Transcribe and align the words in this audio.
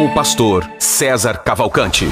Com 0.00 0.06
o 0.06 0.14
pastor 0.14 0.66
César 0.78 1.42
Cavalcante. 1.44 2.06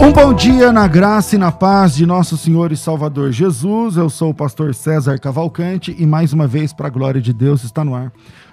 Um 0.00 0.12
bom 0.12 0.34
dia 0.34 0.72
na 0.72 0.88
graça 0.88 1.36
e 1.36 1.38
na 1.38 1.52
paz 1.52 1.94
de 1.94 2.04
nosso 2.04 2.36
Senhor 2.36 2.72
e 2.72 2.76
Salvador 2.76 3.30
Jesus. 3.30 3.96
Eu 3.96 4.10
sou 4.10 4.30
o 4.30 4.34
pastor 4.34 4.74
César 4.74 5.16
Cavalcante 5.20 5.94
e 5.96 6.04
mais 6.04 6.32
uma 6.32 6.48
vez, 6.48 6.72
para 6.72 6.88
a 6.88 6.90
glória 6.90 7.22
de 7.22 7.32
Deus, 7.32 7.62
está 7.62 7.84
no 7.84 7.94
ar 7.94 8.10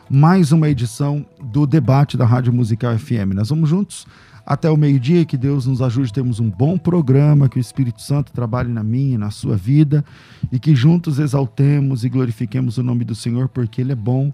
mais 0.07 0.51
uma 0.51 0.69
edição 0.69 1.25
do 1.41 1.65
debate 1.65 2.15
da 2.15 2.25
Rádio 2.25 2.53
Musical 2.53 2.95
FM. 2.99 3.33
Nós 3.33 3.49
vamos 3.49 3.67
juntos 3.67 4.05
até 4.45 4.69
o 4.69 4.75
meio-dia, 4.75 5.25
que 5.25 5.37
Deus 5.37 5.65
nos 5.65 5.81
ajude 5.81 6.09
a 6.11 6.13
termos 6.13 6.39
um 6.39 6.49
bom 6.49 6.77
programa, 6.77 7.47
que 7.47 7.57
o 7.57 7.61
Espírito 7.61 8.01
Santo 8.01 8.33
trabalhe 8.33 8.69
na 8.69 8.83
minha 8.83 9.17
na 9.17 9.31
sua 9.31 9.55
vida 9.55 10.03
e 10.51 10.59
que 10.59 10.75
juntos 10.75 11.17
exaltemos 11.17 12.03
e 12.03 12.09
glorifiquemos 12.09 12.77
o 12.77 12.83
nome 12.83 13.05
do 13.05 13.15
Senhor, 13.15 13.47
porque 13.47 13.81
Ele 13.81 13.93
é 13.93 13.95
bom, 13.95 14.33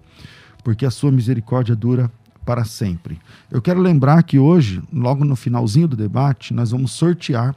porque 0.64 0.84
a 0.84 0.90
sua 0.90 1.12
misericórdia 1.12 1.76
dura 1.76 2.10
para 2.44 2.64
sempre. 2.64 3.18
Eu 3.50 3.62
quero 3.62 3.80
lembrar 3.80 4.22
que 4.24 4.38
hoje, 4.38 4.82
logo 4.92 5.24
no 5.24 5.36
finalzinho 5.36 5.86
do 5.86 5.96
debate, 5.96 6.52
nós 6.52 6.72
vamos 6.72 6.90
sortear 6.92 7.54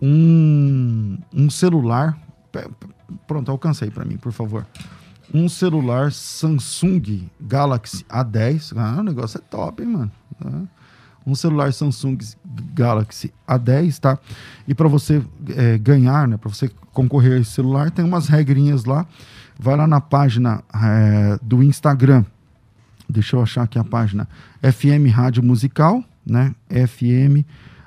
um, 0.00 1.18
um 1.34 1.50
celular. 1.50 2.16
Pronto, 3.26 3.50
alcancei 3.50 3.90
para 3.90 4.04
mim, 4.04 4.16
por 4.16 4.32
favor. 4.32 4.64
Um 5.32 5.48
celular 5.48 6.12
Samsung 6.12 7.28
Galaxy 7.40 8.04
A10. 8.04 8.72
Ah, 8.76 9.00
o 9.00 9.02
negócio 9.02 9.38
é 9.38 9.40
top, 9.40 9.82
hein, 9.82 9.88
mano? 9.88 10.12
Um 11.30 11.34
celular 11.34 11.72
Samsung 11.72 12.18
Galaxy 12.74 13.32
A10, 13.48 13.98
tá? 13.98 14.18
E 14.66 14.74
para 14.74 14.88
você 14.88 15.22
é, 15.56 15.78
ganhar, 15.78 16.26
né, 16.26 16.36
para 16.36 16.48
você 16.48 16.70
concorrer 16.92 17.34
a 17.34 17.40
esse 17.40 17.52
celular, 17.52 17.90
tem 17.90 18.04
umas 18.04 18.26
regrinhas 18.26 18.84
lá. 18.84 19.06
Vai 19.58 19.76
lá 19.76 19.86
na 19.86 20.00
página 20.00 20.62
é, 20.74 21.38
do 21.42 21.62
Instagram 21.62 22.24
deixa 23.10 23.36
eu 23.36 23.42
achar 23.42 23.62
aqui 23.62 23.78
a 23.78 23.84
página, 23.84 24.28
FM 24.62 25.12
Rádio 25.12 25.42
Musical, 25.42 26.02
né? 26.24 26.54
FM 26.70 27.44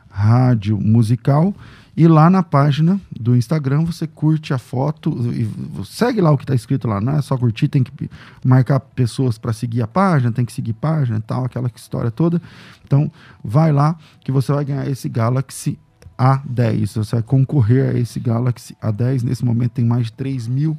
Rádio 0.10 0.78
Musical. 0.80 1.56
E 1.96 2.08
lá 2.08 2.28
na 2.30 2.42
página 2.42 3.00
do 3.12 3.36
Instagram 3.36 3.84
você 3.84 4.08
curte 4.08 4.54
a 4.54 4.58
foto 4.58 5.12
e 5.32 5.48
segue 5.86 6.22
lá 6.22 6.32
o 6.32 6.38
que 6.38 6.44
está 6.44 6.56
escrito 6.56 6.88
lá. 6.88 7.00
Não 7.00 7.18
é 7.18 7.22
só 7.22 7.38
curtir, 7.38 7.68
tem 7.68 7.84
que 7.84 8.10
marcar 8.44 8.80
pessoas 8.80 9.38
para 9.38 9.54
seguir 9.54 9.84
a 9.84 9.88
página, 9.88 10.32
tem 10.32 10.44
que 10.44 10.54
seguir 10.54 10.74
página 10.74 11.20
e 11.20 11.22
tal, 11.22 11.46
aquela 11.46 11.70
história 11.76 12.10
toda. 12.10 12.42
Então, 12.84 13.12
vai 13.44 13.72
lá 13.72 13.96
que 14.22 14.32
você 14.32 14.52
vai 14.52 14.66
ganhar 14.66 14.88
esse 14.90 15.08
Galaxy 15.08 15.78
A10. 16.18 16.96
Você 16.96 17.16
vai 17.16 17.24
concorrer 17.24 17.96
a 17.96 18.00
esse 18.00 18.20
Galaxy 18.20 18.76
A10. 18.82 19.22
Nesse 19.22 19.46
momento 19.46 19.74
tem 19.74 19.86
mais 19.86 20.08
de 20.08 20.14
3 20.14 20.48
mil 20.48 20.78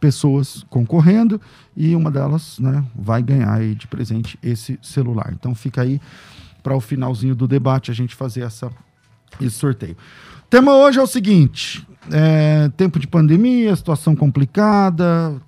pessoas 0.00 0.64
concorrendo 0.68 1.40
e 1.76 1.94
uma 1.94 2.10
delas 2.10 2.58
né, 2.58 2.84
vai 2.94 3.22
ganhar 3.22 3.58
de 3.74 3.86
presente 3.86 4.38
esse 4.42 4.78
celular. 4.82 5.32
Então 5.32 5.54
fica 5.54 5.82
aí 5.82 6.00
para 6.62 6.76
o 6.76 6.80
finalzinho 6.80 7.34
do 7.34 7.46
debate 7.46 7.90
a 7.90 7.94
gente 7.94 8.14
fazer 8.14 8.42
essa, 8.42 8.70
esse 9.44 9.56
sorteio. 9.56 9.96
O 10.46 10.48
tema 10.48 10.74
hoje 10.74 10.98
é 10.98 11.02
o 11.02 11.06
seguinte: 11.06 11.86
é, 12.10 12.70
tempo 12.76 12.98
de 12.98 13.06
pandemia, 13.06 13.74
situação 13.74 14.14
complicada, 14.14 15.40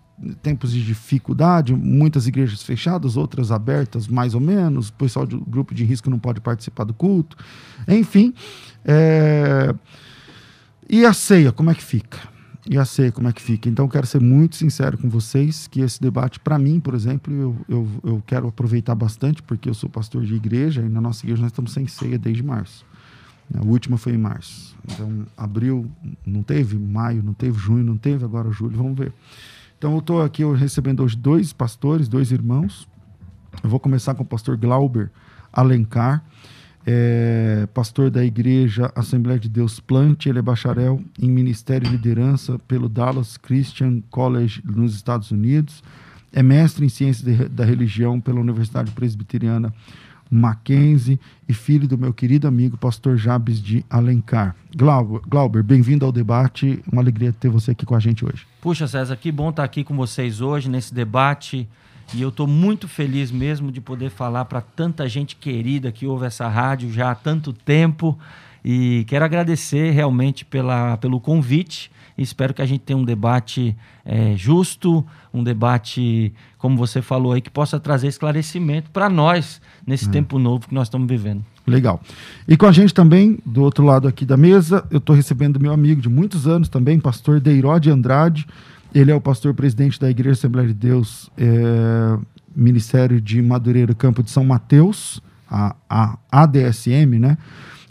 tempos 0.42 0.72
de 0.72 0.84
dificuldade, 0.84 1.74
muitas 1.74 2.26
igrejas 2.26 2.62
fechadas, 2.62 3.16
outras 3.16 3.50
abertas, 3.50 4.08
mais 4.08 4.34
ou 4.34 4.40
menos. 4.40 4.88
O 4.88 4.92
pessoal 4.94 5.26
do 5.26 5.40
grupo 5.40 5.74
de 5.74 5.84
risco 5.84 6.10
não 6.10 6.18
pode 6.18 6.40
participar 6.40 6.84
do 6.84 6.94
culto. 6.94 7.36
Enfim. 7.86 8.34
É... 8.84 9.74
E 10.90 11.04
a 11.04 11.12
ceia, 11.12 11.52
como 11.52 11.70
é 11.70 11.74
que 11.74 11.84
fica? 11.84 12.18
e 12.68 12.76
a 12.76 12.84
sei 12.84 13.10
como 13.10 13.28
é 13.28 13.32
que 13.32 13.40
fica. 13.40 13.68
Então, 13.68 13.88
quero 13.88 14.06
ser 14.06 14.20
muito 14.20 14.56
sincero 14.56 14.98
com 14.98 15.08
vocês 15.08 15.66
que 15.66 15.80
esse 15.80 16.00
debate, 16.00 16.38
para 16.38 16.58
mim, 16.58 16.78
por 16.78 16.94
exemplo, 16.94 17.32
eu, 17.32 17.56
eu, 17.66 17.88
eu, 18.04 18.22
quero 18.26 18.48
aproveitar 18.48 18.94
bastante, 18.94 19.42
porque 19.42 19.70
eu 19.70 19.74
sou 19.74 19.88
pastor 19.88 20.24
de 20.24 20.34
igreja 20.34 20.82
e 20.82 20.88
na 20.88 21.00
nossa 21.00 21.24
igreja 21.24 21.40
nós 21.40 21.50
estamos 21.50 21.72
sem 21.72 21.86
ceia 21.86 22.18
desde 22.18 22.42
março. 22.42 22.84
A 23.54 23.64
última 23.64 23.96
foi 23.96 24.14
em 24.14 24.18
março. 24.18 24.76
Então, 24.84 25.26
abril 25.36 25.90
não 26.24 26.42
teve, 26.42 26.78
maio 26.78 27.22
não 27.22 27.32
teve, 27.32 27.58
junho 27.58 27.84
não 27.84 27.96
teve, 27.96 28.24
agora 28.24 28.50
julho, 28.50 28.76
vamos 28.76 28.98
ver. 28.98 29.12
Então, 29.78 29.92
eu 29.92 29.98
estou 30.00 30.22
aqui 30.22 30.44
recebendo 30.54 31.02
hoje 31.02 31.16
dois 31.16 31.52
pastores, 31.52 32.08
dois 32.08 32.32
irmãos. 32.32 32.88
Eu 33.62 33.70
vou 33.70 33.80
começar 33.80 34.14
com 34.14 34.22
o 34.22 34.26
pastor 34.26 34.56
Glauber 34.56 35.10
Alencar 35.52 36.24
é 36.90 37.68
pastor 37.74 38.10
da 38.10 38.24
igreja 38.24 38.90
Assembleia 38.96 39.38
de 39.38 39.46
Deus 39.46 39.78
Plante, 39.78 40.26
ele 40.26 40.38
é 40.38 40.42
bacharel 40.42 40.98
em 41.20 41.30
Ministério 41.30 41.86
e 41.86 41.90
Liderança 41.90 42.58
pelo 42.60 42.88
Dallas 42.88 43.36
Christian 43.36 44.00
College 44.08 44.62
nos 44.64 44.94
Estados 44.94 45.30
Unidos, 45.30 45.84
é 46.32 46.42
mestre 46.42 46.86
em 46.86 46.88
Ciências 46.88 47.50
da 47.50 47.62
Religião 47.62 48.18
pela 48.18 48.40
Universidade 48.40 48.90
Presbiteriana 48.92 49.70
Mackenzie 50.30 51.18
e 51.48 51.54
filho 51.54 51.88
do 51.88 51.96
meu 51.96 52.12
querido 52.12 52.46
amigo 52.46 52.76
pastor 52.76 53.16
Jabes 53.16 53.60
de 53.62 53.84
Alencar. 53.88 54.54
Glauber, 54.76 55.20
Glauber 55.28 55.62
bem-vindo 55.62 56.04
ao 56.04 56.12
debate, 56.12 56.82
uma 56.90 57.02
alegria 57.02 57.32
ter 57.32 57.48
você 57.48 57.70
aqui 57.70 57.86
com 57.86 57.94
a 57.94 58.00
gente 58.00 58.24
hoje. 58.24 58.46
Puxa, 58.60 58.86
César, 58.86 59.16
que 59.16 59.32
bom 59.32 59.50
estar 59.50 59.64
aqui 59.64 59.84
com 59.84 59.96
vocês 59.96 60.40
hoje 60.40 60.68
nesse 60.68 60.92
debate 60.92 61.68
e 62.14 62.22
eu 62.22 62.30
estou 62.30 62.46
muito 62.46 62.88
feliz 62.88 63.30
mesmo 63.30 63.70
de 63.70 63.80
poder 63.80 64.10
falar 64.10 64.46
para 64.46 64.60
tanta 64.62 65.06
gente 65.08 65.36
querida 65.36 65.92
que 65.92 66.06
ouve 66.06 66.26
essa 66.26 66.48
rádio 66.48 66.90
já 66.90 67.10
há 67.10 67.14
tanto 67.14 67.52
tempo. 67.52 68.18
E 68.64 69.04
quero 69.06 69.24
agradecer 69.24 69.90
realmente 69.90 70.44
pela, 70.44 70.96
pelo 70.96 71.20
convite. 71.20 71.90
Espero 72.18 72.52
que 72.52 72.60
a 72.60 72.66
gente 72.66 72.80
tenha 72.80 72.96
um 72.96 73.04
debate 73.04 73.76
é, 74.04 74.34
justo, 74.36 75.06
um 75.32 75.42
debate, 75.44 76.32
como 76.58 76.76
você 76.76 77.00
falou 77.00 77.32
aí, 77.32 77.40
que 77.40 77.50
possa 77.50 77.78
trazer 77.78 78.08
esclarecimento 78.08 78.90
para 78.90 79.08
nós 79.08 79.60
nesse 79.86 80.08
hum. 80.08 80.10
tempo 80.10 80.38
novo 80.38 80.66
que 80.68 80.74
nós 80.74 80.88
estamos 80.88 81.06
vivendo. 81.08 81.44
Legal. 81.66 82.00
E 82.46 82.56
com 82.56 82.66
a 82.66 82.72
gente 82.72 82.92
também, 82.92 83.38
do 83.44 83.62
outro 83.62 83.84
lado 83.84 84.08
aqui 84.08 84.24
da 84.24 84.36
mesa, 84.36 84.84
eu 84.90 84.98
estou 84.98 85.14
recebendo 85.14 85.60
meu 85.60 85.72
amigo 85.72 86.00
de 86.00 86.08
muitos 86.08 86.48
anos 86.48 86.68
também, 86.68 86.98
pastor 86.98 87.40
Deirode 87.40 87.90
Andrade. 87.90 88.46
Ele 88.94 89.10
é 89.10 89.14
o 89.14 89.20
pastor 89.20 89.54
presidente 89.54 90.00
da 90.00 90.10
Igreja 90.10 90.32
Assembleia 90.32 90.66
de 90.66 90.74
Deus, 90.74 91.30
é, 91.36 92.18
Ministério 92.56 93.20
de 93.20 93.40
Madureira, 93.42 93.94
Campo 93.94 94.22
de 94.22 94.30
São 94.30 94.44
Mateus, 94.44 95.22
a, 95.48 95.76
a 95.88 96.18
ADSM, 96.32 97.18
né? 97.18 97.36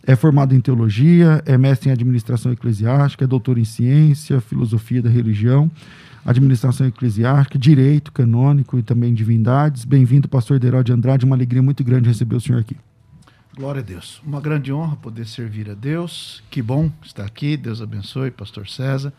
É 0.10 0.16
formado 0.16 0.56
em 0.56 0.62
teologia, 0.62 1.44
é 1.46 1.58
mestre 1.58 1.90
em 1.90 1.92
administração 1.92 2.54
eclesiástica, 2.54 3.26
é 3.26 3.28
doutor 3.28 3.58
em 3.58 3.66
ciência, 3.66 4.40
filosofia 4.40 5.02
da 5.02 5.10
religião, 5.10 5.70
administração 6.26 6.88
eclesiástica, 6.88 7.60
direito 7.60 8.14
canônico 8.14 8.80
e 8.80 8.82
também 8.82 9.14
divindades. 9.14 9.84
Bem-vindo, 9.84 10.30
pastor 10.30 10.60
Deró 10.60 10.82
de 10.82 10.94
Andrade. 10.94 11.26
Uma 11.26 11.36
alegria 11.36 11.62
muito 11.62 11.84
grande 11.84 12.08
receber 12.08 12.38
o 12.38 12.40
senhor 12.40 12.62
aqui. 12.62 12.78
Glória 13.54 13.82
a 13.82 13.84
Deus. 13.84 14.22
Uma 14.26 14.40
grande 14.40 14.72
honra 14.72 14.96
poder 14.96 15.28
servir 15.28 15.70
a 15.70 15.74
Deus. 15.74 16.42
Que 16.50 16.62
bom 16.62 16.90
estar 17.04 17.26
aqui. 17.26 17.58
Deus 17.58 17.82
abençoe, 17.82 18.32
pastor 18.32 18.66
César, 18.70 19.12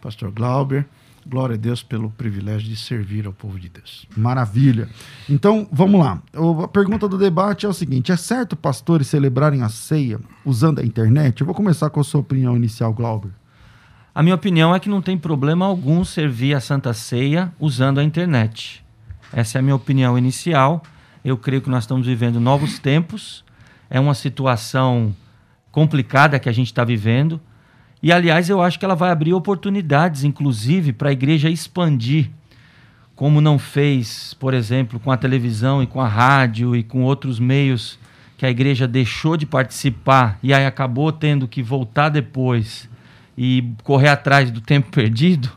pastor 0.00 0.30
Glauber. 0.30 0.86
Glória 1.30 1.54
a 1.54 1.56
Deus 1.56 1.80
pelo 1.80 2.10
privilégio 2.10 2.68
de 2.68 2.74
servir 2.74 3.24
ao 3.24 3.32
povo 3.32 3.56
de 3.56 3.68
Deus. 3.68 4.04
Maravilha. 4.16 4.88
Então, 5.28 5.68
vamos 5.70 6.00
lá. 6.00 6.20
A 6.64 6.66
pergunta 6.66 7.06
do 7.06 7.16
debate 7.16 7.64
é 7.64 7.68
o 7.68 7.72
seguinte: 7.72 8.10
é 8.10 8.16
certo 8.16 8.56
pastores 8.56 9.06
celebrarem 9.06 9.62
a 9.62 9.68
ceia 9.68 10.18
usando 10.44 10.80
a 10.80 10.84
internet? 10.84 11.40
Eu 11.40 11.46
vou 11.46 11.54
começar 11.54 11.88
com 11.88 12.00
a 12.00 12.04
sua 12.04 12.20
opinião 12.20 12.56
inicial, 12.56 12.92
Glauber. 12.92 13.30
A 14.12 14.24
minha 14.24 14.34
opinião 14.34 14.74
é 14.74 14.80
que 14.80 14.88
não 14.88 15.00
tem 15.00 15.16
problema 15.16 15.64
algum 15.64 16.04
servir 16.04 16.52
a 16.52 16.60
Santa 16.60 16.92
Ceia 16.92 17.52
usando 17.60 18.00
a 18.00 18.02
internet. 18.02 18.84
Essa 19.32 19.58
é 19.58 19.60
a 19.60 19.62
minha 19.62 19.76
opinião 19.76 20.18
inicial. 20.18 20.82
Eu 21.24 21.38
creio 21.38 21.62
que 21.62 21.70
nós 21.70 21.84
estamos 21.84 22.08
vivendo 22.08 22.40
novos 22.40 22.80
tempos. 22.80 23.44
É 23.88 24.00
uma 24.00 24.14
situação 24.14 25.14
complicada 25.70 26.40
que 26.40 26.48
a 26.48 26.52
gente 26.52 26.66
está 26.66 26.82
vivendo 26.82 27.40
e, 28.02 28.10
aliás, 28.10 28.48
eu 28.48 28.62
acho 28.62 28.78
que 28.78 28.84
ela 28.84 28.94
vai 28.94 29.10
abrir 29.10 29.34
oportunidades, 29.34 30.24
inclusive, 30.24 30.92
para 30.92 31.10
a 31.10 31.12
igreja 31.12 31.50
expandir, 31.50 32.30
como 33.14 33.40
não 33.40 33.58
fez, 33.58 34.34
por 34.40 34.54
exemplo, 34.54 34.98
com 34.98 35.12
a 35.12 35.16
televisão 35.16 35.82
e 35.82 35.86
com 35.86 36.00
a 36.00 36.08
rádio 36.08 36.74
e 36.74 36.82
com 36.82 37.02
outros 37.02 37.38
meios 37.38 37.98
que 38.38 38.46
a 38.46 38.50
igreja 38.50 38.88
deixou 38.88 39.36
de 39.36 39.44
participar 39.44 40.38
e 40.42 40.54
aí 40.54 40.64
acabou 40.64 41.12
tendo 41.12 41.46
que 41.46 41.62
voltar 41.62 42.08
depois 42.08 42.88
e 43.36 43.62
correr 43.84 44.08
atrás 44.08 44.50
do 44.50 44.62
tempo 44.62 44.88
perdido, 44.92 45.50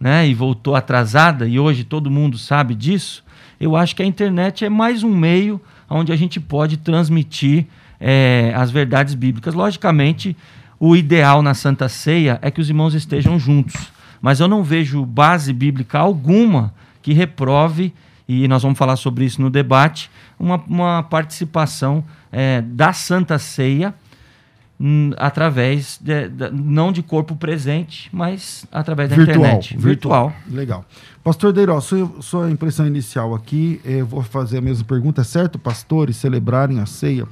né? 0.00 0.26
E 0.26 0.34
voltou 0.34 0.74
atrasada 0.74 1.46
e 1.46 1.60
hoje 1.60 1.84
todo 1.84 2.10
mundo 2.10 2.36
sabe 2.36 2.74
disso. 2.74 3.22
Eu 3.60 3.76
acho 3.76 3.94
que 3.94 4.02
a 4.02 4.06
internet 4.06 4.64
é 4.64 4.68
mais 4.68 5.04
um 5.04 5.14
meio 5.14 5.60
onde 5.88 6.10
a 6.10 6.16
gente 6.16 6.40
pode 6.40 6.76
transmitir 6.78 7.68
é, 8.00 8.52
as 8.56 8.72
verdades 8.72 9.14
bíblicas. 9.14 9.54
Logicamente, 9.54 10.36
o 10.86 10.94
ideal 10.94 11.40
na 11.40 11.54
Santa 11.54 11.88
Ceia 11.88 12.38
é 12.42 12.50
que 12.50 12.60
os 12.60 12.68
irmãos 12.68 12.92
estejam 12.92 13.38
juntos, 13.38 13.90
mas 14.20 14.38
eu 14.38 14.46
não 14.46 14.62
vejo 14.62 15.02
base 15.06 15.50
bíblica 15.50 15.98
alguma 15.98 16.74
que 17.00 17.14
reprove 17.14 17.90
e 18.28 18.46
nós 18.48 18.62
vamos 18.62 18.76
falar 18.76 18.96
sobre 18.96 19.24
isso 19.24 19.40
no 19.40 19.48
debate, 19.48 20.10
uma, 20.38 20.62
uma 20.68 21.02
participação 21.02 22.04
é, 22.30 22.60
da 22.60 22.92
Santa 22.92 23.38
Ceia 23.38 23.94
hum, 24.78 25.12
através, 25.16 25.98
de, 26.02 26.28
de, 26.28 26.50
não 26.50 26.92
de 26.92 27.02
corpo 27.02 27.34
presente, 27.34 28.10
mas 28.12 28.66
através 28.70 29.08
da 29.08 29.16
virtual, 29.16 29.38
internet. 29.38 29.78
Virtual. 29.78 30.28
virtual. 30.28 30.54
Legal. 30.54 30.84
Pastor 31.22 31.50
Deiró, 31.50 31.80
sua, 31.80 32.10
sua 32.20 32.50
impressão 32.50 32.86
inicial 32.86 33.34
aqui, 33.34 33.80
eu 33.86 34.04
vou 34.04 34.22
fazer 34.22 34.58
a 34.58 34.60
mesma 34.60 34.84
pergunta. 34.84 35.22
É 35.22 35.24
certo 35.24 35.58
pastores 35.58 36.18
celebrarem 36.18 36.78
a 36.78 36.84
ceia 36.84 37.26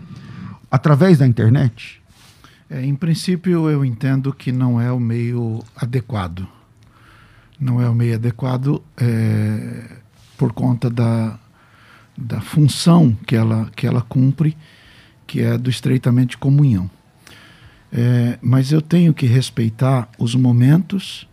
através 0.70 1.18
da 1.18 1.26
internet? 1.26 2.01
É, 2.72 2.82
em 2.82 2.94
princípio, 2.94 3.68
eu 3.68 3.84
entendo 3.84 4.32
que 4.32 4.50
não 4.50 4.80
é 4.80 4.90
o 4.90 4.98
meio 4.98 5.62
adequado. 5.76 6.48
Não 7.60 7.82
é 7.82 7.86
o 7.86 7.94
meio 7.94 8.14
adequado 8.14 8.82
é, 8.96 9.98
por 10.38 10.54
conta 10.54 10.88
da, 10.88 11.38
da 12.16 12.40
função 12.40 13.14
que 13.26 13.36
ela, 13.36 13.70
que 13.76 13.86
ela 13.86 14.00
cumpre, 14.00 14.56
que 15.26 15.42
é 15.42 15.58
do 15.58 15.68
estreitamento 15.68 16.30
de 16.30 16.38
comunhão. 16.38 16.90
É, 17.92 18.38
mas 18.40 18.72
eu 18.72 18.80
tenho 18.80 19.12
que 19.12 19.26
respeitar 19.26 20.08
os 20.18 20.34
momentos, 20.34 21.28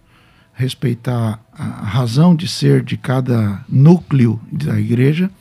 respeitar 0.53 1.41
a 1.53 1.85
razão 1.85 2.35
de 2.35 2.49
ser 2.49 2.83
de 2.83 2.97
cada 2.97 3.63
núcleo 3.69 4.41
da 4.51 4.77
igreja, 4.77 5.31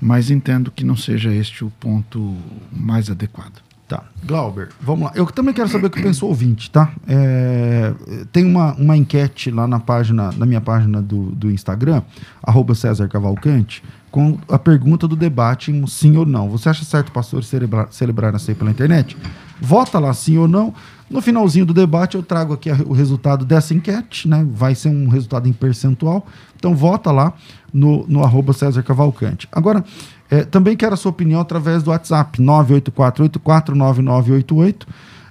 mas 0.00 0.30
entendo 0.30 0.70
que 0.70 0.84
não 0.84 0.96
seja 0.96 1.34
este 1.34 1.64
o 1.64 1.70
ponto 1.80 2.36
mais 2.70 3.10
adequado. 3.10 3.69
Tá. 3.90 4.04
Glauber, 4.24 4.68
vamos 4.80 5.06
lá. 5.06 5.12
Eu 5.16 5.26
também 5.26 5.52
quero 5.52 5.68
saber 5.68 5.88
o 5.88 5.90
que 5.90 6.00
pensou 6.00 6.28
o 6.28 6.30
ouvinte, 6.30 6.70
tá? 6.70 6.92
É, 7.08 7.92
tem 8.30 8.46
uma, 8.46 8.72
uma 8.74 8.96
enquete 8.96 9.50
lá 9.50 9.66
na 9.66 9.80
página, 9.80 10.30
na 10.30 10.46
minha 10.46 10.60
página 10.60 11.02
do, 11.02 11.32
do 11.32 11.50
Instagram, 11.50 12.00
arroba 12.40 12.72
César 12.76 13.08
Cavalcante, 13.08 13.82
com 14.08 14.38
a 14.48 14.60
pergunta 14.60 15.08
do 15.08 15.16
debate 15.16 15.72
sim 15.88 16.16
ou 16.16 16.24
não. 16.24 16.48
Você 16.50 16.68
acha 16.68 16.84
certo, 16.84 17.10
pastor, 17.10 17.42
celebrar, 17.42 17.88
celebrar 17.90 18.32
a 18.32 18.38
ceia 18.38 18.54
pela 18.54 18.70
internet? 18.70 19.16
Vota 19.60 19.98
lá 19.98 20.14
sim 20.14 20.38
ou 20.38 20.46
não. 20.46 20.72
No 21.10 21.20
finalzinho 21.20 21.66
do 21.66 21.74
debate 21.74 22.14
eu 22.14 22.22
trago 22.22 22.54
aqui 22.54 22.70
o 22.70 22.92
resultado 22.92 23.44
dessa 23.44 23.74
enquete, 23.74 24.28
né? 24.28 24.46
Vai 24.52 24.76
ser 24.76 24.90
um 24.90 25.08
resultado 25.08 25.48
em 25.48 25.52
percentual. 25.52 26.24
Então 26.54 26.76
vota 26.76 27.10
lá 27.10 27.32
no, 27.72 28.06
no 28.06 28.22
arroba 28.22 28.52
César 28.52 28.84
Cavalcante. 28.84 29.48
Agora, 29.50 29.84
é, 30.30 30.44
também 30.44 30.76
quero 30.76 30.94
a 30.94 30.96
sua 30.96 31.10
opinião 31.10 31.40
através 31.40 31.82
do 31.82 31.90
WhatsApp 31.90 32.40
984849988. 32.40 34.86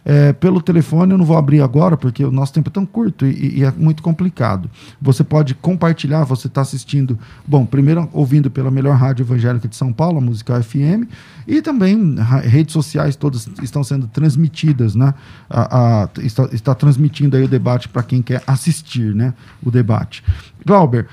É, 0.05 0.31
pelo 0.33 0.61
telefone 0.61 1.11
eu 1.11 1.17
não 1.17 1.25
vou 1.25 1.37
abrir 1.37 1.61
agora 1.61 1.97
porque 1.97 2.23
o 2.23 2.31
nosso 2.31 2.53
tempo 2.53 2.69
é 2.69 2.71
tão 2.71 2.85
curto 2.85 3.25
e, 3.25 3.59
e 3.59 3.63
é 3.63 3.71
muito 3.71 4.01
complicado. 4.01 4.69
Você 5.01 5.23
pode 5.23 5.53
compartilhar, 5.53 6.23
você 6.23 6.47
está 6.47 6.61
assistindo, 6.61 7.19
bom, 7.45 7.63
primeiro 7.65 8.09
ouvindo 8.13 8.49
pela 8.49 8.71
melhor 8.71 8.95
rádio 8.95 9.23
evangélica 9.23 9.67
de 9.67 9.75
São 9.75 9.93
Paulo, 9.93 10.17
a 10.17 10.21
Musical 10.21 10.63
FM, 10.63 11.03
e 11.47 11.61
também 11.61 12.15
redes 12.43 12.73
sociais 12.73 13.15
todas 13.15 13.47
estão 13.61 13.83
sendo 13.83 14.07
transmitidas, 14.07 14.95
né? 14.95 15.13
A, 15.49 16.03
a, 16.03 16.09
está, 16.21 16.49
está 16.53 16.73
transmitindo 16.73 17.37
aí 17.37 17.43
o 17.43 17.47
debate 17.47 17.87
para 17.89 18.01
quem 18.01 18.21
quer 18.21 18.41
assistir, 18.47 19.13
né? 19.13 19.33
O 19.61 19.69
debate. 19.69 20.23
Glauber, 20.65 21.07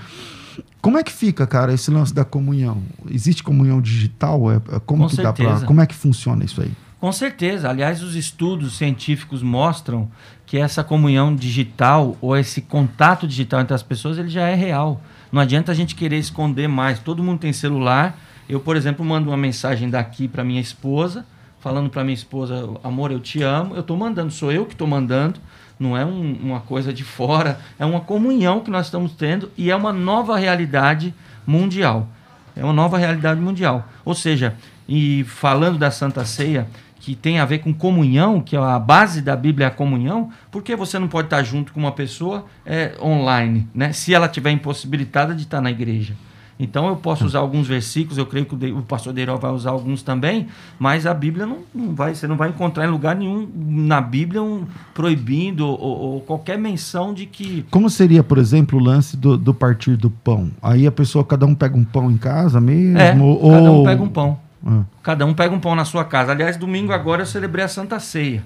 como 0.86 0.98
é 0.98 1.02
que 1.02 1.10
fica, 1.10 1.48
cara, 1.48 1.74
esse 1.74 1.90
lance 1.90 2.14
da 2.14 2.24
comunhão? 2.24 2.80
Existe 3.10 3.42
comunhão 3.42 3.80
digital? 3.80 4.52
É, 4.52 4.54
é 4.54 4.78
como 4.78 5.02
Com 5.02 5.08
que 5.08 5.16
certeza. 5.16 5.48
dá 5.48 5.56
pra, 5.56 5.66
Como 5.66 5.80
é 5.80 5.86
que 5.86 5.96
funciona 5.96 6.44
isso 6.44 6.62
aí? 6.62 6.70
Com 7.00 7.10
certeza. 7.10 7.68
Aliás, 7.68 8.04
os 8.04 8.14
estudos 8.14 8.78
científicos 8.78 9.42
mostram 9.42 10.08
que 10.46 10.56
essa 10.56 10.84
comunhão 10.84 11.34
digital 11.34 12.16
ou 12.20 12.36
esse 12.36 12.60
contato 12.60 13.26
digital 13.26 13.62
entre 13.62 13.74
as 13.74 13.82
pessoas 13.82 14.16
ele 14.16 14.28
já 14.28 14.46
é 14.46 14.54
real. 14.54 15.00
Não 15.32 15.40
adianta 15.40 15.72
a 15.72 15.74
gente 15.74 15.96
querer 15.96 16.18
esconder 16.18 16.68
mais. 16.68 17.00
Todo 17.00 17.20
mundo 17.20 17.40
tem 17.40 17.52
celular. 17.52 18.16
Eu, 18.48 18.60
por 18.60 18.76
exemplo, 18.76 19.04
mando 19.04 19.30
uma 19.30 19.36
mensagem 19.36 19.90
daqui 19.90 20.28
para 20.28 20.44
minha 20.44 20.60
esposa, 20.60 21.26
falando 21.58 21.90
para 21.90 22.04
minha 22.04 22.14
esposa, 22.14 22.64
amor, 22.84 23.10
eu 23.10 23.18
te 23.18 23.42
amo. 23.42 23.74
Eu 23.74 23.80
estou 23.80 23.96
mandando, 23.96 24.32
sou 24.32 24.52
eu 24.52 24.64
que 24.64 24.74
estou 24.74 24.86
mandando 24.86 25.40
não 25.78 25.96
é 25.96 26.04
um, 26.04 26.38
uma 26.42 26.60
coisa 26.60 26.92
de 26.92 27.04
fora, 27.04 27.60
é 27.78 27.84
uma 27.84 28.00
comunhão 28.00 28.60
que 28.60 28.70
nós 28.70 28.86
estamos 28.86 29.12
tendo 29.12 29.50
e 29.56 29.70
é 29.70 29.76
uma 29.76 29.92
nova 29.92 30.38
realidade 30.38 31.14
mundial. 31.46 32.08
É 32.54 32.64
uma 32.64 32.72
nova 32.72 32.96
realidade 32.96 33.40
mundial. 33.40 33.86
Ou 34.04 34.14
seja, 34.14 34.54
e 34.88 35.24
falando 35.24 35.78
da 35.78 35.90
Santa 35.90 36.24
Ceia, 36.24 36.66
que 36.98 37.14
tem 37.14 37.38
a 37.38 37.44
ver 37.44 37.58
com 37.58 37.72
comunhão, 37.72 38.40
que 38.40 38.56
é 38.56 38.58
a 38.58 38.78
base 38.78 39.20
da 39.20 39.36
Bíblia 39.36 39.66
é 39.66 39.68
a 39.68 39.70
comunhão, 39.70 40.30
por 40.50 40.62
que 40.62 40.74
você 40.74 40.98
não 40.98 41.06
pode 41.06 41.26
estar 41.26 41.42
junto 41.42 41.72
com 41.72 41.78
uma 41.78 41.92
pessoa 41.92 42.46
é, 42.64 42.94
online, 43.00 43.68
né? 43.74 43.92
se 43.92 44.14
ela 44.14 44.28
tiver 44.28 44.50
impossibilitada 44.50 45.34
de 45.34 45.42
estar 45.42 45.60
na 45.60 45.70
igreja? 45.70 46.14
Então 46.58 46.88
eu 46.88 46.96
posso 46.96 47.24
usar 47.26 47.40
alguns 47.40 47.68
versículos, 47.68 48.16
eu 48.16 48.24
creio 48.24 48.46
que 48.46 48.54
o 48.70 48.82
pastor 48.82 49.12
Deiró 49.12 49.36
vai 49.36 49.50
usar 49.50 49.70
alguns 49.70 50.02
também, 50.02 50.48
mas 50.78 51.06
a 51.06 51.12
Bíblia 51.12 51.44
não, 51.44 51.58
não, 51.74 51.94
vai, 51.94 52.14
você 52.14 52.26
não 52.26 52.36
vai 52.36 52.48
encontrar 52.48 52.86
em 52.86 52.90
lugar 52.90 53.14
nenhum 53.14 53.46
na 53.54 54.00
Bíblia 54.00 54.42
um 54.42 54.64
proibindo 54.94 55.66
ou, 55.66 55.78
ou, 55.78 56.20
qualquer 56.22 56.58
menção 56.58 57.12
de 57.12 57.26
que. 57.26 57.66
Como 57.70 57.90
seria, 57.90 58.22
por 58.22 58.38
exemplo, 58.38 58.78
o 58.78 58.82
lance 58.82 59.16
do, 59.18 59.36
do 59.36 59.52
partir 59.52 59.96
do 59.96 60.08
pão? 60.08 60.50
Aí 60.62 60.86
a 60.86 60.92
pessoa, 60.92 61.24
cada 61.24 61.44
um 61.44 61.54
pega 61.54 61.76
um 61.76 61.84
pão 61.84 62.10
em 62.10 62.16
casa 62.16 62.58
mesmo? 62.58 62.98
É, 62.98 63.14
ou... 63.14 63.50
cada 63.50 63.70
um 63.70 63.84
pega 63.84 64.02
um 64.02 64.08
pão. 64.08 64.40
Ah. 64.66 64.82
Cada 65.02 65.26
um 65.26 65.34
pega 65.34 65.54
um 65.54 65.60
pão 65.60 65.74
na 65.74 65.84
sua 65.84 66.04
casa. 66.04 66.32
Aliás, 66.32 66.56
domingo 66.56 66.92
agora 66.92 67.22
eu 67.22 67.26
celebrei 67.26 67.64
a 67.64 67.68
Santa 67.68 68.00
Ceia, 68.00 68.42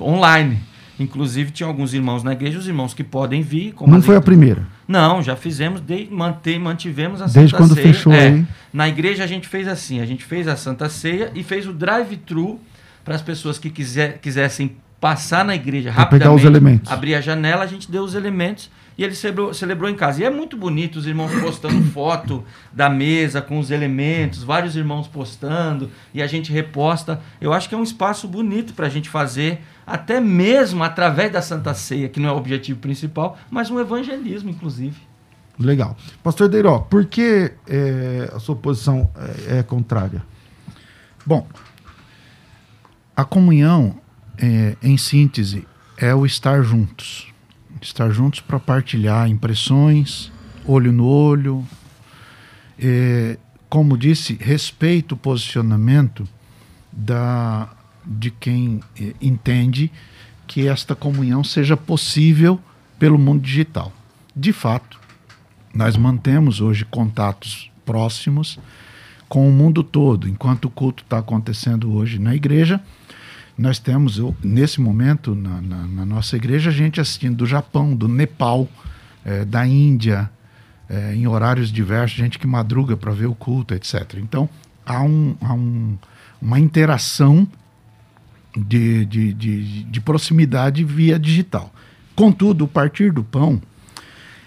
online. 0.00 0.60
Inclusive, 0.98 1.50
tinha 1.50 1.66
alguns 1.66 1.94
irmãos 1.94 2.22
na 2.22 2.32
igreja, 2.32 2.58
os 2.58 2.66
irmãos 2.66 2.92
que 2.92 3.04
podem 3.04 3.42
vir. 3.42 3.74
Não 3.86 4.02
foi 4.02 4.16
a 4.16 4.20
primeira? 4.20 4.66
Não, 4.86 5.22
já 5.22 5.36
fizemos, 5.36 5.80
de, 5.80 6.08
manter, 6.10 6.58
mantivemos 6.58 7.22
a 7.22 7.26
Desde 7.26 7.50
Santa 7.50 7.56
quando 7.56 7.74
Ceia. 7.74 7.86
fechou 7.86 8.12
é, 8.12 8.28
aí? 8.28 8.46
Na 8.72 8.88
igreja 8.88 9.22
a 9.24 9.26
gente 9.26 9.46
fez 9.46 9.68
assim, 9.68 10.00
a 10.00 10.06
gente 10.06 10.24
fez 10.24 10.48
a 10.48 10.56
Santa 10.56 10.88
Ceia 10.88 11.30
e 11.34 11.42
fez 11.42 11.66
o 11.66 11.72
drive-thru 11.72 12.58
para 13.04 13.14
as 13.14 13.22
pessoas 13.22 13.58
que 13.58 13.70
quiser, 13.70 14.18
quisessem 14.18 14.76
passar 15.00 15.44
na 15.44 15.54
igreja 15.54 15.92
pra 15.92 16.02
rapidamente. 16.02 16.24
pegar 16.24 16.34
os 16.34 16.44
elementos. 16.44 16.92
Abrir 16.92 17.14
a 17.14 17.20
janela, 17.20 17.62
a 17.62 17.66
gente 17.66 17.90
deu 17.90 18.02
os 18.02 18.14
elementos 18.14 18.70
e 18.96 19.04
ele 19.04 19.14
celebrou, 19.14 19.54
celebrou 19.54 19.88
em 19.88 19.94
casa. 19.94 20.20
E 20.20 20.24
é 20.24 20.30
muito 20.30 20.56
bonito 20.56 20.96
os 20.96 21.06
irmãos 21.06 21.30
postando 21.40 21.80
foto 21.92 22.44
da 22.72 22.90
mesa 22.90 23.40
com 23.40 23.58
os 23.58 23.70
elementos, 23.70 24.42
vários 24.42 24.74
irmãos 24.74 25.06
postando 25.06 25.90
e 26.12 26.20
a 26.20 26.26
gente 26.26 26.52
reposta. 26.52 27.20
Eu 27.40 27.52
acho 27.52 27.68
que 27.68 27.74
é 27.74 27.78
um 27.78 27.82
espaço 27.82 28.26
bonito 28.26 28.74
para 28.74 28.86
a 28.86 28.90
gente 28.90 29.08
fazer 29.08 29.60
até 29.88 30.20
mesmo 30.20 30.84
através 30.84 31.32
da 31.32 31.40
Santa 31.40 31.72
Ceia, 31.74 32.08
que 32.08 32.20
não 32.20 32.28
é 32.28 32.32
o 32.32 32.36
objetivo 32.36 32.78
principal, 32.78 33.38
mas 33.50 33.70
um 33.70 33.80
evangelismo, 33.80 34.50
inclusive. 34.50 34.96
Legal. 35.58 35.96
Pastor 36.22 36.48
Deiró, 36.48 36.78
por 36.80 37.06
que 37.06 37.52
é, 37.66 38.30
a 38.32 38.38
sua 38.38 38.54
posição 38.54 39.10
é, 39.48 39.58
é, 39.58 39.62
contrária? 39.62 40.22
Bom, 41.26 41.46
a 43.16 43.24
comunhão, 43.24 43.96
é, 44.36 44.76
em 44.82 44.96
síntese, 44.96 45.66
é 45.96 46.14
o 46.14 46.24
estar 46.24 46.62
juntos. 46.62 47.32
Estar 47.80 48.10
juntos 48.10 48.40
para 48.40 48.60
partilhar 48.60 49.28
impressões, 49.28 50.30
olho 50.64 50.92
no 50.92 51.06
olho. 51.06 51.66
É, 52.78 53.36
como 53.68 53.98
disse, 53.98 54.38
respeito 54.40 55.16
o 55.16 55.18
posicionamento 55.18 56.26
da, 56.92 57.68
de 58.08 58.30
quem 58.30 58.80
eh, 58.98 59.14
entende 59.20 59.92
que 60.46 60.66
esta 60.66 60.94
comunhão 60.94 61.44
seja 61.44 61.76
possível 61.76 62.58
pelo 62.98 63.18
mundo 63.18 63.42
digital. 63.42 63.92
De 64.34 64.52
fato, 64.52 64.98
nós 65.74 65.96
mantemos 65.96 66.60
hoje 66.60 66.84
contatos 66.84 67.70
próximos 67.84 68.58
com 69.28 69.46
o 69.48 69.52
mundo 69.52 69.82
todo. 69.82 70.28
Enquanto 70.28 70.64
o 70.64 70.70
culto 70.70 71.02
está 71.02 71.18
acontecendo 71.18 71.92
hoje 71.92 72.18
na 72.18 72.34
igreja, 72.34 72.80
nós 73.56 73.78
temos, 73.78 74.20
nesse 74.42 74.80
momento, 74.80 75.34
na, 75.34 75.60
na, 75.60 75.86
na, 75.86 76.06
nossa 76.06 76.36
igreja, 76.36 76.70
gente 76.70 77.00
assistindo 77.00 77.36
do 77.36 77.46
Japão, 77.46 77.94
do 77.94 78.08
Nepal, 78.08 78.68
é, 79.24 79.44
da 79.44 79.66
Índia, 79.66 80.30
é, 80.88 81.14
em 81.14 81.26
horários 81.26 81.70
diversos, 81.70 82.16
gente 82.16 82.38
que 82.38 82.46
madruga 82.46 82.96
para 82.96 83.12
ver 83.12 83.26
o 83.26 83.34
culto, 83.34 83.74
etc. 83.74 84.14
Então, 84.22 84.48
há, 84.86 85.02
um, 85.02 85.36
há 85.40 85.52
um, 85.52 85.98
uma 86.40 86.58
interação 86.58 87.46
de, 88.66 89.04
de, 89.04 89.32
de, 89.32 89.84
de 89.84 90.00
proximidade 90.00 90.84
via 90.84 91.18
digital. 91.18 91.72
Contudo, 92.14 92.64
o 92.64 92.68
partir 92.68 93.12
do 93.12 93.22
pão 93.22 93.60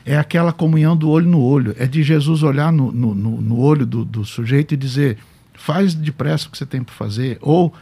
é 0.06 0.18
aquela 0.18 0.52
comunhão 0.52 0.96
do 0.98 1.10
olho 1.10 1.28
no 1.28 1.42
olho, 1.42 1.76
é 1.78 1.86
de 1.86 2.04
Jesus 2.04 2.44
olhar 2.44 2.72
no, 2.72 2.92
no, 2.92 3.14
no 3.16 3.60
olho 3.60 3.86
do, 3.86 4.04
do, 4.04 4.26
sujeito 4.26 4.74
e 4.74 4.78
dizer: 4.78 5.18
Faz 5.54 5.94
depressa 5.94 6.48
o 6.48 6.52
que 6.52 6.58
você 6.58 6.66
tem 6.66 6.84
para 6.84 6.94
fazer. 6.94 7.38
Ou 7.42 7.74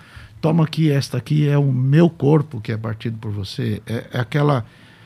toma 0.41 0.63
aqui, 0.63 0.91
esta 0.91 1.17
aqui 1.17 1.47
é 1.47 1.57
o 1.57 1.71
meu 1.71 2.09
corpo 2.09 2.59
que 2.61 2.71
é 2.71 2.77
partido 2.77 3.17
por 3.17 3.31
você. 3.31 3.81
É, 3.85 4.05
é 4.13 4.19
aquela, 4.19 4.65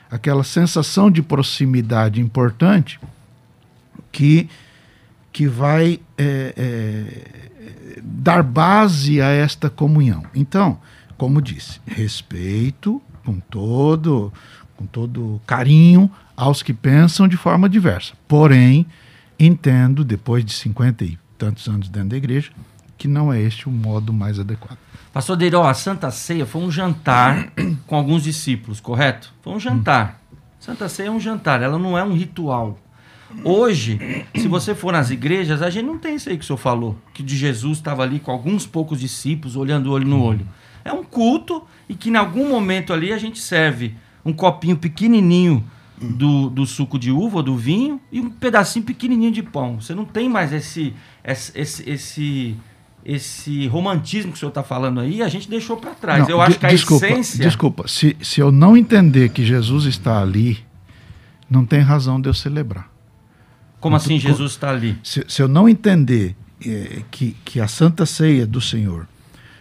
aquela 0.10 0.44
sensação 0.44 1.10
de 1.10 1.22
proximidade 1.22 2.20
importante 2.20 3.00
que, 4.12 4.50
que 5.32 5.48
vai 5.48 6.00
é, 6.18 6.54
é, 6.58 7.72
dar 8.02 8.44
base 8.44 9.22
a 9.22 9.30
esta 9.30 9.70
comunhão. 9.70 10.24
Então, 10.34 10.80
como 11.18 11.42
disse, 11.42 11.80
respeito 11.86 13.02
com 13.24 13.40
todo, 13.40 14.32
com 14.76 14.86
todo 14.86 15.42
carinho 15.46 16.10
aos 16.36 16.62
que 16.62 16.74
pensam 16.74 17.28
de 17.28 17.38
forma 17.38 17.70
diversa. 17.70 18.14
Porém, 18.28 18.86
entendo, 19.40 20.04
depois 20.04 20.44
de 20.44 20.54
50 20.54 21.06
e 21.06 21.18
tantos 21.38 21.68
anos 21.68 21.90
dentro 21.90 22.10
da 22.10 22.18
igreja, 22.18 22.52
que 22.98 23.08
não 23.08 23.32
é 23.32 23.42
este 23.42 23.68
o 23.68 23.72
modo 23.72 24.14
mais 24.14 24.40
adequado. 24.40 24.78
Pastor 25.12 25.36
Deiró, 25.36 25.68
a 25.68 25.74
Santa 25.74 26.10
Ceia 26.10 26.46
foi 26.46 26.62
um 26.62 26.72
jantar 26.72 27.52
com 27.86 27.96
alguns 27.96 28.24
discípulos, 28.24 28.80
correto? 28.80 29.34
Foi 29.42 29.54
um 29.54 29.60
jantar. 29.60 30.20
Santa 30.60 30.88
Ceia 30.88 31.08
é 31.08 31.12
um 31.12 31.20
jantar, 31.20 31.62
ela 31.62 31.78
não 31.78 31.98
é 31.98 32.04
um 32.04 32.14
ritual. 32.14 32.80
Hoje, 33.44 34.26
se 34.36 34.48
você 34.48 34.76
for 34.76 34.94
nas 34.94 35.10
igrejas, 35.10 35.62
a 35.62 35.70
gente 35.70 35.86
não 35.86 35.98
tem 35.98 36.16
isso 36.16 36.30
aí 36.30 36.38
que 36.38 36.44
o 36.44 36.48
senhor 36.48 36.58
falou, 36.58 36.98
que 37.14 37.24
de 37.24 37.36
Jesus 37.36 37.80
estava 37.80 38.04
ali 38.04 38.20
com 38.20 38.32
alguns 38.32 38.66
poucos 38.66 39.00
discípulos, 39.00 39.56
olhando 39.56 39.92
olho 39.92 40.08
no 40.08 40.22
olho. 40.22 40.48
É 40.84 40.92
um 40.92 41.04
culto 41.04 41.64
e 41.88 41.96
que 41.96 42.10
em 42.10 42.16
algum 42.16 42.50
momento 42.50 42.94
ali 42.94 43.14
a 43.14 43.18
gente 43.18 43.40
serve 43.40 43.96
um 44.26 44.34
copinho 44.34 44.78
pequenininho 44.78 45.64
do, 46.00 46.50
do 46.50 46.66
suco 46.66 47.00
de 47.00 47.12
uva, 47.12 47.42
do 47.42 47.56
vinho, 47.56 48.00
e 48.12 48.20
um 48.20 48.30
pedacinho 48.30 48.86
pequenininho 48.86 49.32
de 49.32 49.44
pão. 49.44 49.80
Você 49.80 49.96
não 49.96 50.06
tem 50.06 50.30
mais 50.30 50.52
esse, 50.52 50.94
esse, 51.24 51.52
esse, 51.58 51.90
esse, 51.90 52.58
esse 53.06 53.68
romantismo 53.68 54.32
que 54.32 54.38
o 54.38 54.40
senhor 54.40 54.50
está 54.50 54.64
falando 54.64 55.00
aí, 55.00 55.22
a 55.22 55.30
gente 55.30 55.50
deixou 55.50 55.78
para 55.78 55.92
trás. 55.92 56.24
Não, 56.24 56.30
eu 56.30 56.42
acho 56.42 56.60
que 56.60 56.66
a 56.66 56.70
desculpa, 56.70 57.06
essência... 57.08 57.46
Desculpa, 57.46 57.88
se, 57.88 58.18
se 58.22 58.42
eu 58.42 58.52
não 58.52 58.76
entender 58.76 59.30
que 59.30 59.46
Jesus 59.46 59.86
está 59.86 60.22
ali, 60.22 60.60
não 61.50 61.66
tem 61.66 61.80
razão 61.80 62.20
de 62.20 62.28
eu 62.28 62.34
celebrar. 62.34 62.92
Como 63.80 63.96
assim 63.96 64.18
Jesus 64.18 64.54
está 64.54 64.70
ali? 64.70 64.98
Se, 65.04 65.26
se 65.28 65.42
eu 65.42 65.48
não 65.48 65.68
entender 65.68 66.36
eh, 66.66 67.02
que, 67.12 67.36
que 67.44 67.60
a 67.60 67.68
Santa 67.68 68.06
Ceia 68.06 68.48
do 68.48 68.62
Senhor 68.62 69.08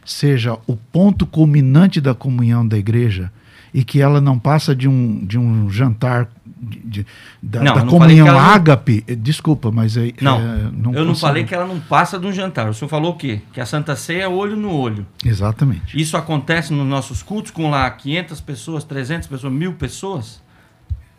seja 0.05 0.59
o 0.67 0.77
ponto 0.77 1.25
culminante 1.27 2.01
da 2.01 2.15
comunhão 2.15 2.67
da 2.67 2.77
igreja 2.79 3.31
e 3.75 3.83
que 3.85 4.01
ela 4.01 4.21
não 4.21 4.39
passa 4.39 4.75
de 4.77 4.87
um, 4.89 5.25
de 5.25 5.39
um 5.39 5.71
jantar 5.71 6.29
de- 6.45 6.79
de- 6.81 7.07
da, 7.43 7.61
Não, 7.63 7.75
da 7.75 7.81
não 7.85 7.89
comunhão 7.91 8.27
não- 8.27 8.39
ágape, 8.39 9.03
eh, 9.09 9.15
desculpa, 9.17 9.71
mas 9.73 9.97
aí 9.97 10.15
Não, 10.21 10.39
eh, 10.39 10.61
eu 10.67 10.73
não 10.73 10.93
consigo. 10.93 11.17
falei 11.17 11.45
que 11.45 11.55
ela 11.55 11.67
não 11.67 11.81
passa 11.81 12.19
de 12.19 12.27
um 12.27 12.33
jantar. 12.33 12.69
O 12.69 12.75
senhor 12.75 12.89
falou 12.89 13.13
o 13.13 13.17
quê? 13.17 13.41
Que 13.53 13.61
a 13.61 13.67
Santa 13.67 13.97
Ceia 13.97 14.25
é 14.25 14.29
olho 14.29 14.57
no 14.57 14.71
olho. 14.71 15.05
Exatamente. 15.25 16.01
Isso 16.01 16.17
acontece 16.17 16.73
nos 16.73 16.87
nossos 16.87 17.23
cultos 17.23 17.51
com 17.51 17.69
lá 17.71 17.91
500 17.91 18.41
pessoas, 18.41 18.85
300 18.85 19.27
pessoas, 19.27 19.53
mil 19.53 19.73
pessoas? 19.73 20.41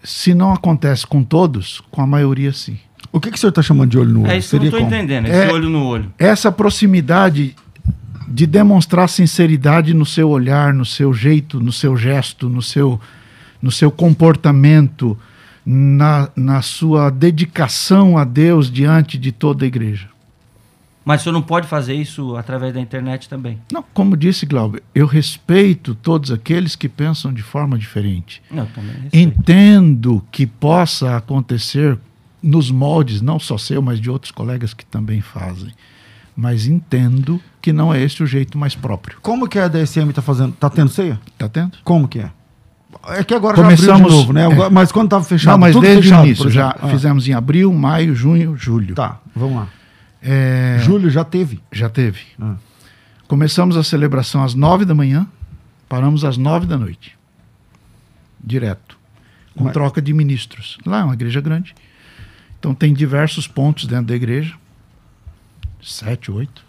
Se 0.04 0.34
não 0.34 0.54
acontece 0.54 1.06
com 1.08 1.24
todos, 1.24 1.82
com 1.92 2.02
a 2.02 2.08
maioria 2.08 2.52
sim. 2.54 2.78
O 3.12 3.20
que, 3.20 3.30
que 3.32 3.38
o 3.38 3.40
senhor 3.40 3.50
está 3.50 3.62
chamando 3.62 3.90
de 3.90 3.98
olho 3.98 4.13
no 4.13 4.22
olho? 4.24 4.32
É 4.32 4.38
isso 4.38 4.50
que 4.52 4.56
eu 4.56 4.60
não 4.60 4.66
estou 4.68 4.80
entendendo, 4.82 5.25
esse 5.28 5.36
É- 5.36 5.52
olho 5.52 5.70
no 5.70 5.84
olho. 5.86 6.13
essa 6.18 6.52
proximidade 6.52 7.56
de 8.34 8.48
demonstrar 8.48 9.08
sinceridade 9.08 9.94
no 9.94 10.08
seu 10.08 10.28
olhar, 10.28 10.74
no 10.74 10.84
seu 10.84 11.13
jeito, 11.13 11.60
no 11.60 11.72
seu 11.72 11.96
gesto, 11.96 12.50
no 12.50 12.63
seu, 12.63 13.00
no 13.62 13.70
seu 13.70 13.92
comportamento, 13.92 15.16
na, 15.63 16.30
na 16.36 16.63
sua 16.63 17.12
dedicação 17.12 18.18
a 18.18 18.24
Deus 18.24 18.72
diante 18.72 19.20
de 19.20 19.32
toda 19.32 19.63
a 19.63 19.68
igreja. 19.68 20.10
Mas 21.06 21.22
o 21.22 21.24
senhor 21.25 21.34
não 21.34 21.44
pode 21.44 21.68
fazer 21.68 21.94
isso 21.94 22.36
através 22.36 22.74
da 22.74 22.80
internet 22.80 23.30
também. 23.30 23.60
Não, 23.72 23.84
como 23.94 24.18
disse 24.18 24.48
Glauber, 24.48 24.82
eu 24.96 25.06
respeito 25.06 25.94
todos 25.94 26.32
aqueles 26.32 26.75
que 26.75 26.90
pensam 26.90 27.32
de 27.32 27.44
forma 27.44 27.78
diferente. 27.78 28.42
Não, 28.50 28.66
também 28.66 28.94
respeito. 28.94 29.16
Entendo 29.16 30.25
que 30.32 30.48
possa 30.48 31.18
acontecer 31.18 32.00
nos 32.42 32.72
moldes, 32.72 33.22
não 33.22 33.38
só 33.38 33.60
seu, 33.60 33.82
mas 33.82 34.00
de 34.02 34.10
outros 34.10 34.32
colegas 34.32 34.74
que 34.74 34.86
também 34.86 35.22
fazem. 35.22 35.72
Mas 36.36 36.66
entendo 36.66 37.40
que 37.62 37.72
não 37.72 37.94
é 37.94 38.02
esse 38.02 38.24
o 38.24 38.25
jeito 38.28 38.58
mais 38.58 38.74
próprio. 38.75 39.18
Como 39.22 39.48
que 39.48 39.60
a 39.60 39.68
DSM 39.68 40.10
está 40.10 40.22
fazendo? 40.22 40.54
Tá 40.54 40.70
tendo 40.70 40.90
ceia? 40.90 41.20
Tá 41.38 41.48
tendo? 41.48 41.78
Como 41.84 42.08
que 42.08 42.20
é? 42.20 42.32
É 43.10 43.24
que 43.24 43.34
agora 43.34 43.58
já 43.58 43.63
abriu 43.63 43.78
Começamos- 43.78 44.12
de 44.12 44.18
novo, 44.18 44.34
né? 44.34 44.46
é. 44.46 44.70
Mas 44.70 44.92
quando 44.92 45.08
estava 45.08 45.24
fechado, 45.24 45.52
Não, 45.54 45.60
mas 45.60 45.74
tudo 45.74 45.82
desde 45.84 46.04
fechado, 46.04 46.24
o 46.24 46.25
início, 46.25 46.50
já. 46.50 46.75
Ah, 46.80 46.88
fizemos 46.90 47.28
em 47.28 47.34
abril, 47.34 47.72
maio, 47.74 48.16
junho, 48.16 48.56
julho. 48.58 48.96
Tá, 48.96 49.20
vamos 49.36 49.58
lá. 49.58 49.68
É, 50.22 50.78
Júlio 50.82 51.10
já 51.10 51.24
teve. 51.24 51.60
Já 51.72 51.90
teve. 51.90 52.22
Ah. 52.42 52.56
Começamos 53.28 53.75
a 53.75 53.84
celebração 53.84 54.42
às 54.44 54.54
nove 54.54 54.86
da 54.86 54.96
manhã, 54.96 55.28
paramos 55.90 56.24
às 56.24 56.38
nove 56.38 56.66
da 56.66 56.78
noite. 56.78 57.18
Direto. 58.44 58.98
Com 59.56 59.66
Mas- 59.66 59.74
troca 59.74 60.02
de 60.02 60.13
ministros. 60.13 60.78
Lá 60.86 61.00
é 61.02 61.04
uma 61.04 61.13
igreja 61.13 61.42
grande. 61.42 61.75
Então 62.60 62.74
tem 62.74 62.94
diversos 62.94 63.48
pontos 63.48 63.86
dentro 63.86 64.06
da 64.06 64.16
igreja. 64.16 64.54
Sete, 65.84 66.32
oito. 66.32 66.63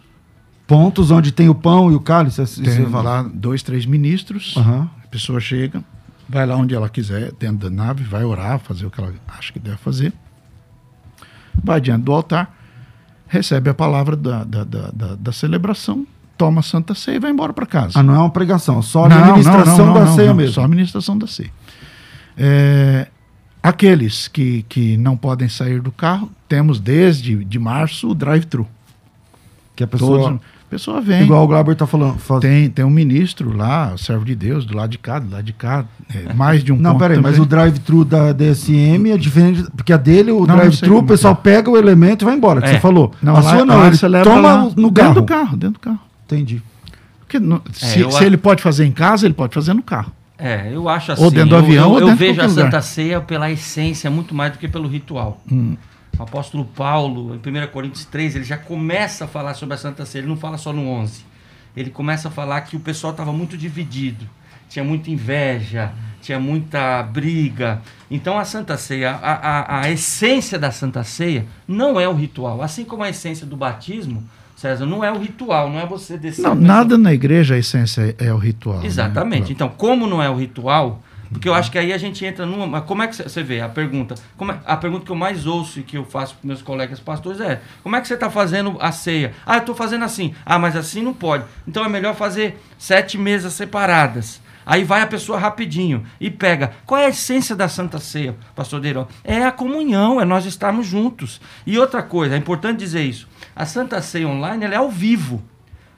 Pontos 0.67 1.11
onde 1.11 1.31
tem 1.31 1.47
o 1.49 1.55
pão 1.55 1.91
e 1.91 1.95
o 1.95 1.99
cálice. 1.99 2.41
assim, 2.41 2.63
Tem 2.63 2.73
você 2.73 2.85
fala. 2.87 3.21
lá 3.21 3.29
dois, 3.33 3.61
três 3.63 3.85
ministros. 3.85 4.55
Aham. 4.57 4.89
A 5.03 5.07
pessoa 5.07 5.39
chega, 5.39 5.83
vai 6.27 6.45
lá 6.45 6.55
onde 6.55 6.73
ela 6.75 6.89
quiser, 6.89 7.31
dentro 7.33 7.69
da 7.69 7.69
nave, 7.69 8.03
vai 8.03 8.23
orar, 8.23 8.59
fazer 8.59 8.85
o 8.85 8.91
que 8.91 8.99
ela 8.99 9.13
acha 9.27 9.53
que 9.53 9.59
deve 9.59 9.77
fazer. 9.77 10.11
Vai 11.63 11.79
diante 11.79 12.03
do 12.03 12.11
altar, 12.11 12.53
recebe 13.27 13.69
a 13.69 13.73
palavra 13.73 14.15
da, 14.15 14.43
da, 14.43 14.63
da, 14.63 14.91
da- 14.91 15.15
da 15.15 15.31
celebração, 15.31 16.05
toma 16.37 16.59
a 16.59 16.63
Santa 16.63 16.93
Ceia 16.93 17.15
e 17.15 17.19
vai 17.19 17.31
embora 17.31 17.53
para 17.53 17.65
casa. 17.65 17.97
Ah, 17.99 18.03
não 18.03 18.13
é 18.15 18.19
uma 18.19 18.29
pregação, 18.29 18.81
só 18.81 19.05
a 19.05 19.09
Não, 19.09 19.17
administração 19.23 19.77
não, 19.85 19.93
não, 19.93 20.05
da 20.05 20.07
ceia 20.13 20.33
mesmo. 20.33 20.53
Só 20.53 20.61
a 20.61 20.65
administração 20.65 21.17
da 21.17 21.27
ceia. 21.27 21.51
É, 22.37 23.07
aqueles 23.63 24.27
que, 24.27 24.63
que 24.63 24.97
não 24.97 25.15
podem 25.15 25.47
sair 25.47 25.79
do 25.81 25.91
carro, 25.91 26.29
temos 26.49 26.79
desde 26.79 27.43
de 27.45 27.57
março 27.59 28.09
o 28.09 28.15
drive-thru. 28.15 28.67
Que 29.75 29.83
a 29.83 29.87
pessoa, 29.87 30.19
Todos- 30.19 30.39
A 30.39 30.69
pessoa 30.69 31.01
vem. 31.01 31.23
igual 31.23 31.43
o 31.43 31.47
Glauber 31.47 31.73
está 31.73 31.85
falando. 31.85 32.17
faz- 32.17 32.41
Tem, 32.41 32.69
tem 32.69 32.83
um 32.85 32.89
ministro 32.89 33.55
lá, 33.55 33.91
o 33.93 33.97
servo 33.97 34.23
de 34.25 34.33
Deus, 34.35 34.65
do 34.65 34.75
lado 34.75 34.89
de 34.89 34.97
cá, 34.97 35.19
do 35.19 35.29
lado 35.31 35.43
de 35.43 35.53
cá. 35.53 35.85
é, 36.13 36.33
mais 36.33 36.63
de 36.63 36.71
um 36.73 36.77
Não, 36.77 36.97
peraí, 36.97 37.19
mas 37.19 37.37
o 37.39 37.45
drive-thru 37.45 38.03
da 38.05 38.31
DSM 38.31 39.11
é 39.11 39.17
diferente, 39.17 39.63
porque 39.75 39.91
a 39.93 39.97
dele, 39.97 40.31
o 40.31 40.45
drive-thru, 40.45 40.99
o 40.99 41.03
pessoal 41.03 41.35
que 41.35 41.43
pega 41.43 41.69
o 41.69 41.77
elemento 41.77 42.23
e 42.23 42.25
vai 42.25 42.35
embora, 42.35 42.61
que 42.61 42.67
É. 42.67 42.73
você 42.73 42.79
falou. 42.79 43.13
Não, 43.21 43.35
a 43.35 43.41
lá, 43.41 43.49
sua 43.55 43.65
não, 43.65 43.77
lá 43.77 43.87
ele 43.87 43.97
você 43.97 44.07
leva 44.07 44.23
toma 44.23 44.41
lá, 44.41 44.63
no 44.63 44.69
dentro 44.69 44.91
carro. 44.93 45.13
do 45.13 45.23
carro, 45.23 45.57
dentro 45.57 45.73
do 45.73 45.79
carro. 45.79 45.99
Entendi. 46.25 46.61
Porque 47.19 47.39
se, 47.73 47.99
eu 47.99 48.11
se 48.11 48.23
a- 48.23 48.27
ele 48.27 48.37
pode 48.37 48.61
fazer 48.63 48.85
em 48.85 48.91
casa, 48.91 49.25
ele 49.27 49.33
pode 49.33 49.53
fazer 49.53 49.73
no 49.73 49.83
carro. 49.83 50.11
É, 50.37 50.69
eu 50.73 50.87
acho 50.89 51.11
assim. 51.11 51.23
Ou 51.23 51.31
dentro 51.31 51.49
do 51.49 51.55
eu- 51.55 51.59
avião, 51.59 51.83
eu, 51.85 51.89
ou 51.91 51.99
eu 51.99 52.05
dentro 52.07 52.25
de 52.25 52.31
vejo 52.33 52.41
a 52.41 52.49
Santa 52.49 52.65
lugar. 52.65 52.81
Ceia 52.83 53.21
pela 53.21 53.51
essência 53.51 54.09
muito 54.09 54.33
mais 54.35 54.51
do 54.51 54.57
que 54.57 54.67
pelo 54.67 54.87
ritual. 54.87 55.41
Hum. 55.51 55.75
O 56.17 56.23
apóstolo 56.23 56.65
Paulo, 56.65 57.35
em 57.35 57.37
1 57.37 57.67
Coríntios 57.71 58.05
3, 58.05 58.37
ele 58.37 58.45
já 58.45 58.57
começa 58.57 59.25
a 59.25 59.27
falar 59.27 59.53
sobre 59.53 59.75
a 59.75 59.77
Santa 59.77 60.05
Ceia. 60.05 60.21
Ele 60.21 60.29
não 60.29 60.37
fala 60.37 60.57
só 60.57 60.71
no 60.71 60.87
11. 60.87 61.25
Ele 61.75 61.89
começa 61.89 62.29
a 62.29 62.31
falar 62.31 62.61
que 62.61 62.75
o 62.75 62.79
pessoal 62.79 63.11
estava 63.11 63.33
muito 63.33 63.57
dividido. 63.57 64.25
Tinha 64.69 64.83
muita 64.83 65.11
inveja, 65.11 65.91
tinha 66.21 66.39
muita 66.39 67.03
briga. 67.03 67.81
Então 68.09 68.39
a 68.39 68.45
Santa 68.45 68.77
Ceia, 68.77 69.11
a, 69.11 69.33
a, 69.33 69.81
a 69.81 69.91
essência 69.91 70.57
da 70.57 70.71
Santa 70.71 71.03
Ceia 71.03 71.45
não 71.67 71.99
é 71.99 72.07
o 72.07 72.13
ritual. 72.13 72.61
Assim 72.61 72.83
como 72.83 73.03
a 73.03 73.09
essência 73.09 73.45
do 73.45 73.55
batismo, 73.55 74.23
César, 74.55 74.85
não 74.85 75.03
é 75.03 75.11
o 75.11 75.17
ritual, 75.19 75.69
não 75.69 75.79
é 75.79 75.85
você 75.85 76.17
descer. 76.17 76.41
Não, 76.41 76.55
nada 76.55 76.97
na 76.97 77.13
igreja 77.13 77.55
a 77.55 77.57
essência 77.57 78.15
é, 78.17 78.27
é 78.27 78.33
o 78.33 78.37
ritual. 78.37 78.79
né? 78.79 78.85
Exatamente. 78.85 79.51
Então, 79.51 79.67
como 79.67 80.07
não 80.07 80.23
é 80.23 80.29
o 80.29 80.35
ritual, 80.35 81.03
porque 81.35 81.49
eu 81.49 81.53
acho 81.53 81.69
que 81.69 81.77
aí 81.77 81.91
a 81.91 81.97
gente 81.97 82.25
entra 82.25 82.45
numa. 82.45 82.79
Como 82.79 83.03
é 83.03 83.07
que 83.07 83.15
você 83.17 83.43
vê? 83.43 83.59
A 83.59 83.67
pergunta. 83.67 84.15
É- 84.15 84.59
a 84.65 84.77
pergunta 84.77 85.05
que 85.05 85.11
eu 85.11 85.17
mais 85.17 85.45
ouço 85.45 85.81
e 85.81 85.83
que 85.83 85.97
eu 85.97 86.05
faço 86.05 86.35
para 86.35 86.47
meus 86.47 86.61
colegas 86.61 86.97
pastores 86.97 87.41
é: 87.41 87.61
como 87.83 87.93
é 87.93 87.99
que 87.99 88.07
você 88.07 88.13
está 88.13 88.29
fazendo 88.29 88.77
a 88.79 88.93
ceia? 88.93 89.33
Ah, 89.45 89.55
eu 89.55 89.59
estou 89.59 89.75
fazendo 89.75 90.05
assim. 90.05 90.33
Ah, 90.45 90.57
mas 90.57 90.77
assim 90.77 91.01
não 91.01 91.13
pode. 91.13 91.43
Então 91.67 91.83
é 91.83 91.89
melhor 91.89 92.15
fazer 92.15 92.57
sete 92.77 93.17
mesas 93.17 93.51
separadas. 93.51 94.41
Aí 94.65 94.85
vai 94.85 95.01
a 95.01 95.07
pessoa 95.07 95.37
rapidinho 95.37 96.05
e 96.21 96.31
pega. 96.31 96.71
Qual 96.85 97.01
é 97.01 97.07
a 97.07 97.09
essência 97.09 97.53
da 97.53 97.67
Santa 97.67 97.99
Ceia, 97.99 98.33
pastor 98.55 98.79
Deirão? 98.79 99.05
É 99.21 99.43
a 99.43 99.51
comunhão, 99.51 100.21
é 100.21 100.23
nós 100.23 100.45
estarmos 100.45 100.87
juntos. 100.87 101.41
E 101.67 101.77
outra 101.77 102.01
coisa, 102.01 102.33
é 102.35 102.37
importante 102.37 102.79
dizer 102.79 103.03
isso. 103.03 103.27
A 103.53 103.65
Santa 103.65 104.01
Ceia 104.01 104.27
online 104.27 104.63
ela 104.63 104.73
é 104.73 104.77
ao 104.77 104.89
vivo. 104.89 105.43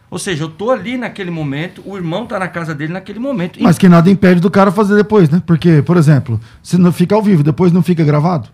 Ou 0.09 0.17
seja, 0.17 0.45
eu 0.45 0.49
tô 0.49 0.71
ali 0.71 0.97
naquele 0.97 1.29
momento, 1.29 1.81
o 1.85 1.97
irmão 1.97 2.25
tá 2.25 2.39
na 2.39 2.47
casa 2.47 2.73
dele 2.73 2.93
naquele 2.93 3.19
momento. 3.19 3.59
Mas 3.61 3.77
que 3.77 3.89
nada 3.89 4.09
impede 4.09 4.39
do 4.39 4.49
cara 4.49 4.71
fazer 4.71 4.95
depois, 4.95 5.29
né? 5.29 5.41
Porque, 5.45 5.81
por 5.81 5.97
exemplo, 5.97 6.39
se 6.63 6.77
não 6.77 6.91
fica 6.93 7.13
ao 7.13 7.21
vivo, 7.21 7.43
depois 7.43 7.71
não 7.73 7.83
fica 7.83 8.03
gravado. 8.05 8.47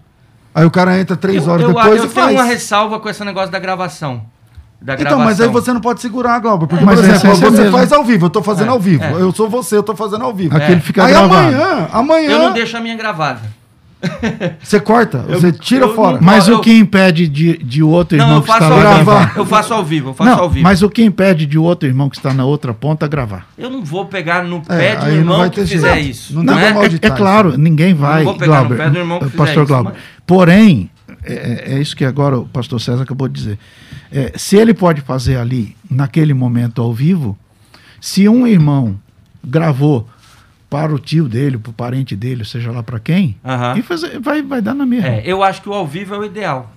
Aí 0.56 0.66
o 0.66 0.72
cara 0.72 1.00
entra 1.00 1.16
três 1.16 1.46
eu, 1.46 1.52
horas 1.52 1.62
eu, 1.64 1.68
depois 1.74 1.88
eu 1.98 2.06
e 2.06 2.08
tenho 2.10 2.10
faz. 2.10 2.36
uma 2.36 2.44
ressalva 2.44 3.00
com 3.00 3.08
esse 3.10 3.24
negócio 3.24 3.52
da 3.52 3.60
gravação. 3.60 4.24
Da 4.82 4.94
Então, 4.96 5.06
gravação. 5.06 5.26
mas 5.26 5.40
aí 5.42 5.48
você 5.48 5.72
não 5.72 5.80
pode 5.80 6.02
segurar, 6.02 6.40
Glauber. 6.40 6.68
Porque, 6.68 6.84
É, 6.84 6.88
por 6.88 6.96
mas 6.96 7.00
exemplo, 7.00 7.30
é 7.30 7.34
você 7.36 7.62
mesma. 7.62 7.78
faz 7.78 7.92
ao 7.94 8.04
vivo, 8.04 8.26
eu 8.26 8.30
tô 8.32 8.42
É, 14.04 14.28
é. 14.46 14.56
Você, 14.62 14.76
É. 14.76 14.80
não 14.80 14.86
corta, 14.86 15.26
Eu- 15.28 15.40
você 15.40 15.52
tira 15.52 15.86
eu 15.86 15.96
fora. 15.96 16.18
não- 16.18 16.22
Mas 16.24 16.48
eu- 16.48 16.58
o 16.58 16.62
que 16.62 16.74
impede 16.78 17.28
de, 17.28 17.58
de 17.58 17.82
outro 17.82 18.18
Não, 18.18 18.26
irmão 18.26 18.42
que 18.42 18.52
está 18.52 18.68
lá 18.68 18.80
gravar? 18.80 19.34
eu 19.38 19.46
faço 19.46 19.74
ao 19.74 19.84
vivo. 19.84 20.10
Eu 20.10 20.14
faço 20.14 20.30
Não, 20.30 20.40
ao 20.40 20.50
vivo. 20.50 20.64
mas 20.64 20.82
o 20.84 20.90
que 20.90 21.04
impede 21.04 21.46
de 21.46 21.58
outro 21.58 21.88
irmão 21.88 22.10
que 22.10 22.18
está 22.18 22.34
na 22.34 22.44
outra 22.46 22.74
ponta 22.74 23.08
gravar? 23.08 23.48
Eu 23.58 23.70
não 23.70 23.84
vou 23.84 24.06
pegar 24.06 24.44
no 24.44 24.58
É, 24.70 24.78
pé 24.78 24.96
de 24.98 25.06
um 25.06 25.08
não 25.10 25.16
irmão 25.18 25.38
vai 25.40 25.50
que 25.50 25.66
fizer 25.66 25.94
jeito. 25.96 26.10
isso. 26.10 26.34
Não 26.36 26.44
Não, 26.44 26.54
dá 26.54 26.62
é? 26.62 26.66
É, 26.70 27.08
é 27.08 27.10
claro, 27.10 27.58
ninguém 27.58 27.94
vai, 27.94 28.24
vou 28.24 28.34
pegar 28.38 28.62
no 28.64 28.68
Glauber, 28.68 28.78
pé 28.84 28.90
do 28.90 28.98
irmão 29.00 29.20
que 29.20 29.26
fizer 29.26 29.38
pastor 29.38 29.64
isso, 29.64 29.68
Glauber. 29.74 29.90
mas- 29.94 30.02
Porém, 30.28 30.90
é, 31.26 31.74
é 31.76 31.80
isso 31.80 31.96
que 31.96 32.04
agora 32.06 32.38
o 32.40 32.46
pastor 32.46 32.80
César 32.82 33.04
acabou 33.04 33.28
de 33.28 33.34
dizer. 33.34 33.60
É, 34.12 34.34
se 34.36 34.56
ele 34.58 34.74
pode 34.74 35.02
fazer 35.02 35.38
ali, 35.38 35.76
naquele 35.90 36.34
momento 36.34 36.82
ao 36.82 36.94
vivo, 36.94 37.38
se 38.02 38.28
um 38.28 38.46
irmão 38.46 38.96
gravou 39.44 40.08
para 40.74 40.92
o 40.92 40.98
tio 40.98 41.30
dele, 41.30 41.56
para 41.60 41.70
o 41.70 41.74
parente 41.74 42.16
dele, 42.16 42.44
seja 42.44 42.72
lá 42.72 42.82
para 42.82 43.00
quem, 43.00 43.38
Aham. 43.46 43.78
e 43.78 43.84
fazer, 43.84 44.20
vai, 44.20 44.42
vai 44.42 44.60
dar 44.60 44.74
na 44.74 44.88
mesma. 44.88 45.08
É, 45.08 45.22
eu 45.24 45.44
acho 45.44 45.62
que 45.62 45.70
o 45.70 45.74
ao 45.74 45.86
vivo 45.86 46.16
é 46.16 46.18
o 46.18 46.24
ideal. 46.26 46.72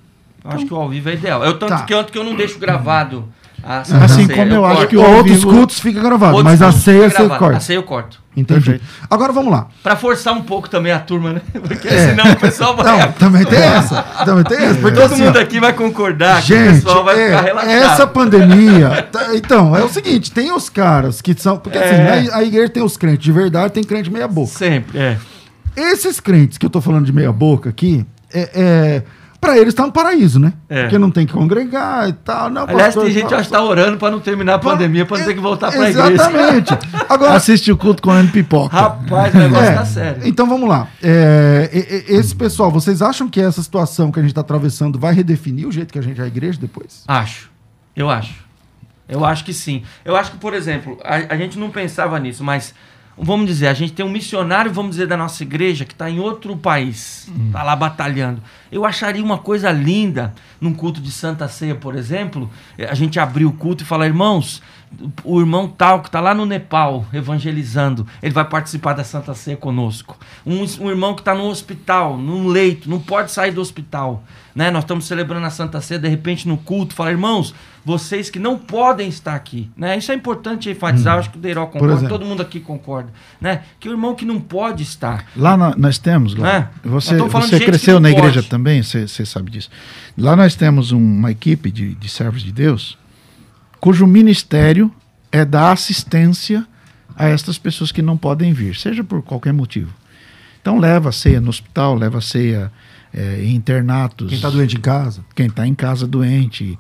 Eu 0.45 0.50
acho 0.50 0.67
que 0.67 0.75
o 0.75 0.76
ao 0.76 0.87
vivo 0.91 1.09
é 1.09 1.15
ideal. 1.15 1.43
Eu 1.43 1.59
tanto 1.59 1.71
Tá. 1.71 1.83
que, 1.85 1.95
tanto 1.95 2.12
que 2.12 2.19
eu 2.19 2.23
não 2.23 2.35
deixo 2.37 2.59
gravado 2.59 3.26
a 3.63 3.79
Assim 3.81 4.29
como 4.29 4.53
eu 4.53 4.65
acho 4.65 4.77
corto. 4.77 4.89
que 4.91 4.97
o- 4.97 5.01
Outros 5.17 5.37
vivo- 5.39 5.51
cultos 5.51 5.81
fica 5.81 6.01
gravado, 6.01 6.37
Outros 6.37 6.53
mas 6.59 6.63
a 6.63 6.71
ceia 6.73 7.11
você 7.11 7.29
corta. 7.29 7.57
A 7.57 7.61
ceia 7.61 7.77
eu 7.77 7.83
corto. 7.83 8.25
Entendi. 8.37 8.61
Perfeito. 8.61 8.85
Agora 9.11 9.33
vamos 9.33 9.51
lá. 9.51 9.69
Pra 9.83 9.97
forçar 9.97 10.35
um 10.35 10.43
pouco 10.43 10.69
também 10.69 10.93
a 10.93 10.99
turma, 10.99 11.33
né? 11.33 11.41
Porque 11.67 11.89
senão 11.89 12.33
o 12.33 12.37
pessoal 12.37 12.77
vai. 12.77 12.85
Não, 12.85 13.13
também 13.13 13.45
tem 13.47 13.59
essa. 13.59 14.03
Também 14.27 14.45
tem 14.45 14.59
essa. 14.59 14.75
Porque 14.79 15.01
Todo 15.01 15.13
assim, 15.15 15.23
mundo 15.25 15.37
ó, 15.39 15.41
aqui 15.41 15.59
vai 15.59 15.73
concordar 15.73 16.43
que 16.43 16.53
o 16.53 16.57
Gente, 16.59 16.75
pessoal 16.83 17.03
vai 17.03 17.19
é, 17.19 17.27
ficar 17.29 17.41
relaxado. 17.41 17.93
essa 17.93 18.07
pandemia. 18.07 19.09
tá- 19.11 19.35
então, 19.35 19.75
é 19.75 19.83
o 19.83 19.89
seguinte: 19.89 20.31
tem 20.31 20.53
os 20.53 20.69
caras 20.69 21.23
que 21.23 21.35
são. 21.41 21.57
Porque 21.57 21.79
assim, 21.79 21.95
É. 21.95 22.31
a, 22.31 22.37
a 22.37 22.45
igreja 22.45 22.69
tem 22.69 22.83
os 22.83 22.97
crentes 22.99 23.25
de 23.25 23.33
verdade, 23.33 23.73
tem 23.73 23.83
crente 23.83 24.11
meia 24.11 24.29
boca. 24.29 24.53
Sempre, 24.53 24.99
é. 24.99 25.17
Esses 25.75 26.21
crentes 26.21 26.59
que 26.59 26.67
eu 26.67 26.71
tô 26.71 26.81
falando 26.83 27.07
de 27.07 27.13
meia 27.15 27.33
boca 27.33 27.71
aqui, 27.71 28.05
é, 28.33 28.51
é, 28.55 29.03
para 29.40 29.59
eles 29.59 29.75
tá 29.75 29.85
no 29.87 29.93
paraíso, 29.93 30.38
né? 30.38 30.52
É. 30.69 30.83
Porque 30.83 30.99
não 30.99 31.11
tem 31.11 31.26
que 31.26 31.33
congregar 31.33 32.09
e 32.09 32.12
tal. 32.12 32.50
Não, 32.50 32.62
Aliás, 32.62 32.95
pastor, 32.95 33.05
tem 33.05 33.12
gente 33.12 33.28
que 33.28 33.40
está 33.40 33.62
orando 33.62 33.97
pra 33.99 34.11
não 34.11 34.21
terminar 34.21 34.55
a 34.55 34.59
pandemia, 34.59 35.05
pra 35.05 35.19
não 35.19 35.25
ter 35.25 35.35
que 35.35 35.40
voltar 35.40 35.71
pra 35.71 35.90
igreja. 35.90 36.12
Exatamente. 36.12 36.78
Agora, 37.09 37.35
Assiste 37.35 37.71
o 37.71 37.76
culto 37.76 38.02
comendo 38.02 38.33
pipoca. 38.33 38.76
Rapaz, 38.76 39.35
o 39.35 39.38
negócio 39.38 39.64
É, 39.64 39.75
tá 39.75 39.85
sério. 39.85 40.23
Então 40.25 40.49
vamos 40.49 40.69
lá. 40.69 40.88
É, 41.02 41.71
esse 42.09 42.35
pessoal, 42.35 42.71
vocês 42.71 43.02
acham 43.02 43.28
que 43.28 43.40
essa 43.40 43.62
situação 43.62 44.11
que 44.11 44.19
a 44.19 44.23
gente 44.23 44.33
está 44.33 44.40
atravessando 44.40 44.99
vai 44.99 45.14
redefinir 45.14 45.66
o 45.69 45.73
jeito 45.73 45.93
que 45.93 45.99
a 45.99 46.02
gente 46.02 46.21
é 46.21 46.25
a 46.25 46.26
igreja 46.26 46.59
depois? 46.61 47.05
Acho. 47.07 47.50
Eu 47.95 48.11
acho. 48.11 48.47
Eu 49.09 49.25
acho 49.25 49.45
que 49.45 49.52
sim. 49.52 49.83
Eu 50.05 50.16
acho 50.16 50.33
que, 50.33 50.38
por 50.38 50.52
exemplo, 50.52 50.99
a, 51.05 51.35
a 51.35 51.37
gente 51.37 51.59
não 51.59 51.71
pensava 51.71 52.19
nisso, 52.19 52.43
mas 52.43 52.75
vamos 53.16 53.46
dizer, 53.46 53.68
a 53.68 53.75
gente 53.75 53.92
tem 53.92 54.04
um 54.04 54.11
missionário, 54.11 54.73
vamos 54.73 54.92
dizer, 54.92 55.06
da 55.06 55.16
nossa 55.16 55.42
igreja 55.42 55.85
que 55.85 55.92
está 55.92 56.11
em 56.11 56.20
outro 56.20 56.56
país, 56.56 57.30
está 57.46 57.62
lá 57.62 57.75
batalhando. 57.75 58.42
Eu 58.70 58.85
acharia 58.85 59.25
uma 59.25 59.38
coisa 59.38 59.73
linda 59.73 60.35
num 60.61 60.75
culto 60.75 61.00
de 61.00 61.11
Santa 61.11 61.49
Ceia, 61.49 61.75
por 61.75 61.94
exemplo, 61.94 62.50
a 62.78 62.94
gente 62.94 63.18
abrir 63.18 63.46
o 63.46 63.52
culto 63.52 63.82
e 63.82 63.87
falar, 63.87 64.06
irmãos, 64.06 64.62
o 65.25 65.40
irmão 65.40 65.68
tal 65.68 66.00
que 66.00 66.08
está 66.08 66.20
lá 66.20 66.35
no 66.35 66.46
Nepal 66.46 67.06
evangelizando, 67.12 68.06
ele 68.23 68.32
vai 68.32 68.44
participar 68.44 68.92
da 68.92 69.04
Santa 69.04 69.35
Ceia 69.35 69.56
conosco. 69.56 70.18
Um, 70.44 70.64
um 70.80 70.90
irmão 70.90 71.14
que 71.14 71.20
está 71.20 71.35
no 71.35 71.44
hospital, 71.46 72.16
num 72.16 72.49
leito, 72.49 72.88
não 72.88 73.00
pode 73.00 73.32
sair 73.32 73.50
do 73.50 73.61
hospital. 73.61 74.23
Né? 74.54 74.70
Nós 74.70 74.85
estamos 74.85 75.06
celebrando 75.06 75.46
a 75.46 75.50
Santa 75.50 75.80
Ceia, 75.80 76.00
de 76.00 76.08
repente 76.08 76.49
no 76.49 76.56
culto, 76.56 76.94
falar, 76.94 77.11
irmãos, 77.11 77.54
vocês 77.87 78.28
que 78.28 78.40
não 78.40 78.59
podem 78.59 79.09
estar 79.09 79.37
aqui. 79.37 79.71
Né? 79.76 79.97
Isso 79.97 80.11
é 80.11 80.14
importante 80.16 80.69
enfatizar, 80.69 81.14
eu 81.14 81.21
acho 81.21 81.31
que 81.31 81.38
o 81.38 81.40
Deiró 81.40 81.66
concorda, 81.66 81.95
exemplo. 81.95 82.19
todo 82.19 82.26
mundo 82.26 82.43
aqui 82.43 82.59
concorda. 82.59 83.12
Né? 83.40 83.62
Que 83.78 83.88
o 83.88 83.93
irmão 83.93 84.12
que 84.16 84.25
não 84.25 84.40
pode 84.40 84.83
estar. 84.83 85.25
Lá 85.37 85.57
na- 85.57 85.76
nós 85.76 85.97
temos, 85.97 86.35
Glauber, 86.35 86.52
É. 86.52 86.69
você, 86.88 87.16
você 87.16 87.61
cresceu 87.61 88.00
na 88.00 88.11
igreja 88.11 88.40
pode. 88.40 88.49
também, 88.49 88.83
você 88.83 89.07
você 89.07 89.25
sabe 89.25 89.52
disso. 89.52 89.71
Lá 90.19 90.35
nós 90.35 90.57
temos 90.57 90.90
um- 90.90 90.99
uma 90.99 91.31
equipe 91.31 91.71
de, 91.71 91.95
de 91.95 92.09
servos 92.09 92.43
de 92.43 92.50
Deus, 92.50 92.99
cujo 93.78 94.05
ministério 94.05 94.93
é 95.31 95.45
dar 95.45 95.71
assistência 95.71 96.66
a 97.14 97.28
estas 97.28 97.57
pessoas 97.57 97.93
que 97.93 98.02
não 98.02 98.16
podem 98.16 98.52
vir, 98.52 98.75
seja 98.75 99.05
por 99.05 99.23
qualquer 99.23 99.52
motivo. 99.52 99.95
Então 100.61 100.76
leva 100.81 101.11
a 101.11 101.12
ceia 101.12 101.40
no 101.40 101.50
hospital, 101.50 101.95
leva 101.95 102.19
a 102.19 102.21
ceia 102.21 102.73
eh, 103.14 103.45
em 103.45 103.55
internatos. 103.55 104.27
Quem 104.29 104.37
está 104.37 104.51
doente 104.51 104.77
em 104.77 104.81
casa? 104.81 105.25
quem 105.37 105.46
está 105.46 105.64
em 105.66 105.75
casa 105.75 106.05
doente, 106.05 106.77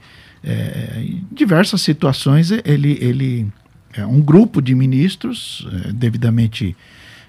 é, 0.46 1.02
em 1.02 1.26
diversas 1.32 1.82
situações, 1.82 2.52
ele, 2.64 2.96
ele 3.00 3.52
é 3.92 4.06
um 4.06 4.20
grupo 4.20 4.62
de 4.62 4.74
ministros 4.74 5.66
é, 5.86 5.92
devidamente 5.92 6.76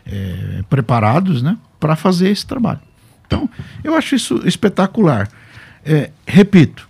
é, 0.05 0.63
preparados 0.69 1.41
né, 1.41 1.57
para 1.79 1.95
fazer 1.95 2.29
esse 2.29 2.45
trabalho. 2.45 2.79
Então, 3.25 3.49
eu 3.83 3.95
acho 3.95 4.15
isso 4.15 4.41
espetacular. 4.45 5.27
É, 5.83 6.11
repito, 6.25 6.87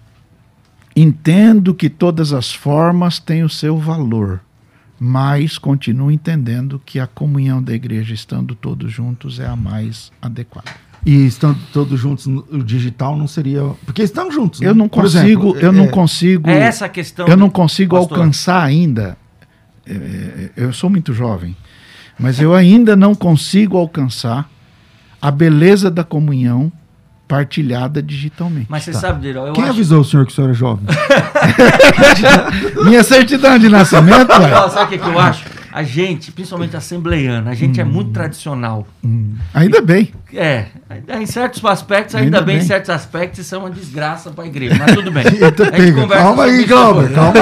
entendo 0.96 1.74
que 1.74 1.90
todas 1.90 2.34
as 2.34 2.54
formas 2.54 3.20
têm 3.20 3.44
o 3.44 3.50
seu 3.50 3.78
valor, 3.78 4.42
mas 5.00 5.58
continuo 5.58 6.12
entendendo 6.12 6.82
que 6.86 7.00
a 7.00 7.08
comunhão 7.08 7.64
da 7.64 7.74
igreja, 7.74 8.14
estando 8.14 8.54
todos 8.54 8.92
juntos, 8.92 9.40
é 9.40 9.48
a 9.48 9.56
mais 9.56 10.12
adequada. 10.22 10.87
E 11.10 11.26
estando 11.26 11.58
todos 11.72 11.98
juntos, 11.98 12.28
no- 12.28 12.46
o 12.52 12.62
digital 12.62 13.16
não 13.16 13.28
seria. 13.28 13.62
Porque 13.86 14.02
estão 14.04 14.30
juntos. 14.30 14.60
né? 14.60 14.68
Eu 14.68 14.76
não 14.76 14.90
consigo, 14.90 15.52
exemplo, 15.52 15.58
eu 15.58 15.72
não 15.72 15.86
é- 15.86 15.88
consigo. 15.88 16.50
É 16.50 16.60
essa 16.60 16.86
a 16.86 16.90
questão. 16.90 17.26
Eu 17.28 17.38
não 17.38 17.50
consigo 17.50 17.96
pastor. 17.96 18.18
alcançar 18.18 18.62
ainda. 18.62 19.18
é, 19.90 19.94
é, 19.94 20.50
Eu 20.58 20.74
sou 20.74 20.90
muito 20.90 21.14
jovem, 21.14 21.56
mas 22.20 22.42
eu 22.42 22.54
ainda 22.54 22.94
não 22.94 23.16
consigo 23.16 23.78
alcançar 23.78 24.50
a 25.22 25.32
beleza 25.32 25.90
da 25.90 26.04
comunhão 26.04 26.70
partilhada 27.26 28.02
digitalmente. 28.04 28.68
Mas 28.70 28.84
você 28.84 28.92
sabe, 28.94 29.22
Deiró, 29.22 29.48
eu 29.48 29.54
Quem 29.54 29.64
acho... 29.64 29.72
avisou 29.74 30.02
o 30.02 30.04
senhor 30.04 30.26
que 30.26 30.32
o 30.34 30.36
senhor 30.36 30.50
é 30.52 30.54
jovem? 30.54 30.86
Minha 32.84 33.04
certidão 33.04 33.58
de 33.58 33.70
nascimento, 33.70 34.28
Não, 34.28 34.70
sabe 34.70 34.86
o 34.86 34.88
que, 34.90 34.98
que 34.98 35.10
eu 35.10 35.20
acho? 35.20 35.44
A 35.78 35.84
gente, 35.84 36.32
principalmente 36.32 36.76
assembleiana, 36.76 37.52
a 37.52 37.54
gente 37.54 37.80
é 37.80 37.84
Hum. 37.86 37.90
muito 37.90 38.12
tradicional. 38.12 38.88
ainda 39.54 39.80
bem. 39.80 40.12
É, 40.34 40.66
em 41.20 41.26
certos 41.28 41.64
aspectos, 41.64 42.16
ainda, 42.16 42.38
Ainda 42.38 42.42
bem, 42.42 42.58
em 42.58 42.62
certos 42.62 42.90
aspectos, 42.90 43.40
isso 43.46 43.54
é 43.54 43.58
uma 43.60 43.70
desgraça 43.70 44.32
para 44.32 44.44
a 44.46 44.48
igreja, 44.48 44.76
mas 44.80 44.96
tudo 44.96 45.12
bem. 45.12 45.24
Eita, 45.40 45.64
A 45.64 45.66
gente 45.66 45.76
pega. 45.78 46.02
conversa 46.02 46.24
Calma 46.24 46.44
aí, 46.46 46.66
Glauber. 46.66 47.14
Calma 47.14 47.40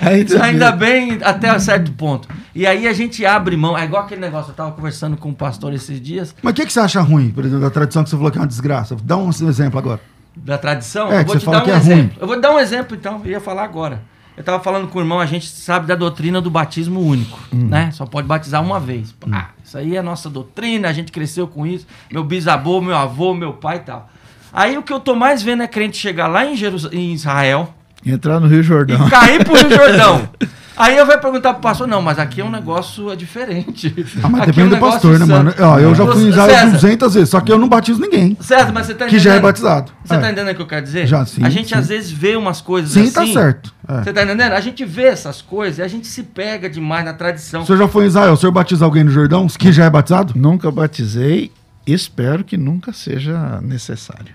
aí. 0.00 0.24
Isso 0.24 0.40
ainda 0.42 0.72
bem 0.72 1.18
até 1.22 1.54
um 1.54 1.58
certo 1.58 1.90
ponto. 1.92 2.28
E 2.54 2.66
aí 2.66 2.86
a 2.88 2.92
gente 2.92 3.26
abre 3.26 3.56
mão, 3.56 3.76
é 3.76 3.84
igual 3.84 4.04
aquele 4.04 4.20
negócio, 4.20 4.50
eu 4.50 4.54
tava 4.54 4.72
conversando 4.72 5.16
com 5.16 5.30
o 5.30 5.34
pastor 5.34 5.74
esses 5.74 6.00
dias, 6.00 6.34
Mas 6.42 6.52
o 6.52 6.54
que, 6.54 6.64
que 6.66 6.72
você 6.72 6.80
acha 6.80 7.00
ruim, 7.00 7.30
por 7.30 7.44
exemplo, 7.44 7.62
da 7.62 7.70
tradição 7.70 8.04
que 8.04 8.10
você 8.10 8.16
falou 8.16 8.30
que 8.30 8.38
é 8.38 8.40
uma 8.40 8.46
desgraça? 8.46 8.96
Dá 9.02 9.16
um 9.16 9.28
exemplo 9.30 9.78
agora. 9.78 10.00
da 10.36 10.56
tradição, 10.58 11.10
É, 11.12 11.20
eu 11.20 11.24
vou 11.26 11.34
você 11.34 11.40
te 11.40 11.50
dar 11.50 11.60
um 11.60 11.64
que 11.64 11.70
é 11.70 11.76
exemplo. 11.76 11.96
ruim. 11.98 12.10
Eu 12.20 12.26
vou 12.26 12.40
dar 12.40 12.54
um 12.54 12.58
exemplo 12.58 12.96
então, 12.96 13.20
eu 13.24 13.30
ia 13.32 13.40
falar 13.40 13.64
agora. 13.64 14.00
Eu 14.36 14.44
tava 14.44 14.62
falando 14.62 14.86
com 14.88 14.98
o 14.98 15.02
irmão, 15.02 15.18
a 15.18 15.24
gente 15.26 15.46
sabe 15.46 15.86
da 15.86 15.94
doutrina 15.94 16.40
do 16.40 16.50
batismo 16.50 17.00
único, 17.00 17.38
Hum. 17.52 17.68
né? 17.68 17.90
Só 17.92 18.04
pode 18.04 18.26
batizar 18.28 18.62
uma 18.62 18.78
vez. 18.78 19.14
Ah, 19.32 19.48
isso 19.64 19.78
aí 19.78 19.96
é 19.96 19.98
a 19.98 20.02
nossa 20.02 20.28
doutrina, 20.28 20.88
a 20.88 20.92
gente 20.92 21.10
cresceu 21.10 21.46
com 21.48 21.66
isso. 21.66 21.86
Meu 22.12 22.22
bisavô, 22.22 22.80
meu 22.80 22.96
avô, 22.96 23.32
meu 23.34 23.54
pai 23.54 23.76
e 23.76 23.80
tal. 23.80 24.10
Aí 24.52 24.76
o 24.76 24.82
que 24.82 24.92
eu 24.92 25.00
tô 25.00 25.14
mais 25.14 25.42
vendo 25.42 25.62
é 25.62 25.66
crente 25.66 25.96
chegar 25.96 26.26
lá 26.26 26.44
em, 26.44 26.54
Jerus... 26.56 26.86
em 26.92 27.12
Israel 27.12 27.72
Entrar 28.04 28.38
no 28.38 28.46
Rio 28.46 28.62
Jordão. 28.62 29.06
e 29.06 29.10
cair 29.10 29.42
pro 29.44 29.54
Rio 29.54 29.70
Jordão. 29.70 30.28
Aí 30.76 30.96
eu 30.96 31.06
vou 31.06 31.18
perguntar 31.18 31.54
pro 31.54 31.62
pastor, 31.62 31.86
não, 31.88 32.02
mas 32.02 32.18
aqui 32.18 32.40
é 32.40 32.44
um 32.44 32.50
negócio 32.50 33.10
é 33.10 33.16
diferente. 33.16 33.94
Ah, 34.22 34.28
mas 34.28 34.42
Aqui 34.42 34.50
é 34.50 34.52
depende 34.52 34.66
um 34.66 34.68
do 34.68 34.74
negócio 34.74 34.92
pastor, 35.00 35.18
né, 35.18 35.24
mano? 35.24 35.54
Ó, 35.58 35.78
eu 35.78 35.94
já 35.94 36.06
fui 36.06 36.24
em 36.24 36.28
Israel 36.28 36.50
César, 36.50 36.70
200 36.72 37.14
vezes, 37.14 37.28
só 37.30 37.40
que 37.40 37.50
eu 37.50 37.58
não 37.58 37.68
batizo 37.68 38.00
ninguém. 38.00 38.36
César, 38.40 38.72
mas 38.72 38.86
você 38.86 38.94
tá 38.94 39.06
Que 39.06 39.14
entendendo? 39.16 39.24
já 39.24 39.34
é 39.34 39.40
batizado. 39.40 39.92
Você 40.04 40.14
É. 40.14 40.18
tá 40.18 40.30
entendendo 40.30 40.52
o 40.52 40.56
que 40.56 40.62
eu 40.62 40.66
quero 40.66 40.84
dizer? 40.84 41.06
Já, 41.06 41.24
sim, 41.24 41.42
A 41.44 41.48
gente 41.48 41.68
sim. 41.70 41.74
às 41.74 41.88
vezes 41.88 42.10
vê 42.10 42.36
umas 42.36 42.60
coisas 42.60 42.90
Sim, 42.92 43.02
assim. 43.04 43.10
tá 43.12 43.26
certo. 43.26 43.74
É. 43.88 44.02
Você 44.02 44.12
tá 44.12 44.22
entendendo? 44.22 44.52
A 44.52 44.60
gente 44.60 44.84
vê 44.84 45.04
essas 45.04 45.40
coisas 45.40 45.78
e 45.78 45.82
a 45.82 45.88
gente 45.88 46.06
se 46.06 46.22
pega 46.22 46.68
demais 46.68 47.04
na 47.04 47.14
tradição. 47.14 47.62
O 47.62 47.66
senhor 47.66 47.78
já 47.78 47.88
foi 47.88 48.04
em 48.04 48.08
Israel? 48.08 48.32
O 48.32 48.36
senhor 48.36 48.52
batiza 48.52 48.84
alguém 48.84 49.04
no 49.04 49.10
Jordão? 49.10 49.46
Que 49.46 49.72
já 49.72 49.84
é 49.86 49.90
batizado? 49.90 50.34
Nunca 50.36 50.70
batizei, 50.70 51.50
espero 51.86 52.44
que 52.44 52.56
nunca 52.56 52.92
seja 52.92 53.60
necessário. 53.62 54.34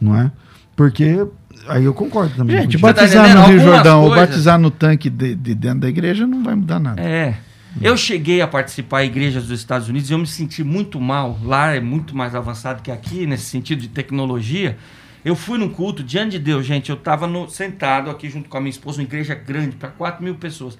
Não 0.00 0.16
é? 0.16 0.30
Porque 0.74 1.26
aí 1.68 1.84
eu 1.84 1.94
concordo 1.94 2.34
também. 2.36 2.56
Gente, 2.56 2.64
contigo. 2.78 2.86
tá 2.88 2.92
batizar 2.94 3.24
entendendo? 3.26 3.42
no 3.42 3.48
Rio 3.48 3.58
Algumas 3.60 3.74
Jordão 3.76 4.02
ou 4.02 4.08
coisas- 4.10 4.28
batizar 4.28 4.58
no 4.58 4.70
tanque 4.70 5.08
de, 5.10 5.34
de 5.34 5.54
dentro 5.54 5.80
da 5.80 5.88
igreja 5.88 6.26
não 6.26 6.42
vai 6.42 6.54
mudar 6.54 6.78
nada. 6.78 7.00
É. 7.02 7.34
Eu 7.80 7.96
cheguei 7.96 8.42
a 8.42 8.46
participar 8.46 9.02
em 9.02 9.06
igrejas 9.06 9.46
dos 9.46 9.58
Estados 9.58 9.88
Unidos 9.88 10.10
e 10.10 10.12
eu 10.12 10.18
me 10.18 10.26
senti 10.26 10.62
muito 10.62 11.00
mal. 11.00 11.38
Lá 11.42 11.74
é 11.74 11.80
muito 11.80 12.14
mais 12.14 12.34
avançado 12.34 12.82
que 12.82 12.90
aqui, 12.90 13.26
nesse 13.26 13.44
sentido 13.44 13.80
de 13.80 13.88
tecnologia. 13.88 14.76
Eu 15.24 15.34
fui 15.36 15.56
num 15.56 15.68
culto, 15.68 16.02
diante 16.02 16.32
de 16.32 16.38
Deus, 16.40 16.66
gente. 16.66 16.90
Eu 16.90 16.96
estava 16.96 17.28
sentado 17.48 18.10
aqui 18.10 18.28
junto 18.28 18.48
com 18.48 18.56
a 18.58 18.60
minha 18.60 18.70
esposa, 18.70 18.98
uma 19.00 19.04
igreja 19.04 19.34
grande, 19.34 19.76
para 19.76 19.88
4 19.88 20.22
mil 20.22 20.34
pessoas. 20.34 20.76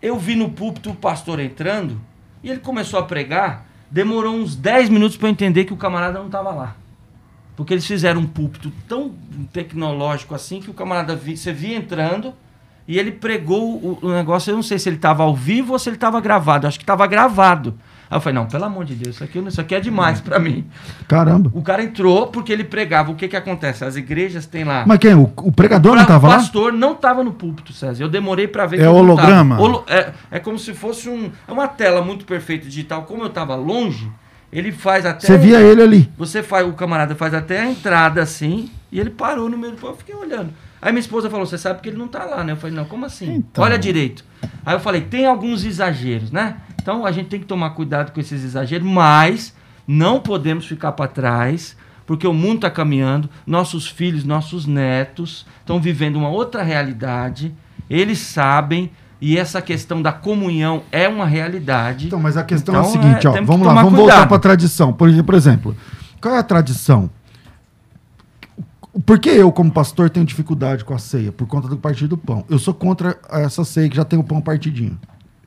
Eu 0.00 0.18
vi 0.18 0.34
no 0.34 0.48
púlpito 0.50 0.90
o 0.90 0.94
pastor 0.96 1.38
entrando 1.38 2.00
e 2.42 2.50
ele 2.50 2.58
começou 2.58 2.98
a 2.98 3.02
pregar. 3.04 3.66
Demorou 3.90 4.34
uns 4.34 4.56
10 4.56 4.88
minutos 4.88 5.16
para 5.16 5.28
eu 5.28 5.32
entender 5.32 5.64
que 5.66 5.72
o 5.74 5.76
camarada 5.76 6.18
não 6.18 6.26
estava 6.26 6.50
lá. 6.50 6.76
Porque 7.56 7.74
eles 7.74 7.86
fizeram 7.86 8.20
um 8.20 8.26
púlpito 8.26 8.72
tão 8.88 9.12
tecnológico 9.52 10.34
assim 10.34 10.60
que 10.60 10.70
o 10.70 10.74
camarada 10.74 11.14
vi, 11.14 11.36
você 11.36 11.52
via 11.52 11.76
entrando 11.76 12.32
e 12.88 12.98
ele 12.98 13.12
pregou 13.12 13.74
o, 13.76 13.98
o 14.02 14.10
negócio. 14.12 14.50
Eu 14.50 14.56
não 14.56 14.62
sei 14.62 14.78
se 14.78 14.88
ele 14.88 14.96
estava 14.96 15.22
ao 15.22 15.34
vivo 15.34 15.72
ou 15.72 15.78
se 15.78 15.88
ele 15.88 15.96
estava 15.96 16.20
gravado. 16.20 16.66
Acho 16.66 16.78
que 16.78 16.82
estava 16.82 17.06
gravado. 17.06 17.74
Aí 18.10 18.16
eu 18.16 18.20
falei, 18.20 18.38
não, 18.38 18.46
pelo 18.46 18.64
amor 18.64 18.84
de 18.84 18.94
Deus, 18.94 19.14
isso 19.14 19.24
aqui, 19.24 19.38
isso 19.38 19.58
aqui 19.60 19.74
é 19.74 19.80
demais 19.80 20.20
pra 20.20 20.38
mim. 20.38 20.66
Caramba. 21.08 21.50
O 21.54 21.62
cara 21.62 21.82
entrou 21.82 22.26
porque 22.26 22.52
ele 22.52 22.64
pregava. 22.64 23.10
O 23.10 23.14
que 23.14 23.26
que 23.28 23.36
acontece? 23.36 23.84
As 23.84 23.96
igrejas 23.96 24.44
têm 24.44 24.64
lá... 24.64 24.84
Mas 24.86 24.98
quem? 24.98 25.14
O, 25.14 25.30
o 25.38 25.50
pregador 25.52 25.92
não 25.96 26.04
Pra- 26.04 26.14
tava 26.14 26.26
o 26.26 26.30
lá? 26.30 26.36
pastor 26.36 26.72
não 26.74 26.94
tava 26.94 27.24
no 27.24 27.32
púlpito, 27.32 27.72
César. 27.72 28.02
Eu 28.04 28.08
demorei 28.10 28.46
pra 28.48 28.66
ver 28.66 28.76
É 28.76 28.78
que 28.80 28.84
não 28.84 28.96
holograma? 28.96 29.58
Holo- 29.58 29.84
é, 29.88 30.12
é 30.30 30.38
como 30.38 30.58
se 30.58 30.74
fosse 30.74 31.08
um, 31.08 31.30
é 31.48 31.52
uma 31.52 31.68
tela 31.68 32.02
muito 32.02 32.26
perfeita 32.26 32.66
digital. 32.66 33.04
Como 33.04 33.22
eu 33.22 33.30
tava 33.30 33.54
longe, 33.54 34.10
ele 34.52 34.70
faz 34.70 35.06
até. 35.06 35.26
Você 35.26 35.38
via 35.38 35.60
ele 35.60 35.82
ali. 35.82 36.12
Você 36.18 36.42
faz, 36.42 36.66
o 36.68 36.72
camarada 36.74 37.14
faz 37.14 37.32
até 37.32 37.60
a 37.60 37.70
entrada 37.70 38.20
assim, 38.20 38.70
e 38.90 39.00
ele 39.00 39.10
parou 39.10 39.48
no 39.48 39.56
meio 39.56 39.72
do 39.72 39.78
povo, 39.78 39.94
eu 39.94 39.96
fiquei 39.96 40.14
olhando. 40.14 40.52
Aí 40.80 40.92
minha 40.92 41.00
esposa 41.00 41.30
falou: 41.30 41.46
Você 41.46 41.56
sabe 41.56 41.80
que 41.80 41.88
ele 41.88 41.96
não 41.96 42.08
tá 42.08 42.24
lá, 42.24 42.44
né? 42.44 42.52
Eu 42.52 42.56
falei: 42.56 42.76
Não, 42.76 42.84
como 42.84 43.06
assim? 43.06 43.36
Então. 43.36 43.64
Olha 43.64 43.78
direito. 43.78 44.24
Aí 44.66 44.74
eu 44.74 44.80
falei: 44.80 45.00
Tem 45.00 45.24
alguns 45.24 45.64
exageros, 45.64 46.30
né? 46.30 46.56
Então 46.80 47.06
a 47.06 47.12
gente 47.12 47.28
tem 47.28 47.40
que 47.40 47.46
tomar 47.46 47.70
cuidado 47.70 48.12
com 48.12 48.20
esses 48.20 48.44
exageros, 48.44 48.86
mas 48.86 49.54
não 49.86 50.20
podemos 50.20 50.66
ficar 50.66 50.92
para 50.92 51.08
trás, 51.08 51.76
porque 52.04 52.26
o 52.26 52.34
mundo 52.34 52.56
está 52.56 52.70
caminhando, 52.70 53.30
nossos 53.46 53.86
filhos, 53.86 54.24
nossos 54.24 54.66
netos 54.66 55.46
estão 55.60 55.80
vivendo 55.80 56.16
uma 56.16 56.28
outra 56.28 56.62
realidade, 56.62 57.54
eles 57.88 58.18
sabem. 58.18 58.90
E 59.24 59.38
essa 59.38 59.62
questão 59.62 60.02
da 60.02 60.10
comunhão 60.10 60.82
é 60.90 61.08
uma 61.08 61.24
realidade. 61.24 62.08
Então, 62.08 62.18
mas 62.18 62.36
a 62.36 62.42
questão 62.42 62.74
Então, 62.74 62.84
é 62.84 62.88
a 62.88 62.90
seguinte, 62.90 63.24
é, 63.28 63.30
ó. 63.30 63.32
Vamos 63.44 63.64
lá, 63.64 63.74
vamos 63.74 63.92
voltar 63.92 64.14
cuidado. 64.14 64.28
para 64.28 64.36
a 64.36 64.40
tradição. 64.40 64.92
Por, 64.92 65.08
exemplo, 65.34 65.76
qual 66.20 66.34
é 66.34 66.38
a 66.38 66.42
tradição? 66.42 67.08
Por 69.06 69.20
que 69.20 69.30
eu, 69.30 69.52
como 69.52 69.70
pastor, 69.70 70.10
tenho 70.10 70.26
dificuldade 70.26 70.84
com 70.84 70.92
a 70.92 70.98
ceia? 70.98 71.30
Por 71.30 71.46
conta 71.46 71.68
do 71.68 71.76
partir 71.76 72.08
do 72.08 72.18
pão. 72.18 72.44
Eu 72.50 72.58
sou 72.58 72.74
contra 72.74 73.16
essa 73.30 73.64
ceia 73.64 73.88
que 73.88 73.94
já 73.96 74.04
tem 74.04 74.18
o 74.18 74.24
pão 74.24 74.40
partidinho. 74.40 74.98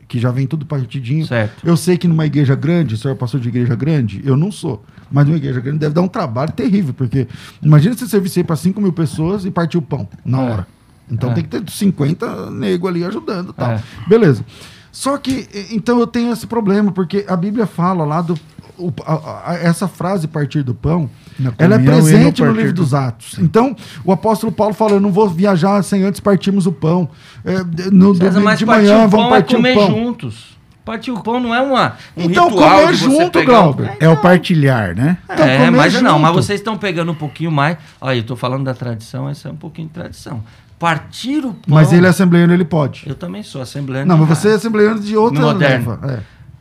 Que 0.08 0.20
já 0.20 0.32
vem 0.32 0.48
tudo 0.48 0.66
partidinho. 0.66 1.26
Certo. 1.28 1.68
Eu 1.68 1.76
sei 1.76 1.98
que 1.98 2.08
numa 2.08 2.26
igreja 2.26 2.56
grande, 2.56 2.96
o 2.96 2.98
senhor 2.98 3.14
é 3.14 3.18
pastor 3.18 3.42
de 3.42 3.50
igreja 3.50 3.76
grande, 3.76 4.22
eu 4.24 4.38
não 4.38 4.52
sou. 4.54 4.86
Mas 5.12 5.26
numa 5.26 5.36
igreja 5.38 5.60
grande 5.60 5.80
deve 5.80 5.94
dar 5.94 6.02
um 6.02 6.08
trabalho 6.08 6.54
terrível, 6.54 6.94
porque 6.94 7.28
imagina 7.62 7.96
você 7.96 8.08
servir 8.08 8.44
para 8.46 8.56
5 8.56 8.80
mil 8.80 8.94
pessoas 8.94 9.46
e 9.46 9.52
partir 9.52 9.78
o 9.78 9.82
pão 9.82 10.08
na 10.24 10.42
É. 10.42 10.50
hora. 10.50 10.68
Então 11.10 11.32
É. 11.32 11.34
tem 11.36 11.44
que 11.44 11.50
ter 11.50 11.64
50 11.70 12.50
nego 12.52 12.88
ali 12.88 13.04
ajudando 13.06 13.50
e 13.50 13.54
tal. 13.54 13.72
É. 13.72 13.84
Beleza. 14.08 14.44
Só 14.92 15.18
que, 15.18 15.48
então 15.72 16.00
eu 16.00 16.08
tenho 16.08 16.32
esse 16.32 16.48
problema, 16.48 16.92
porque 16.92 17.26
a 17.28 17.36
Bíblia 17.36 17.66
fala 17.66 18.06
lá 18.06 18.22
do. 18.22 18.34
o- 18.78 18.92
a- 19.06 19.52
a- 19.52 19.56
essa 19.56 19.88
frase 19.88 20.28
partir 20.28 20.62
do 20.64 20.74
pão, 20.76 21.10
ela 21.58 21.76
é 21.76 21.78
no 21.78 21.86
presente 21.86 22.42
no, 22.42 22.48
partir 22.48 22.58
livro 22.60 22.74
do- 22.74 22.82
dos 22.82 22.94
Atos. 22.94 23.38
Então, 23.40 23.74
o 24.04 24.12
apóstolo 24.12 24.52
Paulo 24.52 24.74
fala: 24.74 24.94
Eu 24.94 25.00
não 25.00 25.12
vou 25.14 25.30
viajar 25.30 25.82
sem 25.84 26.04
antes 26.04 26.20
partirmos 26.20 26.66
o 26.66 26.72
pão. 26.74 27.08
É, 27.46 27.60
no 27.92 28.14
de 28.14 28.66
partir 28.66 28.66
manhã 28.66 29.08
vamos 29.08 29.28
é 29.28 29.30
partir 29.30 29.54
o 29.54 29.58
comer 29.58 29.76
pão. 29.76 29.88
juntos. 29.88 30.55
Partir 30.86 31.10
o 31.10 31.20
pão 31.20 31.40
não 31.40 31.54
é 31.54 31.60
uma, 31.60 31.98
um 32.16 32.26
Então, 32.26 32.48
ritual 32.48 32.82
comer 32.82 32.94
de 32.94 32.98
você 33.00 33.06
junto, 33.06 33.40
pegar 33.40 33.54
Glauber. 33.54 33.90
Um... 33.90 33.96
É 34.00 34.08
o 34.08 34.18
partilhar, 34.18 34.96
né? 34.96 35.18
Então, 35.26 35.46
é, 35.46 35.58
comer 35.58 35.72
mas 35.72 36.02
não, 36.02 36.20
mas 36.20 36.30
junto. 36.32 36.44
vocês 36.44 36.60
estão 36.60 36.78
pegando 36.78 37.12
um 37.12 37.16
pouquinho 37.16 37.52
mais. 37.52 37.78
Olha, 38.00 38.18
eu 38.18 38.24
tô 38.24 38.36
falando 38.36 38.64
da 38.64 38.74
tradição, 38.76 39.28
essa 39.28 39.50
é 39.50 39.52
um 39.52 39.56
pouquinho 39.56 39.88
de 39.88 39.96
tradição. 39.96 40.44
Partir 40.78 41.40
o 41.40 41.54
pão. 41.54 41.62
Mas 41.68 41.92
ele 41.92 42.06
é 42.06 42.10
assembleano, 42.10 42.54
ele 42.54 42.66
pode. 42.66 43.04
Eu 43.08 43.16
também 43.16 43.42
sou 43.42 43.62
assembleano. 43.64 44.06
Não, 44.08 44.18
mas 44.18 44.30
você 44.30 44.48
é 44.48 44.52
rádio. 44.52 44.58
assembleano 44.58 45.00
de 45.00 45.18
outra 45.18 45.42
Moderno. 45.42 45.98
leva. 46.02 46.14
É. 46.14 46.20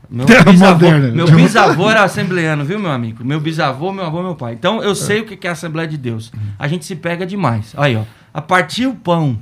Meu 0.09 0.25
bisavô, 0.51 0.87
Moderno. 0.87 1.15
meu 1.15 1.27
bisavô 1.31 1.91
era 1.91 2.05
assembleano, 2.05 2.65
viu, 2.65 2.79
meu 2.79 2.93
amigo? 2.93 3.23
Meu 3.25 3.41
bisavô, 3.41 3.93
meu 3.93 4.07
avô, 4.07 4.23
meu 4.23 4.35
pai. 4.35 4.55
Então 4.55 4.83
eu 4.83 4.95
sei 4.95 5.21
o 5.21 5.27
que 5.27 5.37
que 5.37 5.47
é 5.47 5.51
a 5.51 5.53
Assembleia 5.53 5.89
de 5.89 5.99
Deus. 5.99 6.33
A 6.59 6.67
gente 6.67 6.87
se 6.87 6.97
pega 6.97 7.27
demais. 7.27 7.75
Aí, 7.77 7.95
ó. 7.97 8.03
A 8.33 8.41
partir 8.41 8.87
o 8.87 8.95
pão. 8.95 9.37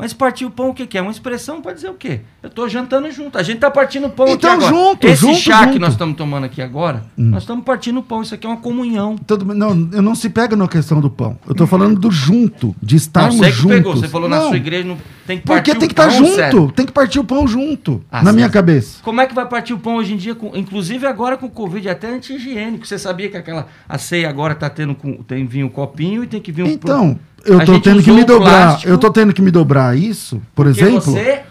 Mas 0.00 0.12
partir 0.12 0.44
o 0.46 0.50
pão 0.50 0.70
o 0.70 0.74
que, 0.74 0.86
que 0.86 0.96
é? 0.96 1.02
Uma 1.02 1.10
expressão 1.10 1.60
para 1.60 1.72
dizer 1.74 1.90
o 1.90 1.94
quê? 1.94 2.20
Eu 2.42 2.48
tô 2.50 2.68
jantando 2.68 3.10
junto. 3.10 3.36
A 3.38 3.42
gente 3.42 3.58
tá 3.58 3.70
partindo 3.70 4.08
pão 4.08 4.26
Então, 4.28 4.52
aqui 4.54 4.64
agora. 4.64 4.74
junto, 4.74 5.06
Esse 5.06 5.20
junto, 5.20 5.36
chá 5.38 5.58
que 5.66 5.72
junto. 5.72 5.80
nós 5.80 5.92
estamos 5.92 6.16
tomando 6.16 6.44
aqui 6.44 6.62
agora, 6.62 7.04
nós 7.16 7.42
estamos 7.42 7.64
partindo 7.64 8.02
pão. 8.02 8.22
Isso 8.22 8.34
aqui 8.34 8.46
é 8.46 8.50
uma 8.50 8.56
comunhão. 8.56 9.16
Bem. 9.44 9.56
Não, 9.56 9.88
eu 9.92 10.02
não 10.02 10.14
se 10.14 10.30
pega 10.30 10.56
na 10.56 10.66
questão 10.66 11.00
do 11.00 11.10
pão. 11.10 11.38
Eu 11.46 11.54
tô 11.54 11.66
falando 11.66 11.98
do 12.00 12.10
junto, 12.10 12.74
de 12.82 12.94
Não, 12.94 12.96
estarmos 12.96 13.36
você 13.36 13.46
que 13.46 13.52
juntos. 13.52 13.76
pegou. 13.76 13.96
Você 13.96 14.08
falou 14.08 14.28
na 14.28 14.38
Não, 14.38 14.48
sua 14.48 14.56
igreja 14.56 14.88
não 14.88 14.96
tem 15.30 15.38
que 15.38 15.46
Porque 15.46 15.70
tem 15.76 15.86
que 15.88 15.92
estar 15.92 16.08
pão, 16.08 16.16
junto. 16.18 16.34
sério. 16.34 16.72
Tem 16.74 16.84
que 16.86 16.90
partir 16.92 17.20
o 17.20 17.24
pão 17.24 17.46
junto. 17.46 18.02
Ah, 18.10 18.20
na 18.22 18.30
sim. 18.30 18.36
minha 18.36 18.48
cabeça. 18.48 18.98
Como 19.02 19.20
é 19.20 19.26
que 19.28 19.34
vai 19.34 19.46
partir 19.46 19.72
o 19.72 19.78
pão 19.78 19.94
hoje 19.96 20.12
em 20.14 20.16
dia, 20.16 20.34
com- 20.34 20.50
inclusive 20.56 21.06
agora 21.06 21.36
com 21.36 21.46
o 21.46 21.50
Covid, 21.50 21.88
até 21.88 22.08
anti-higiênico. 22.08 22.84
Você 22.84 22.98
sabia 22.98 23.28
que 23.28 23.36
aquela 23.36 23.68
a 23.88 23.96
ceia 23.96 24.28
agora 24.28 24.56
tá 24.56 24.68
tendo 24.68 24.92
com, 24.94 25.22
tem 25.22 25.46
vir 25.46 25.62
um 25.62 25.68
copinho 25.68 26.24
e 26.24 26.26
tem 26.26 26.40
que 26.40 26.50
vir 26.50 26.64
um 26.64 26.66
Então, 26.66 27.16
eu 27.44 27.64
tô 27.64 27.78
tendo 27.78 28.02
que 28.02 28.10
me 28.10 28.24
dobrar. 28.24 28.50
plástico. 28.70 28.92
Eu 28.92 28.98
tô 28.98 29.10
tendo 29.10 29.32
que 29.32 29.40
me 29.40 29.52
dobrar 29.52 29.96
isso, 29.96 30.42
por 30.52 30.66
exemplo. 30.66 31.00
você 31.00 31.42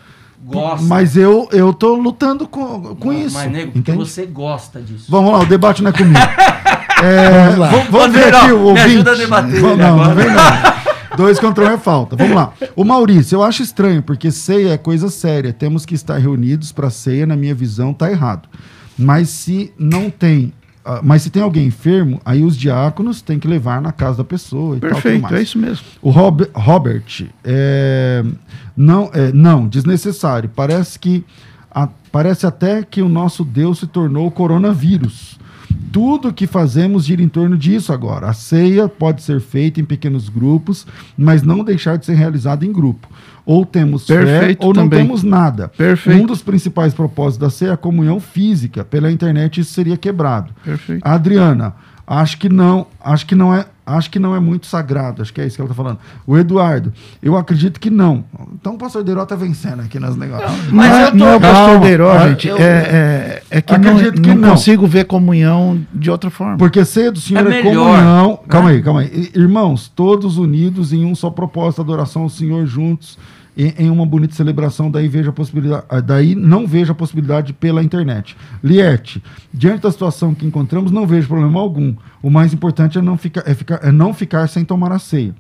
gosta. 0.44 0.86
Mas 0.86 1.16
eu, 1.16 1.48
eu 1.54 1.72
tô 1.74 1.96
lutando 1.96 2.48
com, 2.50 2.96
com 2.96 3.14
isso. 3.14 3.36
Mas 3.38 3.50
nego, 3.52 3.72
porque 3.72 3.92
entende? 3.92 3.98
você 3.98 4.26
gosta 4.26 4.82
disso. 4.82 5.06
Vamos 5.10 5.32
lá, 5.32 5.40
o 5.40 5.46
debate 5.46 5.82
não 5.82 5.90
é 5.90 5.94
comigo. 5.94 6.20
É, 7.02 7.30
Vamos 7.46 7.58
lá. 7.60 7.68
Vamos, 7.70 7.88
vamos 7.88 8.12
ver 8.14 8.36
aqui 8.36 8.46
o 8.52 8.58
me 8.58 8.64
ouvinte. 8.66 8.82
ajuda 8.88 9.12
a 9.12 9.16
debater 9.16 9.62
não, 9.62 9.78
não 9.78 10.02
agora. 10.02 10.16
vem 10.16 10.26
não. 10.28 10.89
Dois 11.18 11.40
contra 11.40 11.66
um 11.66 11.72
é 11.72 11.78
falta. 11.78 12.16
Vamos 12.16 12.36
lá. 12.36 12.54
O 12.76 12.84
Maurício, 12.84 13.36
eu 13.36 13.44
acho 13.44 13.64
estranho, 13.64 14.02
porque 14.04 14.32
ceia 14.32 14.74
é 14.74 14.78
coisa 14.78 15.10
séria. 15.10 15.52
Temos 15.52 15.86
que 15.86 15.96
estar 15.96 16.18
reunidos 16.18 16.72
para 16.72 16.90
ceia, 16.90 17.26
na 17.26 17.36
minha 17.36 17.56
visão, 17.56 17.94
tá 17.94 18.10
errado. 18.12 18.48
Mas 18.98 19.30
se 19.30 19.74
não 19.78 20.10
tem. 20.10 20.54
ah, 20.86 21.00
mas 21.04 21.22
se 21.24 21.30
tem 21.30 21.42
alguém 21.42 21.68
enfermo, 21.68 22.20
aí 22.26 22.44
os 22.44 22.56
diáconos 22.58 23.22
têm 23.22 23.40
que 23.40 23.48
levar 23.48 23.82
na 23.82 23.92
casa 23.92 24.18
da 24.18 24.24
pessoa 24.24 24.78
e 24.78 24.80
tal. 24.80 24.90
Perfeito, 24.92 25.22
mais. 25.22 25.36
é 25.36 25.42
isso 25.42 25.58
mesmo. 25.58 25.86
O 26.02 26.10
Rob- 26.10 26.50
Robert, 26.54 27.26
é, 27.44 28.24
não, 28.76 29.10
é, 29.14 29.32
não, 29.32 29.68
desnecessário. 29.68 30.50
Parece 30.56 31.00
que 31.00 31.24
a- 31.72 31.90
parece 32.12 32.46
até 32.46 32.84
que 32.84 33.02
o 33.02 33.10
nosso 33.10 33.44
Deus 33.44 33.80
se 33.80 33.88
tornou 33.88 34.28
o 34.28 34.32
coronavírus. 34.32 35.40
Tudo 35.92 36.32
que 36.34 36.46
fazemos 36.46 37.06
gira 37.06 37.22
em 37.22 37.30
torno 37.30 37.58
disso 37.58 37.92
agora. 37.94 38.28
A 38.28 38.34
ceia 38.34 38.88
pode 38.88 39.24
ser 39.24 39.40
feita 39.42 39.80
em 39.80 39.86
pequenos 39.86 40.30
grupos, 40.30 40.86
mas 41.18 41.42
não 41.42 41.64
deixar 41.64 41.98
de 41.98 42.06
ser 42.06 42.14
realizada 42.16 42.66
em 42.66 42.72
grupo. 42.72 43.08
Ou 43.46 43.66
temos 43.66 44.06
fé 44.06 44.24
Perfeito 44.24 44.64
ou 44.68 44.74
não 44.74 44.84
também. 44.84 45.00
temos 45.04 45.24
nada. 45.24 45.70
Perfeito. 45.70 46.22
Um 46.22 46.26
dos 46.28 46.42
principais 46.44 46.94
propósitos 46.94 47.40
da 47.40 47.50
ceia 47.50 47.70
é 47.70 47.74
a 47.74 47.78
comunhão 47.78 48.20
física. 48.20 48.84
Pela 48.84 49.12
internet 49.12 49.62
isso 49.62 49.74
seria 49.74 49.98
quebrado. 49.98 50.54
Perfeito. 50.64 51.02
Adriana, 51.04 51.74
acho 52.06 52.38
que 52.38 52.50
não, 52.50 52.86
acho 53.04 53.26
que 53.26 53.34
não 53.34 53.52
é, 53.56 53.66
acho 53.86 54.12
que 54.12 54.20
não 54.20 54.36
é 54.36 54.40
muito 54.40 54.68
sagrado, 54.68 55.24
acho 55.24 55.34
que 55.34 55.42
é 55.42 55.48
isso 55.48 55.56
que 55.56 55.62
ela 55.64 55.72
está 55.72 55.82
falando. 55.82 55.98
O 56.28 56.38
Eduardo, 56.38 56.94
eu 57.24 57.36
acredito 57.36 57.80
que 57.80 57.90
não. 57.90 58.24
Então 58.54 58.76
o 58.76 58.78
pastor 58.78 59.04
Deiró 59.04 59.26
tá 59.26 59.36
vencendo 59.36 59.80
aqui 59.80 59.98
nas 60.00 60.16
negócios. 60.16 60.72
Mas 60.72 60.92
não, 60.92 60.98
é- 61.00 61.04
eu 61.08 61.12
tô- 61.12 61.18
não 61.18 61.28
é 61.30 61.36
o 61.36 61.40
pastor 61.42 61.80
Deiró, 61.80 62.12
ah, 62.12 62.30
gente. 62.30 62.48
eu- 62.50 62.58
é, 62.60 63.39
é, 63.52 63.62
que 63.62 63.78
não, 63.78 63.92
Acredito 63.98 64.22
que 64.22 64.30
não 64.30 64.36
não. 64.36 64.50
consigo 64.52 64.86
ver 64.88 65.06
comunhão 65.06 65.82
de 65.94 66.10
outra 66.12 66.30
forma. 66.30 66.58
Porque 66.58 66.84
ceia 66.86 67.12
do 67.12 67.20
Senhor 67.20 67.46
É 67.52 67.60
é, 67.60 67.64
melhor, 67.64 67.86
comunhão. 67.86 68.30
né? 68.32 68.38
Calma 68.48 68.70
aí, 68.70 68.82
calma 68.82 69.00
aí. 69.02 69.32
Irmãos, 69.36 69.92
todos 69.96 70.38
unidos 70.38 70.94
em 70.94 71.06
um 71.06 71.16
só 71.16 71.30
propósito, 71.30 71.82
adoração 71.82 72.24
ao 72.24 72.30
Senhor 72.30 72.66
juntos 72.66 73.18
em, 73.58 73.74
em 73.78 73.90
uma 73.90 74.06
bonita 74.06 74.34
celebração, 74.36 74.90
daí 74.90 75.08
vejo 75.08 75.30
a 75.32 75.34
possibilidade, 75.34 75.84
ah, 75.90 76.00
daí 76.00 76.34
não 76.36 76.66
vejo 76.66 76.92
a 76.92 76.96
possibilidade 76.96 77.52
pela 77.52 77.84
internet. 77.84 78.38
Liette, 78.64 79.22
diante 79.54 79.82
da 79.82 79.92
situação 79.92 80.34
que 80.34 80.46
encontramos, 80.46 80.92
não 80.92 81.06
vejo 81.06 81.28
problema 81.28 81.60
algum. 81.60 81.94
O 82.22 82.30
mais 82.30 82.54
importante 82.54 82.98
é 82.98 83.02
não 83.02 83.18
ficar, 83.18 83.44
é 83.46 83.54
ficar, 83.54 83.80
é 83.84 83.92
não 83.92 84.14
ficar 84.14 84.48
sem 84.48 84.64
tomar 84.64 84.92
a 84.94 85.00
ceia. 85.00 85.34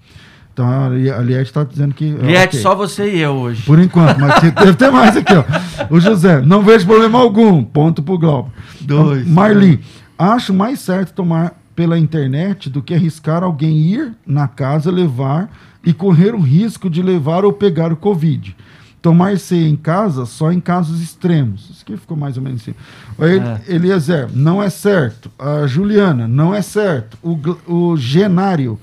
Então 0.64 1.24
Liette 1.24 1.44
está 1.50 1.64
dizendo 1.64 1.94
que. 1.94 2.12
Liette, 2.12 2.58
ok. 2.58 2.60
só 2.62 2.76
você 2.76 3.16
e 3.16 3.20
eu 3.20 3.32
hoje. 3.32 3.62
Por 3.64 3.80
enquanto, 3.80 4.20
mas 4.20 4.42
deve 4.42 4.74
ter 4.74 4.92
mais 4.92 5.16
aqui, 5.16 5.34
ó. 5.34 5.44
O 5.90 6.00
José, 6.02 6.42
não 6.42 6.62
vejo 6.62 6.86
problema 6.86 7.18
algum. 7.20 7.64
Ponto 7.64 8.04
pro 8.04 8.18
Glauber. 8.18 8.52
Dois. 8.82 9.26
Marli, 9.26 9.80
acho 10.18 10.54
mais 10.54 10.80
certo 10.82 11.14
tomar 11.14 11.54
pela 11.74 11.98
internet 11.98 12.70
do 12.70 12.82
que 12.82 12.94
arriscar 12.94 13.42
alguém 13.42 13.78
ir 13.78 14.12
na 14.28 14.50
casa, 14.50 14.92
levar 14.92 15.50
e 15.86 15.94
correr 15.94 16.36
o 16.36 16.40
risco 16.42 16.90
de 16.90 17.02
levar 17.02 17.46
ou 17.46 17.54
pegar 17.54 17.94
o 17.94 17.96
Covid. 17.96 18.54
Tomar 19.02 19.38
ceia 19.38 19.66
em 19.70 19.78
casa 19.78 20.26
só 20.26 20.52
em 20.52 20.60
casos 20.60 21.00
extremos. 21.02 21.70
Isso 21.70 21.84
aqui 21.84 21.96
ficou 21.96 22.18
mais 22.18 22.36
ou 22.36 22.44
menos 22.44 22.62
assim. 22.62 22.74
O 23.18 23.24
El- 23.24 23.42
É. 23.42 23.62
Eliezer, 23.70 24.28
não 24.34 24.62
é 24.62 24.70
certo. 24.70 25.32
A 25.40 25.66
Juliana, 25.66 26.28
não 26.28 26.54
é 26.54 26.62
certo. 26.62 27.18
O, 27.24 27.40
o 27.66 27.96
Genário, 27.96 28.78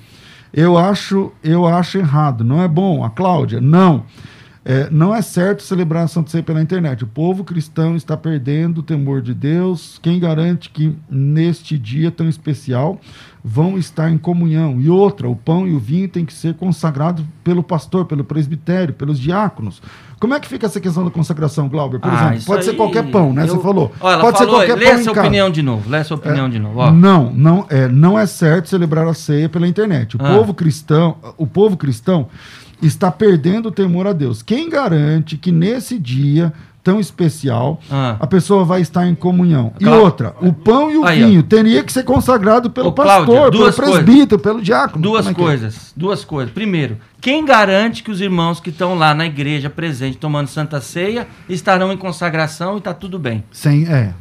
eu 0.57 0.79
acho, 0.79 1.31
eu 1.45 1.67
acho 1.67 1.99
errado. 1.99 2.43
Não 2.43 2.63
é 2.63 2.67
bom. 2.67 3.05
A 3.05 3.11
Cláudia, 3.11 3.61
não. 3.61 4.05
É, 4.65 4.89
não 4.91 5.15
é 5.15 5.23
certo 5.23 5.63
celebrar 5.63 6.05
a 6.05 6.09
Santa 6.09 6.31
Ceia 6.31 6.43
pela 6.43 6.63
internet. 6.63 7.05
O 7.05 7.07
povo 7.07 7.45
cristão 7.45 7.95
está 7.95 8.17
perdendo 8.17 8.79
o 8.79 8.83
temor 8.83 9.21
de 9.21 9.35
Deus. 9.35 10.01
Quem 10.03 10.19
garante 10.19 10.71
que 10.71 10.97
neste 11.09 11.79
dia 11.79 12.11
tão 12.11 12.27
especial 12.29 12.99
vão 13.49 13.79
estar 13.79 14.11
em 14.11 14.19
comunhão? 14.19 14.81
E 14.81 14.91
outra, 14.91 15.29
o 15.29 15.37
pão 15.37 15.69
e 15.69 15.73
o 15.73 15.79
vinho 15.79 16.09
têm 16.09 16.25
que 16.25 16.33
ser 16.35 16.55
consagrados 16.55 17.25
pelo 17.45 17.63
pastor, 17.63 18.05
pelo 18.05 18.25
presbitério, 18.25 18.93
pelos 18.93 19.21
diáconos. 19.21 19.81
Como 20.19 20.35
é 20.35 20.41
que 20.41 20.49
fica 20.49 20.67
essa 20.67 20.81
questão 20.81 21.05
da 21.05 21.11
consagração, 21.13 21.69
Glauber? 21.69 22.01
Por 22.01 22.11
Ah, 22.11 22.31
exemplo, 22.35 22.45
pode 22.47 22.65
ser 22.65 22.73
qualquer 22.75 23.09
pão, 23.11 23.33
né? 23.33 23.45
eu- 23.45 23.49
Você 23.49 23.59
falou. 23.63 23.91
Pode 24.01 24.21
falou, 24.21 24.35
ser 24.37 24.47
qualquer 24.47 24.75
lê 24.77 24.87
pão 24.91 25.01
em 25.01 25.05
casa. 25.05 25.21
opinião 25.21 25.51
de 25.51 25.63
novo, 25.63 25.89
lê 25.89 25.99
essa 25.99 26.15
opinião 26.15 26.51
de 26.51 26.59
novo. 26.59 26.79
Ó. 26.81 26.91
Não, 26.91 27.33
não 27.33 27.67
é, 27.69 27.87
não 27.87 28.19
é 28.19 28.27
certo 28.27 28.69
celebrar 28.69 29.07
a 29.07 29.15
ceia 29.15 29.49
pela 29.49 29.69
internet. 29.69 30.17
O 30.17 30.21
Ah. 30.21 30.35
povo 30.37 30.53
cristão, 30.53 31.17
o 31.39 31.47
povo 31.47 31.77
cristão 31.77 32.27
está 32.83 33.13
perdendo 33.13 33.67
o 33.69 33.71
temor 33.73 34.07
a 34.09 34.13
Deus. 34.13 34.43
Quem 34.43 34.69
garante 34.69 35.37
que 35.37 35.53
nesse 35.53 35.99
dia 35.99 36.53
tão 36.87 37.01
especial, 37.01 37.81
Ah. 37.91 38.15
a 38.21 38.27
pessoa 38.29 38.65
vai 38.65 38.81
estar 38.81 39.09
em 39.09 39.15
comunhão. 39.17 39.73
E 39.81 39.89
outra, 39.89 40.37
o 40.41 40.53
pão 40.53 40.89
e 40.89 40.97
o 40.97 41.05
Aí, 41.05 41.21
ó. 41.21 41.27
vinho 41.27 41.43
teria 41.43 41.83
que 41.83 41.93
ser 41.93 42.05
consagrado 42.05 42.71
pelo 42.71 42.91
Ô, 42.91 42.93
Cláudia, 42.93 43.27
pastor, 43.27 43.51
pelo 43.51 43.63
duas 43.65 43.75
coisas. 43.75 43.95
presbítero, 44.05 44.41
pelo 44.41 44.63
diácono. 44.63 45.03
Duas 45.03 45.27
é 45.27 45.31
é? 45.31 45.35
coisas, 45.35 45.93
duas 45.97 46.25
coisas. 46.25 46.55
Primeiro, 46.55 46.97
quem 47.21 47.45
garante 47.45 48.05
que 48.05 48.11
os 48.13 48.21
irmãos 48.21 48.61
que 48.61 48.71
estão 48.71 48.95
lá 48.95 49.13
na 49.15 49.27
igreja 49.27 49.69
presente 49.69 50.17
tomando 50.17 50.47
Santa 50.47 50.81
Ceia 50.81 51.27
estarão 51.49 51.93
em 51.93 51.97
consagração 51.97 52.77
e 52.77 52.79
está 52.79 52.95
tudo 52.95 53.19
bem? 53.19 53.43
Sem, 53.51 53.85
é. 53.89 54.15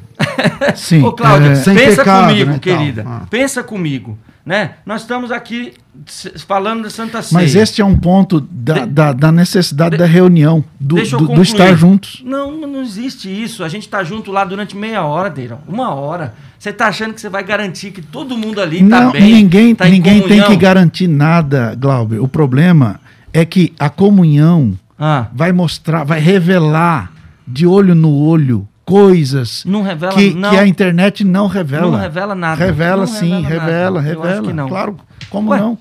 Sim. 0.76 1.04
Ô, 1.04 1.12
Cláudia, 1.14 1.48
é, 1.50 1.56
pensa 1.56 1.98
pecado, 1.98 2.28
comigo, 2.30 2.46
né, 2.52 2.52
tal. 2.54 2.60
querida. 2.60 3.04
Ah. 3.08 3.22
Pensa 3.30 3.64
comigo, 3.64 4.18
né? 4.46 4.72
Nós 4.86 5.02
estamos 5.02 5.32
aqui 5.32 5.74
falando 6.48 6.84
da 6.84 6.90
Santa 6.90 7.22
Ceia. 7.22 7.42
mas 7.42 7.56
este 7.56 7.82
é 7.82 7.86
um 7.86 7.98
ponto 7.98 8.40
da, 8.42 8.74
De- 8.80 8.86
da, 8.88 9.14
da 9.14 9.32
necessidade 9.32 9.92
de- 9.92 9.98
da 9.98 10.06
reunião, 10.06 10.64
do, 10.80 10.96
Deixa 10.96 11.16
eu 11.16 11.20
do, 11.20 11.28
do 11.28 11.42
estar 11.42 11.74
juntos. 11.76 12.22
Não, 12.26 12.52
não 12.52 12.82
existe 12.82 13.30
isso. 13.30 13.64
A 13.64 13.70
gente 13.70 13.88
tá 13.88 14.04
junto 14.04 14.32
lá 14.32 14.44
durante 14.46 14.76
meia 14.76 15.04
hora, 15.04 15.30
Deirão. 15.30 15.60
Uma 15.68 15.94
hora. 15.94 16.34
Você 16.60 16.72
tá 16.74 16.88
achando 16.88 17.14
que 17.14 17.22
você 17.22 17.30
vai 17.30 17.44
garantir 17.44 17.92
que 17.92 18.02
todo 18.02 18.38
mundo 18.38 18.60
ali 18.62 18.80
tá 18.88 19.02
Não, 19.02 19.12
bem? 19.12 19.22
ninguém, 19.22 19.76
tá 19.76 19.86
ninguém 19.88 20.22
tem 20.22 20.42
que 20.44 20.56
garantir 20.56 21.08
nada, 21.08 21.76
Glauber. 21.80 22.20
O 22.20 22.28
problema 22.28 23.00
é 23.34 23.46
que 23.46 23.74
a 23.80 23.90
comunhão 23.90 24.74
Ah, 25.00 25.28
vai 25.34 25.52
mostrar, 25.52 26.04
vai 26.04 26.20
revelar 26.20 27.12
de 27.48 27.68
olho 27.68 27.94
no 27.94 28.14
olho 28.16 28.68
coisas 28.86 29.64
não 29.66 29.82
revela, 29.82 30.14
que, 30.14 30.34
que 30.34 30.46
a 30.58 30.68
internet 30.68 31.24
não 31.24 31.48
revela. 31.48 31.92
Não 31.92 32.00
revela 32.00 32.36
nada. 32.36 32.64
Revela 32.64 32.98
Não 33.02 33.08
sim, 33.08 33.42
revela 33.42 34.00
revela, 34.00 34.02
revela. 34.02 34.48
que 34.48 34.54
não. 34.54 34.70
Claro, 34.70 34.98
como 35.30 35.52
Ué, 35.52 35.60
não? 35.60 35.78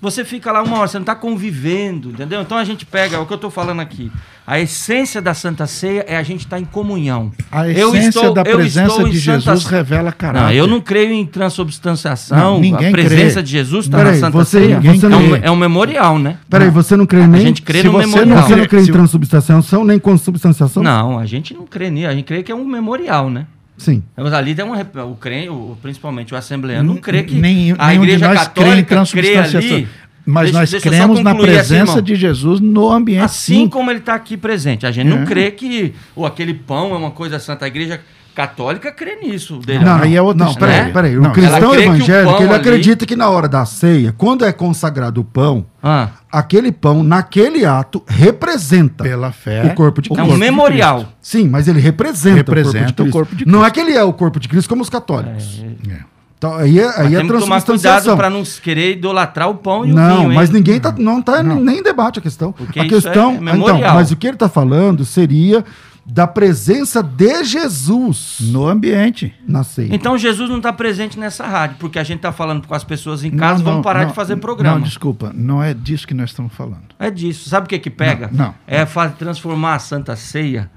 Você 0.00 0.24
fica 0.24 0.50
lá 0.50 0.62
uma 0.62 0.78
hora, 0.78 0.88
você 0.88 0.96
não 0.98 1.02
está 1.02 1.14
convivendo, 1.14 2.10
entendeu? 2.10 2.40
Então 2.40 2.56
a 2.56 2.64
gente 2.64 2.86
pega, 2.86 3.16
é 3.16 3.18
o 3.18 3.26
que 3.26 3.32
eu 3.32 3.36
estou 3.36 3.50
falando 3.50 3.80
aqui. 3.80 4.10
A 4.46 4.58
essência 4.58 5.20
da 5.20 5.34
Santa 5.34 5.66
Ceia 5.66 6.04
é 6.08 6.16
a 6.16 6.22
gente 6.22 6.40
estar 6.40 6.58
em 6.58 6.64
comunhão. 6.64 7.30
A 7.52 7.68
Eu 7.68 7.90
essência 7.90 8.08
estou- 8.08 8.32
da 8.34 8.42
presença 8.42 9.04
de 9.04 9.20
Santa- 9.20 9.40
Jesus 9.40 9.64
revela 9.66 10.10
caráter. 10.10 10.40
Não, 10.46 10.52
eu 10.52 10.66
não 10.66 10.80
creio 10.80 11.12
em 11.12 11.24
transubstanciação. 11.26 12.36
Não, 12.36 12.60
ninguém 12.60 12.88
a 12.88 12.90
presença 12.92 13.34
crê. 13.34 13.42
de 13.42 13.50
Jesus 13.50 13.84
está 13.86 14.02
na 14.02 14.14
Santa 14.14 14.30
você- 14.30 14.58
Ceia. 14.60 14.80
você 14.80 15.06
é, 15.06 15.08
um, 15.16 15.36
é 15.36 15.50
um 15.50 15.56
memorial, 15.56 16.18
né? 16.18 16.38
Peraí, 16.48 16.70
você 16.70 16.96
não 16.96 17.06
crê 17.06 17.26
nem. 17.26 17.42
gente 17.42 17.62
crê 17.62 17.80
se 17.80 17.86
no 17.86 17.92
você 17.92 18.06
memorial. 18.06 18.26
Não, 18.40 18.42
você 18.48 18.56
não 18.56 18.66
crê 18.66 18.80
em 18.80 18.86
transubstanciação, 18.86 19.84
nem 19.84 19.98
consubstanciação? 19.98 20.82
Não, 20.82 21.18
a 21.18 21.26
gente 21.26 21.54
não 21.54 21.66
crê 21.66 21.90
nisso. 21.90 22.08
A 22.08 22.12
gente 22.14 22.24
crê 22.24 22.42
que 22.42 22.50
é 22.50 22.54
um 22.54 22.64
memorial, 22.64 23.28
né? 23.30 23.46
Sim. 23.80 24.02
Mas 24.16 24.32
ali 24.32 24.54
tem 24.54 24.64
um, 24.64 24.72
o 24.74 25.16
crê, 25.16 25.48
o, 25.48 25.76
principalmente 25.80 26.34
o 26.34 26.36
assembleano, 26.36 26.94
não 26.94 27.00
crê 27.00 27.22
que 27.22 27.34
Nem- 27.34 27.74
a 27.78 27.86
nenhum 27.88 28.00
de 28.02 28.06
igreja 28.08 28.28
nós 28.28 28.48
crê 28.48 28.62
em 28.62 28.84
católica 28.84 28.84
crê 28.84 29.32
transubstanciação. 29.32 29.76
ali. 29.76 29.88
Mas 30.26 30.42
Deixa- 30.44 30.58
nós 30.60 30.70
deixa 30.70 30.88
cremos 30.90 31.20
na 31.20 31.30
assim, 31.30 31.40
presença 31.40 31.74
irmão. 31.92 32.02
de 32.02 32.14
Jesus 32.14 32.60
no 32.60 32.90
ambiente. 32.90 33.24
Assim 33.24 33.54
sim. 33.62 33.68
como 33.68 33.90
ele 33.90 34.00
está 34.00 34.14
aqui 34.14 34.36
presente. 34.36 34.84
A 34.86 34.90
gente 34.92 35.06
É. 35.06 35.10
não 35.16 35.24
crê 35.24 35.50
que 35.50 35.94
ou 36.14 36.26
aquele 36.26 36.52
pão 36.52 36.94
é 36.94 36.98
uma 36.98 37.10
coisa 37.10 37.38
santa. 37.38 37.64
A 37.64 37.68
igreja 37.68 38.00
católica 38.34 38.92
crê 38.92 39.16
nisso. 39.16 39.58
Dele. 39.58 39.82
Não, 39.84 39.96
aí 39.96 40.14
é 40.14 40.22
outra 40.22 40.44
não, 40.44 40.52
história. 40.52 40.74
peraí, 40.74 40.92
peraí. 40.92 41.18
O 41.18 41.22
Não, 41.22 41.32
cristão 41.32 41.70
crê 41.72 41.80
o 41.80 41.82
evangélico, 41.82 42.32
pão 42.32 42.42
ele 42.42 42.48
ali- 42.52 42.60
acredita 42.60 43.06
que 43.06 43.16
na 43.16 43.28
hora 43.30 43.48
da 43.48 43.64
ceia, 43.64 44.14
quando 44.16 44.44
é 44.44 44.52
consagrado 44.52 45.20
o 45.20 45.24
pão, 45.24 45.66
Ah, 45.82 46.10
aquele 46.32 46.70
pão, 46.72 47.02
naquele 47.02 47.64
ato, 47.64 48.02
representa 48.06 49.04
Pela 49.04 49.32
fé. 49.32 49.64
o 49.64 49.74
corpo 49.74 50.00
de 50.02 50.10
é 50.12 50.14
Cristo. 50.14 50.30
um 50.30 50.34
de 50.34 50.40
memorial. 50.40 51.12
Sim, 51.20 51.48
mas 51.48 51.66
ele 51.68 51.80
representa, 51.80 52.36
Representa 52.36 53.02
o 53.02 53.06
o 53.06 53.10
corpo 53.10 53.12
corpo 53.12 53.30
de 53.36 53.44
Cristo. 53.44 53.50
Não 53.56 53.64
é 53.64 53.70
que 53.70 53.80
ele 53.80 53.92
é 53.92 54.02
o 54.04 54.12
corpo 54.12 54.38
de 54.40 54.48
Cristo 54.48 54.68
como 54.68 54.82
os 54.82 54.90
católicos. 54.90 55.62
É. 55.88 56.10
Então, 56.38 56.54
aí 56.56 56.78
é, 56.80 56.86
Mas 56.86 56.98
aí 56.98 57.14
é 57.14 57.16
temos 57.18 57.32
que 57.34 57.40
tomar 57.40 57.62
cuidado 57.62 58.16
para 58.16 58.30
não 58.30 58.42
querer 58.62 58.92
idolatrar 58.92 59.50
o 59.50 59.56
pão 59.56 59.84
e 59.84 59.92
o 59.92 59.94
Não, 59.94 60.16
vinho. 60.20 60.30
hein? 60.30 60.36
mas 60.36 60.48
ninguém 60.48 60.80
tá, 60.80 60.94
não 60.96 61.18
está 61.20 61.42
nem 61.42 61.80
em 61.80 61.82
debate 61.82 62.18
a 62.18 62.22
questão. 62.22 62.50
Porque 62.50 62.80
a 62.80 62.86
isso 62.86 62.94
questão, 62.94 63.32
é 63.32 63.40
memorial. 63.40 63.78
então, 63.78 63.94
mas 63.94 64.10
o 64.10 64.16
que 64.16 64.26
ele 64.26 64.36
está 64.36 64.48
falando 64.48 65.04
seria 65.04 65.62
da 66.04 66.26
presença 66.26 67.02
de 67.02 67.44
Jesus 67.44 68.38
No 68.40 68.66
ambiente. 68.66 69.34
na 69.46 69.62
ceia. 69.62 69.94
Então 69.94 70.16
Jesus 70.18 70.48
não 70.48 70.56
está 70.56 70.72
presente 70.72 71.18
nessa 71.18 71.46
rádio, 71.46 71.76
porque 71.78 71.98
a 71.98 72.02
gente 72.02 72.16
está 72.18 72.32
falando 72.32 72.66
com 72.66 72.74
as 72.74 72.84
pessoas 72.84 73.22
em 73.22 73.30
casa, 73.30 73.58
Não, 73.58 73.64
vamos 73.64 73.76
não, 73.76 73.82
parar 73.82 74.00
não, 74.02 74.08
de 74.08 74.14
fazer 74.14 74.36
programa. 74.36 74.78
Não, 74.78 74.82
desculpa. 74.82 75.32
Não 75.34 75.62
é 75.62 75.72
disso 75.74 76.06
que 76.06 76.14
nós 76.14 76.30
estamos 76.30 76.52
falando. 76.52 76.82
É 76.98 77.10
disso. 77.10 77.48
Sabe 77.48 77.66
o 77.66 77.68
que 77.68 77.78
que 77.78 77.90
pega? 77.90 78.28
Não, 78.32 78.46
não. 78.46 78.54
É 78.66 78.84
transformar 79.10 79.74
a 79.74 79.78
Santa 79.78 80.16
Ceia, 80.16 80.70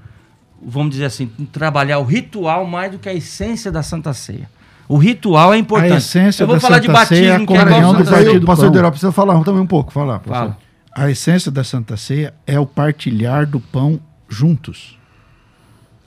vamos 0.62 0.92
dizer 0.92 1.06
assim, 1.06 1.26
trabalhar 1.52 1.98
o 1.98 2.04
ritual 2.04 2.66
mais 2.66 2.92
do 2.92 2.98
que 2.98 3.08
a 3.08 3.14
essência 3.14 3.72
da 3.72 3.82
Santa 3.82 4.12
Ceia. 4.12 4.48
O 4.86 4.98
ritual 4.98 5.54
é 5.54 5.58
importante. 5.58 5.94
A 5.94 5.96
essência 5.96 6.42
Eu 6.42 6.46
vou 6.46 6.56
da 6.56 6.60
falar 6.60 6.78
de 6.78 6.86
Santa 6.86 7.06
Ceia 7.06 7.20
é 7.20 7.30
a 7.30 7.38
batismo, 7.38 7.46
que 7.46 7.56
é 7.56 7.78
igual 7.78 7.94
do 7.94 8.04
Santa 8.04 8.10
partido 8.10 8.46
pastor. 8.46 8.70
Deró 8.70 8.90
precisa 8.90 9.12
falar 9.12 9.42
também 9.42 9.62
um 9.62 9.66
pouco. 9.66 9.92
Falar, 9.92 10.18
pastor. 10.18 10.34
Fala. 10.34 10.58
A 10.94 11.10
essência 11.10 11.50
da 11.50 11.64
Santa 11.64 11.96
Ceia 11.96 12.34
é 12.46 12.60
o 12.60 12.66
partilhar 12.66 13.46
do 13.46 13.58
pão 13.58 13.98
juntos. 14.28 14.98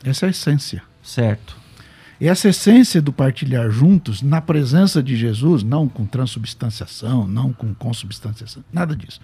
Essa 0.07 0.25
é 0.25 0.27
a 0.27 0.29
essência. 0.29 0.83
Certo. 1.03 1.55
E 2.19 2.27
essa 2.27 2.49
essência 2.49 2.99
do 2.99 3.13
partilhar 3.13 3.69
juntos, 3.69 4.23
na 4.23 4.41
presença 4.41 5.03
de 5.03 5.15
Jesus, 5.15 5.61
não 5.61 5.87
com 5.87 6.05
transubstanciação, 6.05 7.27
não 7.27 7.53
com 7.53 7.73
consubstanciação, 7.75 8.63
nada 8.73 8.95
disso. 8.95 9.21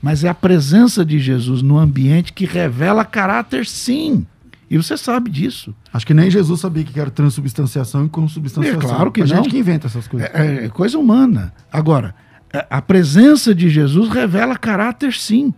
Mas 0.00 0.22
é 0.22 0.28
a 0.28 0.34
presença 0.34 1.04
de 1.04 1.18
Jesus 1.18 1.60
no 1.60 1.76
ambiente 1.76 2.32
que 2.32 2.46
revela 2.46 3.04
caráter, 3.04 3.66
sim. 3.66 4.24
E 4.70 4.76
você 4.76 4.96
sabe 4.96 5.30
disso. 5.30 5.74
Acho 5.92 6.06
que 6.06 6.14
nem 6.14 6.30
Jesus 6.30 6.60
sabia 6.60 6.84
que 6.84 6.98
era 6.98 7.10
transubstanciação 7.10 8.06
e 8.06 8.08
consubstanciação. 8.08 8.80
É 8.80 8.82
claro 8.82 9.10
que 9.10 9.22
a 9.22 9.26
não. 9.26 9.36
gente 9.36 9.48
que 9.48 9.58
inventa 9.58 9.88
essas 9.88 10.06
coisas. 10.06 10.28
É, 10.32 10.66
é 10.66 10.68
coisa 10.68 10.98
humana. 10.98 11.52
Agora, 11.72 12.14
é, 12.52 12.64
a 12.70 12.80
presença 12.80 13.54
de 13.54 13.68
Jesus 13.68 14.08
revela 14.08 14.56
caráter, 14.56 15.12
sim. 15.12 15.52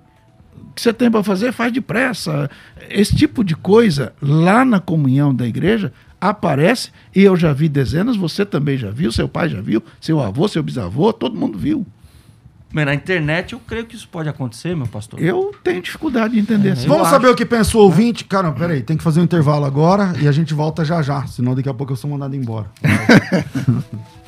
O 0.78 0.80
que 0.80 0.82
você 0.82 0.92
tem 0.92 1.10
para 1.10 1.24
fazer, 1.24 1.50
faz 1.50 1.72
depressa. 1.72 2.48
Esse 2.88 3.16
tipo 3.16 3.42
de 3.42 3.56
coisa, 3.56 4.12
lá 4.22 4.64
na 4.64 4.78
comunhão 4.78 5.34
da 5.34 5.44
igreja, 5.44 5.92
aparece, 6.20 6.92
e 7.12 7.24
eu 7.24 7.36
já 7.36 7.52
vi 7.52 7.68
dezenas, 7.68 8.16
você 8.16 8.46
também 8.46 8.78
já 8.78 8.88
viu, 8.88 9.10
seu 9.10 9.28
pai 9.28 9.48
já 9.48 9.60
viu, 9.60 9.82
seu 10.00 10.20
avô, 10.20 10.46
seu 10.46 10.62
bisavô, 10.62 11.12
todo 11.12 11.36
mundo 11.36 11.58
viu. 11.58 11.84
Mas 12.72 12.86
na 12.86 12.94
internet 12.94 13.54
eu 13.54 13.60
creio 13.66 13.86
que 13.86 13.96
isso 13.96 14.08
pode 14.08 14.28
acontecer, 14.28 14.76
meu 14.76 14.86
pastor. 14.86 15.20
Eu 15.20 15.52
tenho 15.64 15.82
dificuldade 15.82 16.34
de 16.34 16.40
entender. 16.40 16.70
assim. 16.70 16.86
Vamos 16.86 17.06
eu 17.08 17.10
saber 17.10 17.26
acho. 17.26 17.34
o 17.34 17.36
que 17.36 17.44
pensa 17.44 17.76
o 17.76 17.80
ouvinte? 17.80 18.24
Cara, 18.24 18.52
peraí, 18.52 18.80
tem 18.80 18.96
que 18.96 19.02
fazer 19.02 19.18
um 19.18 19.24
intervalo 19.24 19.64
agora 19.64 20.14
e 20.20 20.28
a 20.28 20.32
gente 20.32 20.54
volta 20.54 20.84
já 20.84 21.02
já, 21.02 21.26
senão 21.26 21.56
daqui 21.56 21.68
a 21.68 21.74
pouco 21.74 21.92
eu 21.92 21.96
sou 21.96 22.08
mandado 22.08 22.36
embora. 22.36 22.70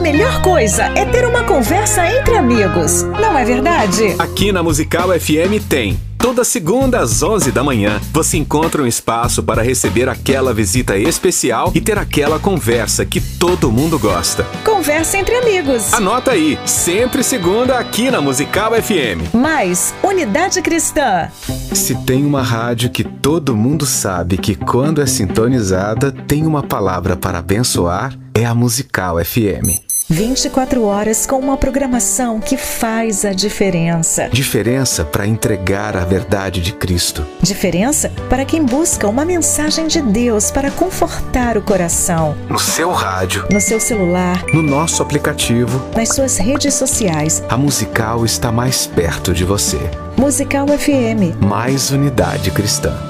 A 0.00 0.02
melhor 0.02 0.40
coisa 0.40 0.84
é 0.96 1.04
ter 1.04 1.26
uma 1.26 1.44
conversa 1.44 2.02
entre 2.10 2.34
amigos, 2.34 3.02
não 3.02 3.36
é 3.36 3.44
verdade? 3.44 4.14
Aqui 4.18 4.50
na 4.50 4.62
Musical 4.62 5.10
FM 5.10 5.62
tem. 5.68 6.00
Toda 6.16 6.42
segunda 6.42 7.00
às 7.00 7.22
11 7.22 7.52
da 7.52 7.62
manhã, 7.62 8.00
você 8.10 8.38
encontra 8.38 8.82
um 8.82 8.86
espaço 8.86 9.42
para 9.42 9.60
receber 9.62 10.08
aquela 10.08 10.54
visita 10.54 10.96
especial 10.96 11.70
e 11.74 11.82
ter 11.82 11.98
aquela 11.98 12.38
conversa 12.38 13.04
que 13.04 13.20
todo 13.20 13.70
mundo 13.70 13.98
gosta. 13.98 14.44
Conversa 14.64 15.18
entre 15.18 15.36
amigos. 15.36 15.92
Anota 15.92 16.30
aí, 16.30 16.58
sempre 16.64 17.22
segunda 17.22 17.78
aqui 17.78 18.10
na 18.10 18.22
Musical 18.22 18.72
FM. 18.72 19.34
Mais 19.34 19.94
unidade 20.02 20.62
cristã. 20.62 21.28
Se 21.74 21.94
tem 22.06 22.24
uma 22.24 22.42
rádio 22.42 22.88
que 22.88 23.04
todo 23.04 23.54
mundo 23.54 23.84
sabe 23.84 24.38
que 24.38 24.54
quando 24.54 25.02
é 25.02 25.06
sintonizada 25.06 26.10
tem 26.10 26.46
uma 26.46 26.62
palavra 26.62 27.16
para 27.16 27.40
abençoar, 27.40 28.18
é 28.34 28.46
a 28.46 28.54
Musical 28.54 29.22
FM. 29.22 29.89
24 30.12 30.82
horas 30.82 31.24
com 31.24 31.38
uma 31.38 31.56
programação 31.56 32.40
que 32.40 32.56
faz 32.56 33.24
a 33.24 33.32
diferença. 33.32 34.28
Diferença 34.28 35.04
para 35.04 35.24
entregar 35.24 35.96
a 35.96 36.04
verdade 36.04 36.60
de 36.60 36.72
Cristo. 36.72 37.24
Diferença 37.40 38.10
para 38.28 38.44
quem 38.44 38.64
busca 38.64 39.06
uma 39.06 39.24
mensagem 39.24 39.86
de 39.86 40.02
Deus 40.02 40.50
para 40.50 40.68
confortar 40.72 41.56
o 41.56 41.62
coração. 41.62 42.36
No 42.48 42.58
seu 42.58 42.90
rádio, 42.90 43.46
No 43.52 43.60
seu 43.60 43.78
celular, 43.78 44.44
no 44.52 44.62
nosso 44.62 45.00
aplicativo, 45.00 45.80
nas 45.96 46.08
suas 46.08 46.38
redes 46.38 46.74
sociais. 46.74 47.40
a 47.48 47.56
Musical 47.56 48.24
está 48.24 48.50
mais 48.50 48.88
perto 48.88 49.32
de 49.32 49.44
você. 49.44 49.78
Musical 50.16 50.66
FM. 50.66 51.40
Mais 51.40 51.92
unidade 51.92 52.50
cristã. 52.50 53.09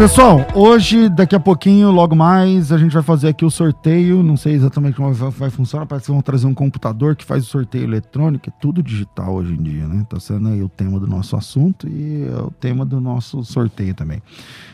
Pessoal, 0.00 0.46
hoje, 0.54 1.10
daqui 1.10 1.36
a 1.36 1.38
pouquinho, 1.38 1.90
logo 1.90 2.16
mais, 2.16 2.72
a 2.72 2.78
gente 2.78 2.90
vai 2.90 3.02
fazer 3.02 3.28
aqui 3.28 3.44
o 3.44 3.50
sorteio. 3.50 4.22
Não 4.22 4.34
sei 4.34 4.54
exatamente 4.54 4.96
como 4.96 5.12
vai, 5.12 5.50
funcionar. 5.50 5.84
Parece 5.84 6.06
que 6.06 6.12
vão 6.12 6.22
trazer 6.22 6.46
um 6.46 6.54
computador 6.54 7.14
que 7.14 7.22
faz 7.22 7.44
o 7.44 7.46
sorteio 7.46 7.84
eletrônico. 7.84 8.48
É 8.48 8.52
tudo 8.62 8.82
digital 8.82 9.34
hoje 9.34 9.52
em 9.52 9.62
dia, 9.62 9.86
né? 9.86 10.06
Tá 10.08 10.18
sendo 10.18 10.48
aí 10.48 10.62
o 10.62 10.70
tema 10.70 10.98
do 10.98 11.06
nosso 11.06 11.36
assunto 11.36 11.86
e 11.86 12.26
é 12.26 12.40
o 12.40 12.50
tema 12.50 12.86
do 12.86 12.98
nosso 12.98 13.44
sorteio 13.44 13.94
também. 13.94 14.22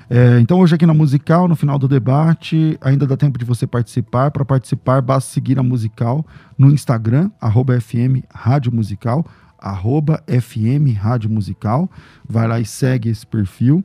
É, 0.09 0.39
então, 0.39 0.61
hoje 0.61 0.77
aqui 0.77 0.87
na 0.87 0.95
Musical, 0.95 1.49
no 1.49 1.57
final 1.57 1.77
do 1.77 1.89
debate, 1.89 2.79
ainda 2.81 3.05
dá 3.05 3.17
tempo 3.17 3.37
de 3.37 3.45
você 3.45 3.67
participar. 3.67 4.31
Para 4.31 4.45
participar, 4.45 5.03
basta 5.03 5.29
seguir 5.33 5.59
a 5.59 5.63
Musical 5.65 6.25
no 6.57 6.71
Instagram, 6.71 7.33
arroba 7.41 7.81
FM 7.81 8.23
Rádio 8.33 8.73
Musical, 8.73 9.27
arroba 9.59 10.23
FM 10.27 10.97
Rádio 10.97 11.31
Musical. 11.31 11.91
Vai 12.29 12.47
lá 12.47 12.61
e 12.61 12.65
segue 12.65 13.09
esse 13.09 13.27
perfil. 13.27 13.85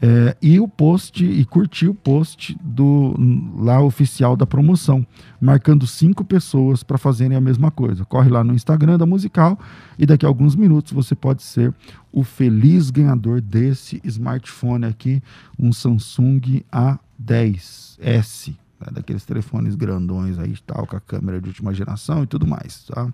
É, 0.00 0.36
e 0.40 0.60
o 0.60 0.68
post, 0.68 1.24
e 1.24 1.44
curtir 1.44 1.88
o 1.88 1.94
post 1.94 2.56
do 2.62 3.16
lá 3.56 3.80
oficial 3.80 4.36
da 4.36 4.46
promoção, 4.46 5.04
marcando 5.40 5.88
cinco 5.88 6.24
pessoas 6.24 6.84
para 6.84 6.96
fazerem 6.96 7.36
a 7.36 7.40
mesma 7.40 7.70
coisa. 7.70 8.04
Corre 8.04 8.30
lá 8.30 8.44
no 8.44 8.54
Instagram 8.54 8.96
da 8.96 9.06
Musical 9.06 9.58
e 9.98 10.06
daqui 10.06 10.24
a 10.24 10.28
alguns 10.28 10.54
minutos 10.54 10.92
você 10.92 11.16
pode 11.16 11.42
ser 11.42 11.74
o 12.12 12.22
feliz 12.22 12.90
ganhador 12.90 13.40
desse 13.40 14.00
smartphone 14.04 14.86
aqui, 14.86 15.20
um 15.58 15.72
Samsung 15.72 16.62
A10S 16.72 18.54
né, 18.80 18.88
daqueles 18.92 19.24
telefones 19.24 19.74
grandões 19.74 20.38
aí 20.38 20.54
tal, 20.66 20.86
com 20.86 20.96
a 20.96 21.00
câmera 21.00 21.40
de 21.40 21.48
última 21.48 21.74
geração 21.74 22.22
e 22.22 22.26
tudo 22.26 22.46
mais, 22.46 22.84
tá? 22.84 23.12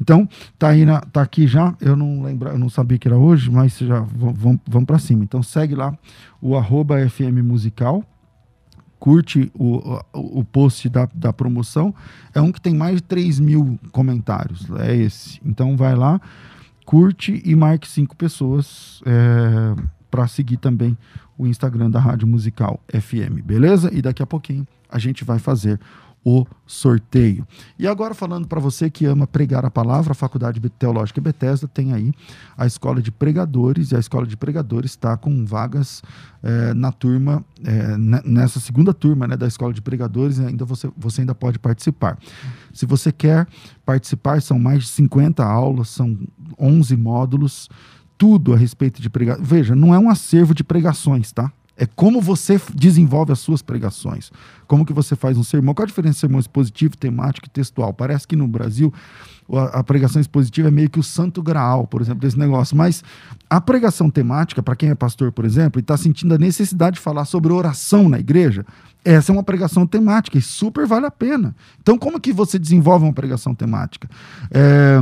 Então, 0.00 0.28
tá 0.58 0.68
aí 0.68 0.84
na, 0.84 1.00
tá 1.00 1.22
aqui 1.22 1.46
já, 1.46 1.74
eu 1.80 1.96
não 1.96 2.22
lembro, 2.22 2.48
eu 2.48 2.58
não 2.58 2.68
sabia 2.68 2.98
que 2.98 3.08
era 3.08 3.16
hoje, 3.16 3.50
mas 3.50 3.78
já 3.78 4.00
vamos, 4.00 4.60
vamos 4.66 4.86
para 4.86 4.98
cima. 4.98 5.24
Então 5.24 5.42
segue 5.42 5.74
lá 5.74 5.96
o 6.40 6.56
arroba 6.56 6.96
FM 7.08 7.42
Musical, 7.42 8.04
curte 8.98 9.50
o, 9.54 10.00
o, 10.12 10.40
o 10.40 10.44
post 10.44 10.88
da, 10.88 11.08
da 11.14 11.32
promoção, 11.32 11.94
é 12.34 12.40
um 12.40 12.52
que 12.52 12.60
tem 12.60 12.74
mais 12.74 12.96
de 12.96 13.02
3 13.02 13.40
mil 13.40 13.78
comentários, 13.92 14.68
é 14.78 14.94
esse. 14.94 15.40
Então 15.44 15.76
vai 15.76 15.94
lá, 15.94 16.20
curte 16.84 17.42
e 17.44 17.54
marque 17.54 17.88
cinco 17.88 18.16
pessoas 18.16 19.00
é, 19.06 19.74
para 20.10 20.26
seguir 20.26 20.56
também 20.56 20.96
o 21.38 21.46
Instagram 21.46 21.90
da 21.90 22.00
Rádio 22.00 22.26
Musical 22.26 22.80
FM, 22.92 23.40
beleza? 23.44 23.88
E 23.94 24.02
daqui 24.02 24.22
a 24.22 24.26
pouquinho 24.26 24.66
a 24.90 24.98
gente 24.98 25.24
vai 25.24 25.38
fazer 25.38 25.78
o 26.24 26.46
sorteio. 26.66 27.46
E 27.78 27.86
agora 27.86 28.12
falando 28.12 28.46
para 28.46 28.60
você 28.60 28.90
que 28.90 29.06
ama 29.06 29.26
pregar 29.26 29.64
a 29.64 29.70
palavra, 29.70 30.12
a 30.12 30.14
Faculdade 30.14 30.60
Teológica 30.70 31.20
Bethesda 31.20 31.66
tem 31.66 31.92
aí 31.94 32.12
a 32.56 32.66
Escola 32.66 33.00
de 33.00 33.10
Pregadores, 33.10 33.92
e 33.92 33.96
a 33.96 33.98
Escola 33.98 34.26
de 34.26 34.36
Pregadores 34.36 34.90
está 34.90 35.16
com 35.16 35.46
vagas 35.46 36.02
é, 36.42 36.74
na 36.74 36.92
turma, 36.92 37.44
é, 37.64 37.96
nessa 38.26 38.60
segunda 38.60 38.92
turma 38.92 39.26
né, 39.26 39.36
da 39.36 39.46
Escola 39.46 39.72
de 39.72 39.80
Pregadores, 39.80 40.38
ainda 40.40 40.64
você, 40.64 40.90
você 40.96 41.22
ainda 41.22 41.34
pode 41.34 41.58
participar. 41.58 42.18
Se 42.74 42.84
você 42.84 43.10
quer 43.10 43.46
participar, 43.86 44.42
são 44.42 44.58
mais 44.58 44.84
de 44.84 44.88
50 44.90 45.42
aulas, 45.42 45.88
são 45.88 46.18
11 46.58 46.96
módulos, 46.96 47.70
tudo 48.18 48.52
a 48.52 48.56
respeito 48.56 49.00
de 49.00 49.08
pregação. 49.08 49.42
Veja, 49.42 49.74
não 49.74 49.94
é 49.94 49.98
um 49.98 50.10
acervo 50.10 50.52
de 50.52 50.64
pregações, 50.64 51.32
tá? 51.32 51.50
É 51.80 51.86
como 51.86 52.20
você 52.20 52.60
desenvolve 52.74 53.30
as 53.30 53.38
suas 53.38 53.62
pregações. 53.62 54.32
Como 54.66 54.84
que 54.84 54.92
você 54.92 55.14
faz 55.14 55.38
um 55.38 55.44
sermão. 55.44 55.72
Qual 55.72 55.84
a 55.84 55.86
diferença 55.86 56.14
de 56.14 56.20
sermão 56.20 56.40
expositivo, 56.40 56.96
temático 56.96 57.46
e 57.46 57.50
textual? 57.50 57.94
Parece 57.94 58.26
que 58.26 58.34
no 58.34 58.48
Brasil 58.48 58.92
a, 59.56 59.78
a 59.78 59.84
pregação 59.84 60.20
expositiva 60.20 60.68
é 60.68 60.70
meio 60.72 60.90
que 60.90 60.98
o 60.98 61.04
santo 61.04 61.40
graal, 61.40 61.86
por 61.86 62.02
exemplo, 62.02 62.20
desse 62.20 62.36
negócio. 62.36 62.76
Mas 62.76 63.04
a 63.48 63.60
pregação 63.60 64.10
temática, 64.10 64.60
para 64.60 64.74
quem 64.74 64.90
é 64.90 64.94
pastor, 64.96 65.30
por 65.30 65.44
exemplo, 65.44 65.78
e 65.78 65.82
está 65.82 65.96
sentindo 65.96 66.34
a 66.34 66.38
necessidade 66.38 66.96
de 66.96 67.00
falar 67.00 67.24
sobre 67.24 67.52
oração 67.52 68.08
na 68.08 68.18
igreja, 68.18 68.66
essa 69.04 69.30
é 69.30 69.32
uma 69.32 69.44
pregação 69.44 69.86
temática 69.86 70.36
e 70.36 70.42
super 70.42 70.84
vale 70.84 71.06
a 71.06 71.10
pena. 71.12 71.54
Então, 71.80 71.96
como 71.96 72.20
que 72.20 72.32
você 72.32 72.58
desenvolve 72.58 73.04
uma 73.06 73.12
pregação 73.12 73.54
temática? 73.54 74.10
É, 74.50 74.98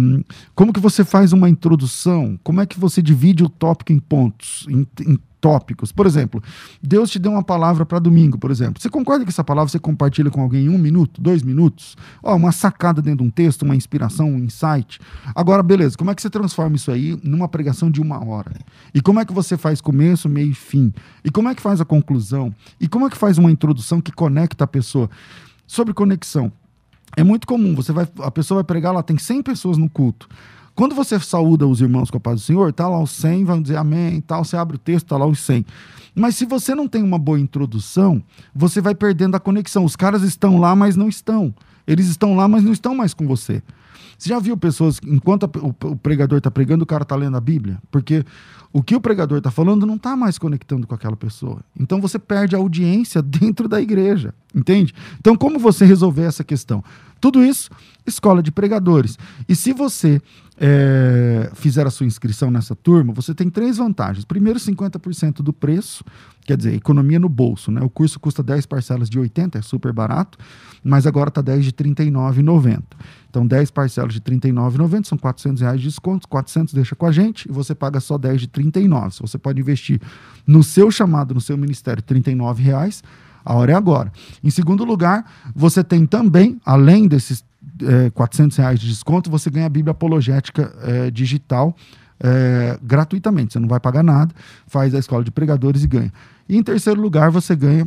como 0.55 0.75
que 0.75 0.79
você 0.79 1.05
faz 1.05 1.33
uma 1.33 1.49
introdução? 1.49 2.39
Como 2.45 2.61
é 2.61 2.67
que 2.67 2.79
você 2.79 3.01
divide 3.01 3.43
o 3.43 3.49
tópico 3.49 3.93
em 3.93 3.99
pontos, 3.99 4.67
em, 4.69 4.87
em 5.01 5.19
tópicos. 5.47 5.93
Por 5.93 6.09
exemplo, 6.09 6.43
Deus 6.83 7.09
te 7.09 7.21
deu 7.21 7.31
uma 7.31 7.43
palavra 7.43 7.87
para 7.87 8.01
domingo, 8.01 8.37
por 8.37 8.51
exemplo. 8.51 8.83
Você 8.83 8.91
concorda 8.91 9.25
que 9.25 9.31
essa 9.31 9.45
palavra 9.45 9.71
você 9.71 9.79
compartilha 9.79 10.29
com 10.29 10.43
alguém 10.43 10.65
em 10.65 10.69
um 10.69 10.77
minuto, 10.77 11.21
dois 11.21 11.41
minutos? 11.41 11.97
Ó, 12.21 12.35
uma 12.35 12.51
sacada 12.51 13.01
dentro 13.01 13.19
de 13.19 13.29
um 13.29 13.31
texto, 13.31 13.63
uma 13.63 13.77
inspiração, 13.77 14.29
um 14.29 14.39
insight. 14.39 14.99
Agora, 15.37 15.63
beleza, 15.63 15.97
como 15.97 16.11
é 16.11 16.17
que 16.17 16.21
você 16.21 16.29
transforma 16.29 16.75
isso 16.75 16.91
aí 16.91 17.17
numa 17.23 17.47
pregação 17.47 17.89
de 17.89 18.01
uma 18.01 18.25
hora? 18.27 18.51
E 18.93 19.01
como 19.01 19.21
é 19.21 19.25
que 19.25 19.33
você 19.33 19.57
faz 19.57 19.81
começo, 19.81 20.29
meio 20.29 20.51
e 20.51 20.55
fim? 20.55 20.93
E 21.25 21.31
como 21.31 21.49
é 21.49 21.55
que 21.55 21.63
faz 21.63 21.81
a 21.81 21.85
conclusão? 21.85 22.53
E 22.81 22.89
como 22.89 23.07
é 23.07 23.11
que 23.11 23.17
faz 23.17 23.39
uma 23.39 23.53
introdução 23.53 24.01
que 24.01 24.11
conecta 24.11 24.65
a 24.65 24.67
pessoa? 24.67 25.09
Sobre 25.65 25.95
conexão. 25.95 26.51
É 27.17 27.23
muito 27.23 27.47
comum, 27.47 27.73
você 27.77 27.93
vai, 27.93 28.09
a 28.19 28.33
pessoa 28.33 28.57
vai 28.57 28.65
pregar, 28.65 28.93
lá 28.93 29.01
tem 29.01 29.17
100 29.17 29.45
pessoas 29.45 29.79
no 29.79 29.89
culto. 29.89 30.29
Quando 30.77 30.95
você 30.95 31.19
saúda 31.19 31.67
os 31.67 31.81
irmãos 31.81 32.11
com 32.11 32.19
a 32.19 32.21
paz 32.21 32.41
do 32.43 32.45
Senhor, 32.45 32.71
tá 32.71 32.87
lá 32.87 33.03
os 33.03 33.11
100, 33.13 33.45
vão 33.45 33.63
dizer 33.63 33.79
amém, 33.79 34.21
tal, 34.21 34.45
você 34.45 34.59
abre 34.59 34.77
o 34.77 34.79
texto, 34.79 35.07
tá 35.07 35.17
lá 35.17 35.25
os 35.25 35.41
100. 35.41 35.65
Mas 36.15 36.37
se 36.37 36.45
você 36.45 36.75
não 36.75 36.87
tem 36.87 37.03
uma 37.03 37.19
boa 37.19 37.41
introdução, 37.41 38.23
você 38.55 38.79
vai 38.83 38.95
perdendo 38.95 39.35
a 39.35 39.41
conexão. 39.41 39.87
Os 39.87 39.97
caras 39.97 40.23
estão 40.23 40.59
lá, 40.59 40.77
mas 40.77 40.95
não 40.95 41.09
estão. 41.09 41.55
Eles 41.87 42.09
estão 42.09 42.37
lá, 42.37 42.47
mas 42.47 42.63
não 42.63 42.73
estão 42.73 42.95
mais 42.95 43.15
com 43.15 43.27
você. 43.27 43.63
Você 44.19 44.29
já 44.29 44.39
viu 44.39 44.57
pessoas, 44.57 45.01
enquanto 45.05 45.51
o 45.85 45.97
pregador 45.97 46.39
está 46.39 46.51
pregando, 46.51 46.85
o 46.85 46.87
cara 46.87 47.03
está 47.03 47.17
lendo 47.17 47.37
a 47.37 47.41
Bíblia? 47.41 47.79
Porque 47.91 48.25
o 48.73 48.83
que 48.83 48.95
o 48.95 49.01
pregador 49.01 49.39
está 49.39 49.51
falando 49.51 49.87
não 49.87 49.97
está 49.97 50.15
mais 50.15 50.39
conectando 50.39 50.87
com 50.87 50.95
aquela 50.95 51.17
pessoa. 51.17 51.61
Então 51.79 52.01
você 52.01 52.19
perde 52.19 52.55
a 52.55 52.59
audiência 52.59 53.23
dentro 53.23 53.69
da 53.69 53.81
igreja, 53.81 54.35
entende? 54.55 54.95
Então, 55.19 55.35
como 55.35 55.59
você 55.59 55.85
resolver 55.85 56.25
essa 56.25 56.45
questão? 56.45 56.85
Tudo 57.21 57.43
isso, 57.43 57.71
escola 58.07 58.43
de 58.43 58.53
pregadores. 58.53 59.19
E 59.49 59.57
se 59.57 59.73
você 59.73 60.21
é, 60.59 61.51
fizer 61.55 61.87
a 61.87 61.91
sua 61.91 62.07
inscrição 62.07 62.51
nessa 62.51 62.75
turma, 62.75 63.13
você 63.13 63.35
tem 63.35 63.49
três 63.49 63.79
vantagens. 63.79 64.25
Primeiro, 64.25 64.59
50% 64.59 65.37
do 65.37 65.53
preço, 65.53 66.05
quer 66.45 66.57
dizer, 66.57 66.75
economia 66.75 67.19
no 67.19 67.29
bolso. 67.29 67.71
Né? 67.71 67.81
O 67.83 67.89
curso 67.89 68.21
custa 68.21 68.43
10 68.43 68.67
parcelas 68.67 69.09
de 69.09 69.19
80, 69.19 69.59
é 69.59 69.63
super 69.63 69.93
barato, 69.93 70.39
mas 70.85 71.07
agora 71.07 71.29
está 71.29 71.41
10 71.41 71.65
de 71.65 71.71
R$ 71.71 71.95
39,90. 71.95 72.83
Então, 73.37 73.47
10 73.47 73.71
parcelas 73.71 74.15
de 74.15 74.19
R$ 74.19 74.39
39,90 74.39 75.05
são 75.05 75.19
400 75.19 75.61
reais 75.61 75.79
de 75.79 75.87
desconto, 75.87 76.27
400 76.27 76.73
deixa 76.73 76.97
com 76.97 77.05
a 77.05 77.13
gente 77.13 77.47
e 77.47 77.53
você 77.53 77.75
paga 77.75 78.01
só 78.01 78.17
10 78.17 78.41
de 78.41 78.47
R$ 78.47 78.53
39. 78.53 79.19
Você 79.21 79.37
pode 79.37 79.61
investir 79.61 80.01
no 80.47 80.63
seu 80.63 80.91
chamado, 80.91 81.35
no 81.35 81.41
seu 81.43 81.55
ministério, 81.59 82.03
39 82.03 82.63
reais, 82.63 83.05
a 83.45 83.53
hora 83.53 83.73
é 83.73 83.75
agora. 83.75 84.11
Em 84.43 84.49
segundo 84.49 84.85
lugar, 84.85 85.31
você 85.55 85.85
tem 85.85 86.07
também, 86.07 86.59
além 86.65 87.07
desses 87.07 87.45
é, 87.83 88.09
400 88.09 88.57
reais 88.57 88.81
de 88.81 88.89
desconto, 88.89 89.31
você 89.31 89.51
ganha 89.51 89.67
a 89.67 89.69
Bíblia 89.69 89.91
Apologética 89.91 90.75
é, 90.81 91.11
digital 91.11 91.77
é, 92.19 92.79
gratuitamente. 92.83 93.53
Você 93.53 93.59
não 93.59 93.69
vai 93.69 93.79
pagar 93.79 94.03
nada, 94.03 94.35
faz 94.67 94.95
a 94.95 94.99
escola 94.99 95.23
de 95.23 95.31
pregadores 95.31 95.85
e 95.85 95.87
ganha. 95.87 96.13
E 96.49 96.57
em 96.57 96.63
terceiro 96.63 97.03
lugar, 97.03 97.31
você 97.31 97.55
ganha 97.55 97.87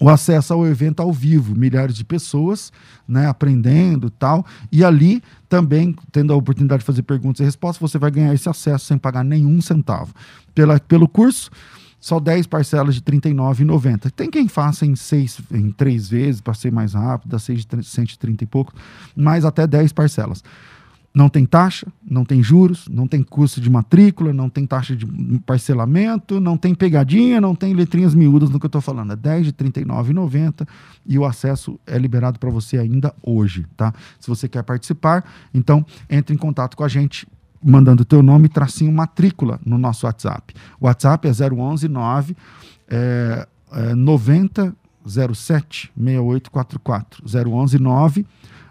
o 0.00 0.08
acesso 0.08 0.52
ao 0.52 0.66
evento 0.66 1.00
ao 1.00 1.12
vivo, 1.12 1.54
milhares 1.54 1.94
de 1.94 2.04
pessoas, 2.04 2.72
né, 3.06 3.26
aprendendo 3.26 4.10
tal, 4.10 4.44
e 4.70 4.84
ali 4.84 5.22
também 5.48 5.94
tendo 6.12 6.32
a 6.32 6.36
oportunidade 6.36 6.80
de 6.80 6.86
fazer 6.86 7.02
perguntas 7.02 7.40
e 7.40 7.44
respostas, 7.44 7.90
você 7.90 7.98
vai 7.98 8.10
ganhar 8.10 8.34
esse 8.34 8.48
acesso 8.48 8.86
sem 8.86 8.98
pagar 8.98 9.24
nenhum 9.24 9.60
centavo. 9.60 10.12
Pela, 10.54 10.78
pelo 10.80 11.08
curso, 11.08 11.50
só 11.98 12.20
10 12.20 12.46
parcelas 12.46 12.94
de 12.94 13.00
R$ 13.00 13.18
39,90. 13.18 14.10
Tem 14.10 14.30
quem 14.30 14.48
faça 14.48 14.86
em 14.86 14.94
seis, 14.94 15.40
em 15.50 15.70
três 15.70 16.08
vezes, 16.08 16.40
para 16.40 16.54
ser 16.54 16.70
mais 16.70 16.94
rápido, 16.94 17.30
dá 17.30 17.38
6 17.38 17.66
de 17.66 17.84
130 17.84 18.44
e 18.44 18.46
pouco, 18.46 18.72
mas 19.16 19.44
até 19.44 19.66
10 19.66 19.92
parcelas. 19.92 20.42
Não 21.16 21.30
tem 21.30 21.46
taxa, 21.46 21.86
não 22.06 22.26
tem 22.26 22.42
juros, 22.42 22.86
não 22.90 23.08
tem 23.08 23.22
custo 23.22 23.58
de 23.58 23.70
matrícula, 23.70 24.34
não 24.34 24.50
tem 24.50 24.66
taxa 24.66 24.94
de 24.94 25.06
parcelamento, 25.46 26.38
não 26.38 26.58
tem 26.58 26.74
pegadinha, 26.74 27.40
não 27.40 27.54
tem 27.54 27.72
letrinhas 27.72 28.14
miúdas 28.14 28.50
no 28.50 28.60
que 28.60 28.66
eu 28.66 28.68
estou 28.68 28.82
falando. 28.82 29.14
É 29.14 29.16
10 29.16 29.46
de 29.46 29.54
R$ 29.58 29.70
39,90 29.70 30.68
e 31.06 31.18
o 31.18 31.24
acesso 31.24 31.80
é 31.86 31.96
liberado 31.96 32.38
para 32.38 32.50
você 32.50 32.76
ainda 32.76 33.14
hoje, 33.22 33.64
tá? 33.78 33.94
Se 34.20 34.28
você 34.28 34.46
quer 34.46 34.62
participar, 34.62 35.24
então 35.54 35.86
entre 36.10 36.34
em 36.34 36.38
contato 36.38 36.76
com 36.76 36.84
a 36.84 36.88
gente 36.88 37.26
mandando 37.64 38.04
teu 38.04 38.22
nome, 38.22 38.50
tracinho 38.50 38.92
matrícula 38.92 39.58
no 39.64 39.78
nosso 39.78 40.04
WhatsApp. 40.04 40.52
O 40.78 40.84
WhatsApp 40.84 41.26
é 41.28 41.32
011 41.50 41.88
9 41.88 42.36
é, 42.88 43.48
é 43.72 43.94
90 43.94 44.76
07 45.06 45.90
6844. 45.96 47.24
011 47.48 47.78
9 47.78 48.26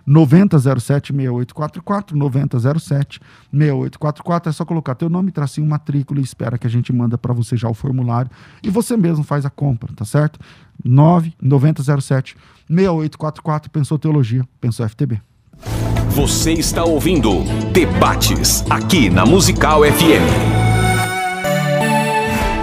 9007 0.05 1.13
6844, 1.13 2.17
9007 2.17 3.19
6844. 3.51 4.49
É 4.49 4.53
só 4.53 4.65
colocar 4.65 4.95
teu 4.95 5.09
nome, 5.09 5.31
tracinho, 5.31 5.67
matrícula 5.67 6.19
e 6.19 6.23
espera 6.23 6.57
que 6.57 6.67
a 6.67 6.69
gente 6.69 6.93
manda 6.93 7.17
para 7.17 7.33
você 7.33 7.57
já 7.57 7.67
o 7.67 7.73
formulário 7.73 8.29
e 8.63 8.69
você 8.69 8.95
mesmo 8.95 9.23
faz 9.23 9.45
a 9.45 9.49
compra, 9.49 9.91
tá 9.93 10.05
certo? 10.05 10.39
9 10.83 11.33
9007 11.41 12.35
6844. 12.69 13.71
Pensou 13.71 13.97
Teologia, 13.97 14.47
pensou 14.59 14.87
FTB. 14.87 15.21
Você 16.09 16.53
está 16.53 16.83
ouvindo 16.83 17.43
Debates 17.73 18.63
aqui 18.69 19.09
na 19.09 19.25
Musical 19.25 19.81
FM. 19.83 20.65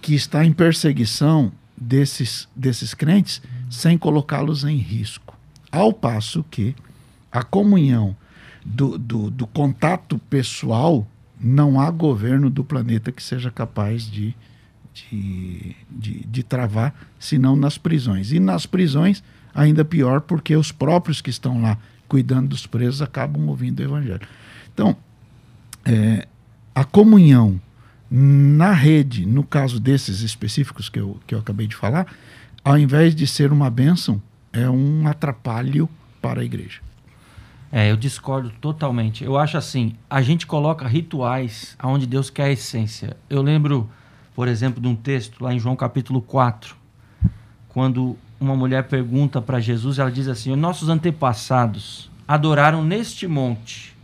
que 0.00 0.14
está 0.14 0.44
em 0.44 0.52
perseguição 0.52 1.52
desses, 1.76 2.48
desses 2.54 2.94
crentes 2.94 3.42
sem 3.70 3.98
colocá-los 3.98 4.64
em 4.64 4.76
risco? 4.76 5.36
Ao 5.70 5.92
passo 5.92 6.44
que 6.50 6.74
a 7.30 7.42
comunhão 7.42 8.16
do, 8.64 8.98
do, 8.98 9.30
do 9.30 9.46
contato 9.46 10.18
pessoal, 10.30 11.06
não 11.40 11.80
há 11.80 11.90
governo 11.90 12.50
do 12.50 12.64
planeta 12.64 13.12
que 13.12 13.22
seja 13.22 13.50
capaz 13.50 14.02
de, 14.10 14.34
de, 14.92 15.76
de, 15.90 16.26
de 16.26 16.42
travar, 16.42 16.94
senão 17.18 17.56
nas 17.56 17.78
prisões. 17.78 18.32
E 18.32 18.40
nas 18.40 18.66
prisões, 18.66 19.22
ainda 19.54 19.84
pior, 19.84 20.20
porque 20.20 20.56
os 20.56 20.72
próprios 20.72 21.20
que 21.20 21.30
estão 21.30 21.62
lá 21.62 21.78
cuidando 22.08 22.48
dos 22.48 22.66
presos 22.66 23.02
acabam 23.02 23.46
ouvindo 23.48 23.80
o 23.80 23.82
evangelho. 23.82 24.26
Então, 24.72 24.96
é, 25.84 26.26
a 26.74 26.84
comunhão 26.84 27.60
na 28.10 28.72
rede, 28.72 29.26
no 29.26 29.44
caso 29.44 29.78
desses 29.78 30.22
específicos 30.22 30.88
que 30.88 30.98
eu, 30.98 31.20
que 31.26 31.34
eu 31.34 31.38
acabei 31.38 31.66
de 31.66 31.76
falar, 31.76 32.06
ao 32.64 32.78
invés 32.78 33.14
de 33.14 33.26
ser 33.26 33.52
uma 33.52 33.68
bênção, 33.68 34.20
é 34.52 34.68
um 34.68 35.06
atrapalho 35.06 35.88
para 36.20 36.40
a 36.40 36.44
igreja. 36.44 36.80
É, 37.70 37.90
eu 37.90 37.96
discordo 37.96 38.50
totalmente. 38.60 39.22
Eu 39.22 39.36
acho 39.36 39.58
assim, 39.58 39.94
a 40.08 40.22
gente 40.22 40.46
coloca 40.46 40.88
rituais 40.88 41.76
aonde 41.78 42.06
Deus 42.06 42.30
quer 42.30 42.44
a 42.44 42.50
essência. 42.50 43.14
Eu 43.28 43.42
lembro, 43.42 43.90
por 44.34 44.48
exemplo, 44.48 44.80
de 44.80 44.88
um 44.88 44.96
texto 44.96 45.44
lá 45.44 45.52
em 45.52 45.58
João 45.58 45.76
capítulo 45.76 46.22
4, 46.22 46.74
quando 47.68 48.16
uma 48.40 48.54
mulher 48.54 48.84
pergunta 48.84 49.40
para 49.40 49.60
Jesus, 49.60 49.98
ela 49.98 50.10
diz 50.10 50.28
assim: 50.28 50.54
"Nossos 50.54 50.88
antepassados 50.88 52.10
adoraram 52.26 52.84
neste 52.84 53.26
monte, 53.26 53.96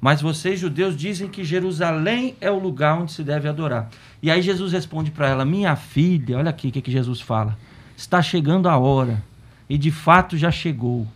mas 0.00 0.20
vocês 0.20 0.60
judeus 0.60 0.96
dizem 0.96 1.28
que 1.28 1.44
Jerusalém 1.44 2.36
é 2.40 2.50
o 2.50 2.58
lugar 2.58 2.98
onde 2.98 3.12
se 3.12 3.22
deve 3.22 3.48
adorar". 3.48 3.88
E 4.22 4.30
aí 4.30 4.42
Jesus 4.42 4.72
responde 4.72 5.10
para 5.10 5.28
ela: 5.28 5.44
"Minha 5.44 5.76
filha, 5.76 6.38
olha 6.38 6.50
aqui 6.50 6.68
o 6.68 6.72
que, 6.72 6.82
que 6.82 6.92
Jesus 6.92 7.20
fala. 7.20 7.58
Está 7.96 8.20
chegando 8.20 8.68
a 8.68 8.76
hora, 8.76 9.22
e 9.68 9.78
de 9.78 9.90
fato 9.90 10.36
já 10.36 10.50
chegou, 10.50 11.06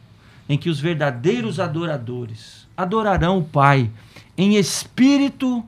em 0.48 0.56
que 0.56 0.70
os 0.70 0.78
verdadeiros 0.80 1.58
adoradores 1.58 2.68
adorarão 2.76 3.38
o 3.38 3.44
Pai 3.44 3.90
em 4.36 4.56
espírito 4.56 5.64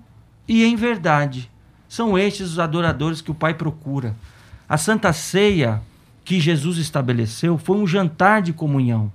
e 0.46 0.64
em 0.64 0.76
verdade. 0.76 1.51
São 1.88 2.16
estes 2.16 2.53
os 2.53 2.59
adoradores 2.61 3.20
que 3.20 3.32
o 3.32 3.34
Pai 3.34 3.53
procura. 3.53 4.14
A 4.68 4.76
Santa 4.76 5.12
Ceia 5.12 5.82
que 6.30 6.38
Jesus 6.38 6.78
estabeleceu 6.78 7.58
foi 7.58 7.76
um 7.76 7.84
jantar 7.84 8.40
de 8.40 8.52
comunhão. 8.52 9.12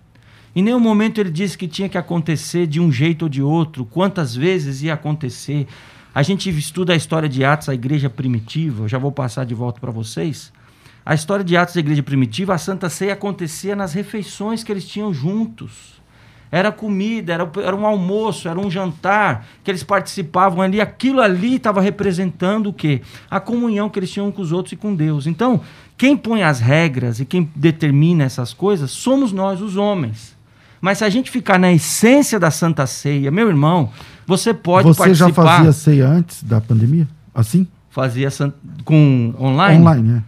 Em 0.54 0.62
nenhum 0.62 0.82
momento 0.82 1.18
ele 1.18 1.32
disse 1.32 1.58
que 1.58 1.66
tinha 1.66 1.88
que 1.88 1.98
acontecer 1.98 2.68
de 2.68 2.82
um 2.82 2.92
jeito 2.92 3.22
ou 3.22 3.30
de 3.30 3.42
outro, 3.42 3.86
quantas 3.86 4.36
vezes 4.36 4.82
ia 4.82 4.96
acontecer. 4.96 5.66
A 6.14 6.22
gente 6.22 6.50
estuda 6.50 6.92
a 6.92 6.96
história 6.98 7.30
de 7.30 7.46
Atos, 7.46 7.70
a 7.70 7.74
igreja 7.74 8.10
primitiva, 8.10 8.84
eu 8.84 8.90
já 8.90 8.98
vou 8.98 9.14
passar 9.14 9.46
de 9.46 9.56
volta 9.56 9.80
para 9.80 9.92
vocês. 9.92 10.52
A 11.06 11.16
história 11.16 11.46
de 11.46 11.56
Atos 11.56 11.76
da 11.76 11.80
igreja 11.80 12.04
primitiva, 12.04 12.54
a 12.54 12.58
Santa 12.58 12.90
Ceia 12.90 13.14
acontecia 13.14 13.78
nas 13.78 13.94
refeições 13.94 14.62
que 14.62 14.70
eles 14.70 14.86
tinham 14.86 15.14
juntos. 15.14 15.96
Era 16.52 16.72
comida, 16.72 17.34
era, 17.34 17.50
era 17.64 17.76
um 17.76 17.86
almoço, 17.86 18.48
era 18.48 18.60
um 18.60 18.70
jantar 18.70 19.46
que 19.64 19.72
eles 19.72 19.84
participavam 19.84 20.62
ali. 20.62 20.80
Aquilo 20.80 21.20
ali 21.20 21.56
estava 21.56 21.82
representando 21.82 22.68
o 22.68 22.74
quê? 22.74 23.02
A 23.30 23.40
comunhão 23.40 23.90
que 23.90 24.00
eles 24.00 24.12
tinham 24.12 24.32
com 24.32 24.42
os 24.42 24.52
outros 24.52 24.74
e 24.74 24.76
com 24.76 24.96
Deus. 24.96 25.28
Então, 25.28 25.62
quem 25.98 26.18
põe 26.18 26.44
as 26.44 26.60
regras 26.60 27.20
e 27.20 27.26
quem 27.26 27.50
determina 27.56 28.24
essas 28.24 28.54
coisas 28.54 28.92
somos 28.92 29.32
nós, 29.32 29.62
os 29.62 29.78
homens. 29.78 30.36
Mas 30.82 31.00
se 31.00 31.04
a 31.04 31.10
gente 31.10 31.32
ficar 31.32 31.58
na 31.58 31.72
essência 31.72 32.40
da 32.40 32.52
Santa 32.52 32.86
Ceia, 32.86 33.32
meu 33.32 33.48
irmão, 33.48 33.90
você 34.28 34.54
pode 34.54 34.88
Você 34.88 35.14
já 35.14 35.26
participar. 35.26 35.58
fazia 35.58 35.72
ceia 35.72 36.08
antes 36.08 36.44
da 36.44 36.60
pandemia? 36.62 37.08
Assim? 37.34 37.68
Fazia 37.90 38.30
com 38.84 39.34
online? 39.40 39.82
Online, 39.82 40.08
né? 40.10 40.24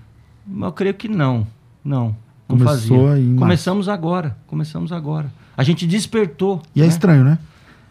Eu 0.65 0.71
creio 0.71 0.93
que 0.93 1.07
não. 1.07 1.45
Não. 1.83 2.15
Não 2.47 2.57
Começou 2.57 3.07
fazia. 3.09 3.21
em 3.21 3.25
março. 3.25 3.39
Começamos 3.39 3.89
agora. 3.89 4.37
Começamos 4.47 4.91
agora. 4.91 5.31
A 5.55 5.63
gente 5.63 5.85
despertou. 5.85 6.61
E 6.73 6.79
é 6.79 6.83
né? 6.83 6.89
estranho, 6.89 7.23
né? 7.23 7.37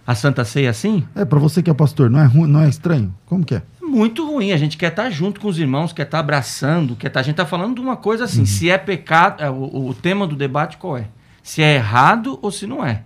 A 0.06 0.14
Santa 0.14 0.44
Ceia 0.44 0.70
assim? 0.70 1.04
É, 1.14 1.24
pra 1.24 1.38
você 1.38 1.62
que 1.62 1.68
é 1.68 1.74
pastor, 1.74 2.08
não 2.08 2.20
é, 2.20 2.28
não 2.46 2.60
é 2.60 2.68
estranho? 2.68 3.12
Como 3.26 3.44
que 3.44 3.56
é? 3.56 3.62
Muito 3.96 4.26
ruim. 4.26 4.52
A 4.52 4.58
gente 4.58 4.76
quer 4.76 4.90
estar 4.90 5.08
junto 5.08 5.40
com 5.40 5.48
os 5.48 5.58
irmãos, 5.58 5.90
quer 5.90 6.02
estar 6.02 6.18
abraçando, 6.18 6.94
quer 6.94 7.06
estar. 7.06 7.20
A 7.20 7.22
gente 7.22 7.32
está 7.32 7.46
falando 7.46 7.76
de 7.76 7.80
uma 7.80 7.96
coisa 7.96 8.24
assim: 8.24 8.44
se 8.44 8.68
é 8.68 8.76
pecado. 8.76 9.42
é, 9.42 9.48
O, 9.48 9.88
o 9.88 9.94
tema 9.94 10.26
do 10.26 10.36
debate 10.36 10.76
qual 10.76 10.98
é? 10.98 11.08
Se 11.42 11.62
é 11.62 11.76
errado 11.76 12.38
ou 12.42 12.50
se 12.50 12.66
não 12.66 12.84
é. 12.84 13.04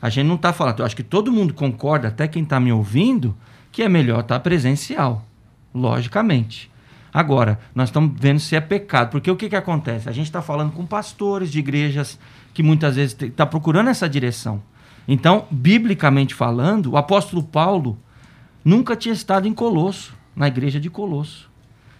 A 0.00 0.08
gente 0.08 0.26
não 0.26 0.36
está 0.36 0.50
falando. 0.52 0.78
Eu 0.78 0.86
acho 0.86 0.96
que 0.96 1.02
todo 1.02 1.30
mundo 1.30 1.52
concorda, 1.52 2.08
até 2.08 2.26
quem 2.26 2.42
está 2.42 2.58
me 2.58 2.72
ouvindo, 2.72 3.36
que 3.70 3.82
é 3.82 3.88
melhor 3.88 4.20
estar 4.20 4.40
presencial. 4.40 5.26
Logicamente. 5.74 6.70
Agora, 7.12 7.58
nós 7.74 7.88
estamos 7.88 8.12
vendo 8.18 8.40
se 8.40 8.56
é 8.56 8.60
pecado. 8.60 9.10
Porque 9.10 9.30
o 9.30 9.36
que, 9.36 9.48
que 9.48 9.56
acontece? 9.56 10.08
A 10.08 10.12
gente 10.12 10.26
está 10.26 10.40
falando 10.40 10.72
com 10.72 10.86
pastores 10.86 11.50
de 11.50 11.58
igrejas 11.58 12.18
que 12.54 12.62
muitas 12.62 12.96
vezes 12.96 13.16
está 13.20 13.44
procurando 13.44 13.90
essa 13.90 14.08
direção. 14.08 14.62
Então, 15.06 15.46
biblicamente 15.50 16.34
falando, 16.34 16.92
o 16.92 16.96
apóstolo 16.96 17.42
Paulo 17.42 17.98
nunca 18.64 18.94
tinha 18.96 19.12
estado 19.12 19.48
em 19.48 19.52
Colosso, 19.52 20.14
na 20.40 20.48
igreja 20.48 20.80
de 20.80 20.88
Colosso. 20.88 21.50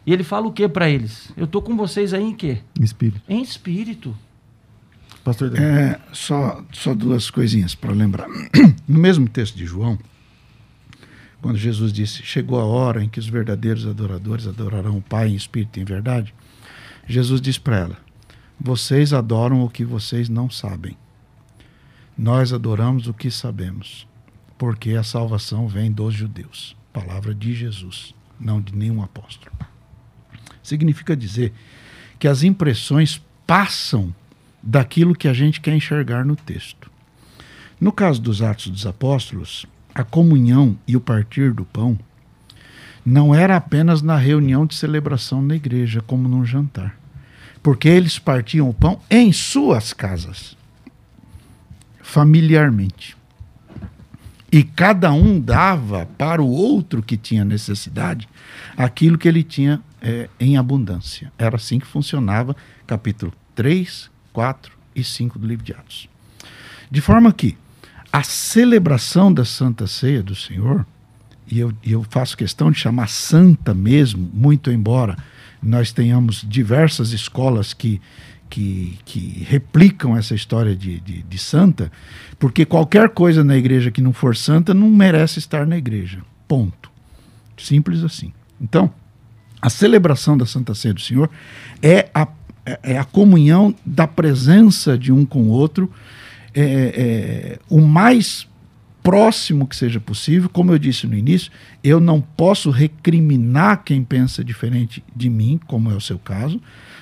E 0.06 0.14
ele 0.14 0.24
fala 0.24 0.46
o 0.46 0.52
que 0.52 0.66
para 0.66 0.88
eles? 0.88 1.30
Eu 1.36 1.44
estou 1.44 1.60
com 1.60 1.76
vocês 1.76 2.14
aí 2.14 2.22
em 2.22 2.34
quê? 2.34 2.62
Espírito. 2.80 3.20
Em 3.28 3.42
espírito. 3.42 4.16
Pastor 5.22 5.50
Daniel. 5.50 5.70
É, 5.70 6.00
só, 6.10 6.64
só 6.72 6.94
duas 6.94 7.28
coisinhas 7.30 7.74
para 7.74 7.92
lembrar. 7.92 8.26
No 8.88 8.98
mesmo 8.98 9.28
texto 9.28 9.56
de 9.56 9.66
João, 9.66 9.96
quando 11.40 11.56
Jesus 11.56 11.92
disse: 11.92 12.24
Chegou 12.24 12.58
a 12.58 12.64
hora 12.64 13.04
em 13.04 13.08
que 13.08 13.20
os 13.20 13.28
verdadeiros 13.28 13.86
adoradores 13.86 14.48
adorarão 14.48 14.96
o 14.96 15.02
Pai 15.02 15.28
em 15.28 15.36
espírito 15.36 15.78
e 15.78 15.82
em 15.82 15.84
verdade, 15.84 16.34
Jesus 17.06 17.40
disse 17.40 17.60
para 17.60 17.76
ela: 17.76 17.98
Vocês 18.58 19.12
adoram 19.12 19.62
o 19.62 19.70
que 19.70 19.84
vocês 19.84 20.28
não 20.28 20.50
sabem. 20.50 20.96
Nós 22.18 22.52
adoramos 22.52 23.06
o 23.06 23.14
que 23.14 23.30
sabemos, 23.30 24.08
porque 24.58 24.92
a 24.94 25.04
salvação 25.04 25.68
vem 25.68 25.92
dos 25.92 26.14
judeus. 26.14 26.74
Palavra 26.92 27.32
de 27.32 27.54
Jesus, 27.54 28.12
não 28.40 28.60
de 28.60 28.74
nenhum 28.74 29.02
apóstolo. 29.02 29.54
Significa 30.62 31.16
dizer 31.16 31.52
que 32.18 32.26
as 32.26 32.42
impressões 32.42 33.20
passam 33.46 34.14
daquilo 34.62 35.14
que 35.14 35.28
a 35.28 35.32
gente 35.32 35.60
quer 35.60 35.74
enxergar 35.74 36.24
no 36.24 36.36
texto. 36.36 36.90
No 37.80 37.92
caso 37.92 38.20
dos 38.20 38.42
Atos 38.42 38.68
dos 38.68 38.86
Apóstolos, 38.86 39.66
a 39.94 40.04
comunhão 40.04 40.78
e 40.86 40.96
o 40.96 41.00
partir 41.00 41.52
do 41.52 41.64
pão 41.64 41.98
não 43.04 43.34
era 43.34 43.56
apenas 43.56 44.02
na 44.02 44.16
reunião 44.16 44.66
de 44.66 44.74
celebração 44.74 45.40
na 45.40 45.56
igreja, 45.56 46.02
como 46.06 46.28
num 46.28 46.44
jantar. 46.44 46.98
Porque 47.62 47.88
eles 47.88 48.18
partiam 48.18 48.68
o 48.68 48.74
pão 48.74 49.00
em 49.10 49.32
suas 49.32 49.92
casas, 49.92 50.56
familiarmente. 52.02 53.16
E 54.52 54.64
cada 54.64 55.12
um 55.12 55.40
dava 55.40 56.06
para 56.18 56.42
o 56.42 56.48
outro 56.48 57.02
que 57.02 57.16
tinha 57.16 57.44
necessidade 57.44 58.28
aquilo 58.76 59.16
que 59.16 59.28
ele 59.28 59.44
tinha 59.44 59.80
é, 60.02 60.28
em 60.40 60.56
abundância. 60.56 61.32
Era 61.38 61.56
assim 61.56 61.78
que 61.78 61.86
funcionava 61.86 62.56
capítulo 62.86 63.32
3, 63.54 64.10
4 64.32 64.72
e 64.94 65.04
5 65.04 65.38
do 65.38 65.46
livro 65.46 65.64
de 65.64 65.72
Atos. 65.72 66.08
De 66.90 67.00
forma 67.00 67.32
que 67.32 67.56
a 68.12 68.24
celebração 68.24 69.32
da 69.32 69.44
Santa 69.44 69.86
Ceia 69.86 70.22
do 70.22 70.34
Senhor, 70.34 70.84
e 71.46 71.60
eu, 71.60 71.72
eu 71.84 72.04
faço 72.10 72.36
questão 72.36 72.72
de 72.72 72.78
chamar 72.78 73.08
santa 73.08 73.72
mesmo, 73.72 74.28
muito 74.34 74.70
embora 74.70 75.16
nós 75.62 75.92
tenhamos 75.92 76.44
diversas 76.48 77.12
escolas 77.12 77.72
que, 77.72 78.00
que, 78.50 78.98
que 79.04 79.46
replicam 79.48 80.16
essa 80.16 80.34
história 80.34 80.74
de, 80.74 80.98
de, 81.00 81.22
de, 81.22 81.38
santa, 81.38 81.90
porque 82.38 82.66
qualquer 82.66 83.10
coisa 83.10 83.44
na 83.44 83.56
igreja 83.56 83.92
que 83.92 84.02
não 84.02 84.12
for 84.12 84.36
santa 84.36 84.74
não 84.74 84.90
merece 84.90 85.38
estar 85.38 85.64
na 85.66 85.78
igreja. 85.78 86.18
Ponto. 86.48 86.90
Simples 87.56 88.02
assim. 88.02 88.32
Então, 88.60 88.92
a 89.62 89.70
celebração 89.70 90.36
da 90.36 90.44
Santa 90.44 90.74
Ceia 90.74 90.92
do 90.92 91.00
Senhor 91.00 91.30
é 91.80 92.10
a, 92.12 92.26
é 92.82 92.98
a 92.98 93.04
comunhão 93.04 93.74
da 93.86 94.06
presença 94.06 94.98
de 94.98 95.12
um 95.12 95.24
com 95.24 95.44
o 95.44 95.48
outro, 95.48 95.90
é, 96.52 96.62
é, 96.62 97.58
o 97.68 97.80
mais 97.80 98.48
próximo 99.02 99.66
que 99.66 99.76
seja 99.76 100.00
possível. 100.00 100.48
Como 100.48 100.72
eu 100.72 100.78
disse 100.78 101.06
no 101.06 101.16
início, 101.16 101.50
eu 101.82 102.00
não 102.00 102.20
posso 102.20 102.70
recriminar 102.70 103.82
quem 103.84 104.04
pensa 104.04 104.44
diferente 104.44 105.02
de 105.14 105.30
mim, 105.30 105.60
como 105.66 105.90
é 105.90 105.94
o 105.94 106.00
seu 106.00 106.18
caso 106.18 106.60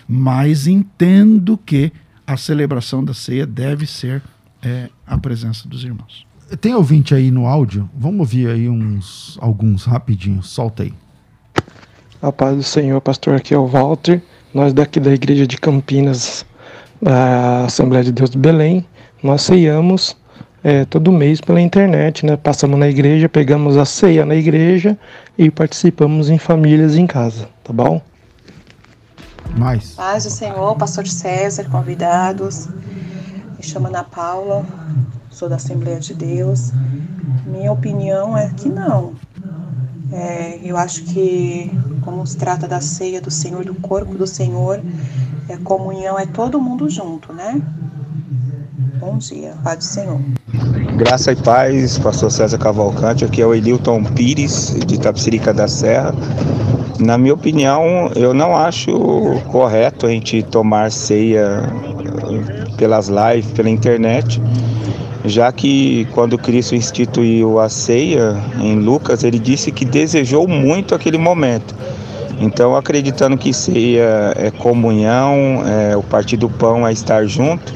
mas 0.09 0.67
entendo 0.67 1.59
que 1.59 1.93
a 2.27 2.37
celebração 2.37 3.05
da 3.05 3.13
ceia 3.13 3.47
deve 3.47 3.87
ser 3.87 4.23
é, 4.63 4.89
a 5.07 5.19
presença 5.19 5.69
dos 5.69 5.85
irmãos. 5.85 6.27
Tem 6.63 6.75
ouvinte 6.75 7.15
aí 7.15 7.31
no 7.31 7.47
áudio? 7.47 7.89
Vamos 7.95 8.21
ouvir 8.21 8.49
aí 8.49 8.69
uns 8.69 9.37
alguns 9.41 9.85
rapidinho. 9.85 10.43
Solta 10.43 10.85
aí. 10.85 10.95
A 12.23 12.33
paz 12.33 12.57
do 12.57 12.63
Senhor, 12.63 12.99
pastor, 13.03 13.35
aqui 13.35 13.53
é 13.53 13.59
o 13.59 13.67
Walter. 13.67 14.23
Nós 14.55 14.73
daqui 14.73 14.99
da 14.99 15.13
igreja 15.13 15.47
de 15.47 15.59
Campinas, 15.59 16.47
da 17.03 17.67
Assembleia 17.67 18.03
de 18.03 18.13
Deus 18.13 18.31
de 18.31 18.39
Belém, 18.39 18.87
nós 19.23 19.43
ceiamos 19.43 20.17
é, 20.63 20.85
todo 20.85 21.13
mês 21.13 21.41
pela 21.41 21.61
internet, 21.61 22.27
né? 22.27 22.37
Passamos 22.37 22.79
na 22.79 22.89
igreja, 22.89 23.29
pegamos 23.29 23.77
a 23.77 23.85
ceia 23.85 24.25
na 24.25 24.35
igreja 24.35 24.99
e 25.37 25.51
participamos 25.51 26.29
em 26.31 26.39
famílias 26.39 26.97
em 26.97 27.07
casa, 27.07 27.49
tá 27.63 27.73
bom? 27.73 28.01
Mais. 29.57 29.93
Paz 29.93 30.25
do 30.25 30.31
Senhor, 30.31 30.77
pastor 30.77 31.07
César, 31.07 31.65
convidados. 31.71 32.69
Me 33.57 33.63
chamo 33.63 33.89
Ana 33.89 34.05
Paula, 34.05 34.65
sou 35.31 35.49
da 35.49 35.57
Assembleia 35.57 36.01
de 36.01 36.15
Deus. 36.15 36.73
Minha 37.47 37.73
opinião 37.73 38.37
é 38.37 38.51
que 38.51 38.69
não. 38.69 39.15
É, 40.13 40.59
eu 40.63 40.77
acho 40.77 41.05
que, 41.05 41.71
como 42.03 42.27
se 42.27 42.37
trata 42.37 42.67
da 42.67 42.81
ceia 42.81 43.21
do 43.21 43.31
Senhor, 43.31 43.65
do 43.65 43.75
corpo 43.75 44.15
do 44.15 44.27
Senhor, 44.27 44.81
é, 45.49 45.57
comunhão 45.59 46.19
é 46.19 46.27
todo 46.27 46.61
mundo 46.61 46.89
junto, 46.89 47.33
né? 47.33 47.61
Bom 49.01 49.17
dia, 49.19 49.55
do 49.65 49.85
Senhor. 49.85 50.21
Graça 50.97 51.31
e 51.31 51.37
paz, 51.37 51.99
pastor 51.99 52.33
César 52.33 52.59
Cavalcante, 52.59 53.25
aqui 53.25 53.41
é 53.41 53.47
o 53.47 53.55
Elilton 53.55 54.03
Pires, 54.03 54.77
de 54.87 54.99
Tapsirica 54.99 55.55
da 55.55 55.69
Serra. 55.69 56.13
Na 56.99 57.17
minha 57.17 57.35
opinião, 57.35 58.11
eu 58.17 58.35
não 58.35 58.57
acho 58.57 58.91
correto 59.53 60.07
a 60.07 60.09
gente 60.09 60.43
tomar 60.43 60.91
ceia 60.91 61.63
pelas 62.77 63.09
lives, 63.09 63.53
pela 63.53 63.71
internet, 63.71 64.43
já 65.25 65.53
que 65.53 66.07
quando 66.13 66.37
Cristo 66.37 66.75
instituiu 66.75 67.61
a 67.61 67.69
ceia 67.69 68.37
em 68.61 68.81
Lucas, 68.81 69.23
ele 69.23 69.39
disse 69.39 69.71
que 69.71 69.85
desejou 69.85 70.49
muito 70.49 70.95
aquele 70.95 71.19
momento. 71.19 71.73
Então, 72.41 72.75
acreditando 72.75 73.37
que 73.37 73.53
ceia 73.53 74.33
é 74.37 74.51
comunhão, 74.51 75.63
é, 75.67 75.97
o 75.97 76.03
partir 76.03 76.37
do 76.37 76.49
pão 76.49 76.87
é 76.87 76.93
estar 76.93 77.25
junto, 77.27 77.73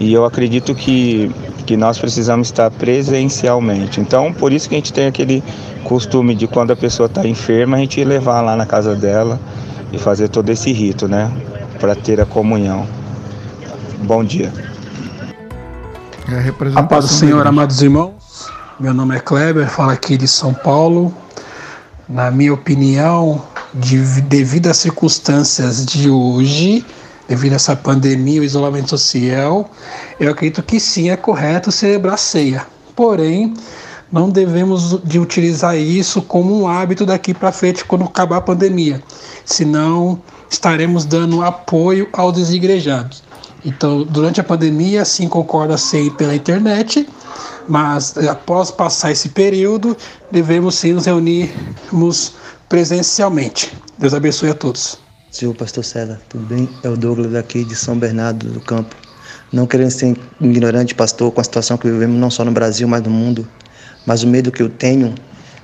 e 0.00 0.14
eu 0.14 0.24
acredito 0.24 0.74
que, 0.74 1.30
que 1.66 1.76
nós 1.76 1.98
precisamos 1.98 2.48
estar 2.48 2.70
presencialmente. 2.70 4.00
Então, 4.00 4.32
por 4.32 4.50
isso 4.50 4.66
que 4.66 4.74
a 4.74 4.78
gente 4.78 4.94
tem 4.94 5.06
aquele 5.06 5.44
costume 5.84 6.34
de 6.34 6.46
quando 6.46 6.70
a 6.70 6.76
pessoa 6.76 7.06
está 7.06 7.26
enferma, 7.26 7.76
a 7.76 7.80
gente 7.80 8.02
levar 8.02 8.40
lá 8.40 8.56
na 8.56 8.64
casa 8.64 8.96
dela 8.96 9.38
e 9.92 9.98
fazer 9.98 10.28
todo 10.28 10.48
esse 10.48 10.72
rito, 10.72 11.06
né? 11.06 11.30
Para 11.78 11.94
ter 11.94 12.18
a 12.18 12.24
comunhão. 12.24 12.88
Bom 14.02 14.24
dia. 14.24 14.50
É 16.28 16.76
a, 16.76 16.80
a 16.80 16.82
paz 16.82 17.04
do 17.04 17.10
Senhor, 17.10 17.46
amados 17.46 17.82
irmãos. 17.82 18.48
Meu 18.78 18.94
nome 18.94 19.16
é 19.16 19.20
Kleber, 19.20 19.68
falo 19.68 19.90
aqui 19.90 20.16
de 20.16 20.26
São 20.26 20.54
Paulo. 20.54 21.14
Na 22.08 22.30
minha 22.30 22.54
opinião, 22.54 23.42
de, 23.74 23.98
devido 24.22 24.68
às 24.68 24.78
circunstâncias 24.78 25.84
de 25.84 26.08
hoje, 26.08 26.86
devido 27.30 27.52
a 27.52 27.56
essa 27.56 27.76
pandemia, 27.76 28.40
o 28.40 28.44
isolamento 28.44 28.90
social, 28.90 29.70
eu 30.18 30.32
acredito 30.32 30.64
que 30.64 30.80
sim, 30.80 31.10
é 31.10 31.16
correto 31.16 31.70
celebrar 31.70 32.18
ceia. 32.18 32.66
Porém, 32.96 33.54
não 34.10 34.28
devemos 34.28 34.98
de 35.04 35.20
utilizar 35.20 35.78
isso 35.78 36.20
como 36.22 36.60
um 36.60 36.66
hábito 36.66 37.06
daqui 37.06 37.32
para 37.32 37.52
frente 37.52 37.84
quando 37.84 38.04
acabar 38.04 38.38
a 38.38 38.40
pandemia, 38.40 39.00
senão 39.44 40.20
estaremos 40.50 41.04
dando 41.04 41.40
apoio 41.40 42.08
aos 42.12 42.34
desigrejados. 42.34 43.22
Então, 43.64 44.02
durante 44.02 44.40
a 44.40 44.44
pandemia, 44.44 45.04
sim, 45.04 45.28
concorda 45.28 45.78
ser 45.78 46.10
pela 46.14 46.34
internet, 46.34 47.08
mas 47.68 48.18
após 48.26 48.72
passar 48.72 49.12
esse 49.12 49.28
período, 49.28 49.96
devemos 50.32 50.74
sim 50.74 50.94
nos 50.94 51.06
reunirmos 51.06 52.32
presencialmente. 52.68 53.72
Deus 53.96 54.14
abençoe 54.14 54.50
a 54.50 54.54
todos. 54.54 55.09
Senhor 55.30 55.54
Pastor 55.54 55.84
César, 55.84 56.20
tudo 56.28 56.44
bem? 56.44 56.68
É 56.82 56.88
o 56.88 56.96
Douglas 56.96 57.30
daqui 57.30 57.64
de 57.64 57.76
São 57.76 57.96
Bernardo 57.96 58.48
do 58.48 58.60
Campo. 58.60 58.96
Não 59.52 59.64
querendo 59.64 59.90
ser 59.90 60.16
ignorante, 60.40 60.92
pastor, 60.92 61.30
com 61.30 61.40
a 61.40 61.44
situação 61.44 61.78
que 61.78 61.88
vivemos 61.88 62.18
não 62.18 62.28
só 62.28 62.44
no 62.44 62.50
Brasil, 62.50 62.88
mas 62.88 63.00
no 63.00 63.10
mundo. 63.10 63.46
Mas 64.04 64.24
o 64.24 64.26
medo 64.26 64.50
que 64.50 64.60
eu 64.60 64.68
tenho 64.68 65.14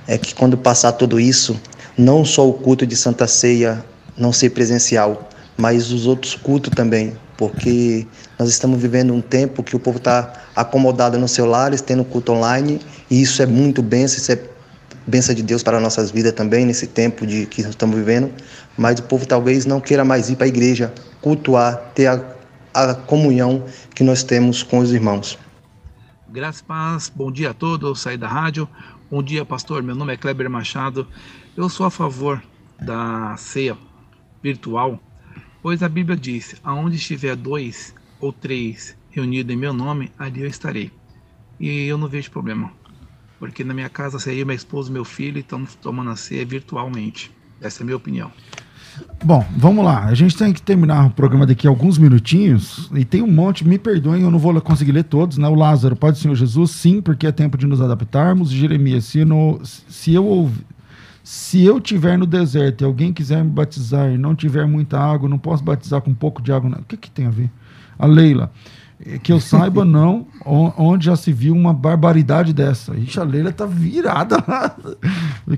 é 0.07 0.17
que 0.17 0.33
quando 0.33 0.57
passar 0.57 0.93
tudo 0.93 1.19
isso, 1.19 1.59
não 1.97 2.23
só 2.23 2.47
o 2.47 2.53
culto 2.53 2.87
de 2.87 2.95
Santa 2.95 3.27
Ceia 3.27 3.83
não 4.17 4.31
ser 4.31 4.51
presencial, 4.51 5.27
mas 5.57 5.91
os 5.91 6.05
outros 6.07 6.33
cultos 6.33 6.71
também, 6.73 7.17
porque 7.35 8.07
nós 8.39 8.47
estamos 8.47 8.81
vivendo 8.81 9.13
um 9.13 9.21
tempo 9.21 9.61
que 9.63 9.75
o 9.75 9.79
povo 9.79 9.97
está 9.97 10.31
acomodado 10.55 11.17
nos 11.19 11.31
celulares, 11.31 11.81
tendo 11.81 12.05
culto 12.05 12.31
online, 12.31 12.79
e 13.11 13.21
isso 13.21 13.41
é 13.41 13.45
muito 13.45 13.81
benção, 13.81 14.17
isso 14.17 14.31
é 14.31 14.39
benção 15.05 15.33
de 15.33 15.41
Deus 15.41 15.63
para 15.63 15.79
nossas 15.79 16.11
vidas 16.11 16.33
também, 16.33 16.65
nesse 16.65 16.87
tempo 16.87 17.25
de 17.25 17.45
que 17.45 17.61
estamos 17.61 17.95
vivendo, 17.95 18.29
mas 18.77 18.99
o 18.99 19.03
povo 19.03 19.25
talvez 19.25 19.65
não 19.65 19.81
queira 19.81 20.05
mais 20.05 20.29
ir 20.29 20.35
para 20.35 20.45
a 20.45 20.49
igreja, 20.49 20.93
cultuar, 21.21 21.91
ter 21.95 22.07
a, 22.07 22.35
a 22.73 22.93
comunhão 22.93 23.65
que 23.95 24.03
nós 24.03 24.23
temos 24.23 24.61
com 24.61 24.79
os 24.79 24.91
irmãos. 24.93 25.37
Graças 26.29 26.61
paz, 26.61 27.11
bom 27.13 27.31
dia 27.31 27.51
a 27.51 27.53
todos, 27.53 28.01
saí 28.01 28.17
da 28.17 28.27
rádio. 28.27 28.69
Bom 29.09 29.23
dia, 29.23 29.45
pastor. 29.45 29.81
Meu 29.81 29.95
nome 29.95 30.13
é 30.13 30.17
Kleber 30.17 30.49
Machado. 30.49 31.07
Eu 31.55 31.69
sou 31.69 31.85
a 31.85 31.89
favor 31.89 32.43
da 32.79 33.35
ceia 33.37 33.77
virtual, 34.43 34.99
pois 35.61 35.81
a 35.81 35.89
Bíblia 35.89 36.17
diz: 36.17 36.55
aonde 36.63 36.97
estiver 36.97 37.35
dois 37.35 37.95
ou 38.19 38.31
três 38.31 38.95
reunidos 39.09 39.53
em 39.53 39.57
meu 39.57 39.73
nome, 39.73 40.11
ali 40.19 40.41
eu 40.41 40.47
estarei. 40.47 40.91
E 41.59 41.87
eu 41.87 41.97
não 41.97 42.07
vejo 42.07 42.29
problema, 42.29 42.71
porque 43.39 43.63
na 43.63 43.73
minha 43.73 43.89
casa 43.89 44.19
seria 44.19 44.45
minha 44.45 44.55
esposa 44.55 44.89
e 44.89 44.93
meu 44.93 45.05
filho 45.05 45.39
estamos 45.39 45.73
tomando 45.75 46.11
a 46.11 46.15
ceia 46.15 46.45
virtualmente. 46.45 47.31
Essa 47.59 47.81
é 47.81 47.83
a 47.83 47.85
minha 47.85 47.97
opinião. 47.97 48.31
Bom, 49.23 49.45
vamos 49.55 49.83
lá. 49.83 50.05
A 50.05 50.13
gente 50.13 50.37
tem 50.37 50.53
que 50.53 50.61
terminar 50.61 51.07
o 51.07 51.09
programa 51.09 51.45
daqui 51.45 51.67
a 51.67 51.69
alguns 51.69 51.97
minutinhos. 51.97 52.89
E 52.93 53.03
tem 53.03 53.21
um 53.21 53.31
monte, 53.31 53.67
me 53.67 53.77
perdoem, 53.79 54.21
eu 54.21 54.31
não 54.31 54.39
vou 54.39 54.59
conseguir 54.61 54.91
ler 54.91 55.03
todos, 55.03 55.37
né? 55.37 55.47
O 55.47 55.55
Lázaro, 55.55 55.95
pode 55.95 56.19
Senhor 56.19 56.35
Jesus, 56.35 56.71
sim, 56.71 57.01
porque 57.01 57.27
é 57.27 57.31
tempo 57.31 57.57
de 57.57 57.65
nos 57.65 57.81
adaptarmos. 57.81 58.51
Jeremias, 58.51 59.05
se, 59.05 59.25
no, 59.25 59.59
se 59.63 60.13
eu 60.13 60.25
ouvir. 60.25 60.65
Se 61.23 61.61
eu 61.61 61.81
tiver 61.81 62.17
no 62.17 62.25
deserto 62.25 62.81
e 62.81 62.85
alguém 62.85 63.11
quiser 63.11 63.43
me 63.43 63.49
batizar 63.49 64.09
e 64.09 64.17
não 64.17 64.33
tiver 64.33 64.65
muita 64.65 64.97
água, 64.97 65.27
não 65.27 65.37
posso 65.37 65.61
batizar 65.61 65.99
com 66.01 66.11
um 66.11 66.15
pouco 66.15 66.41
de 66.41 66.53
água. 66.53 66.69
Não. 66.69 66.79
O 66.79 66.83
que, 66.83 66.95
que 66.95 67.11
tem 67.11 67.25
a 67.25 67.29
ver? 67.29 67.51
A 67.99 68.05
Leila. 68.05 68.49
Que 69.21 69.31
eu 69.31 69.39
saiba, 69.39 69.83
não, 69.85 70.25
onde 70.45 71.05
já 71.05 71.15
se 71.15 71.31
viu 71.31 71.53
uma 71.53 71.73
barbaridade 71.73 72.51
dessa. 72.53 72.95
Ixi, 72.95 73.19
a 73.19 73.23
Leila 73.23 73.51
tá 73.51 73.65
virada 73.65 74.37
lá. 74.47 74.75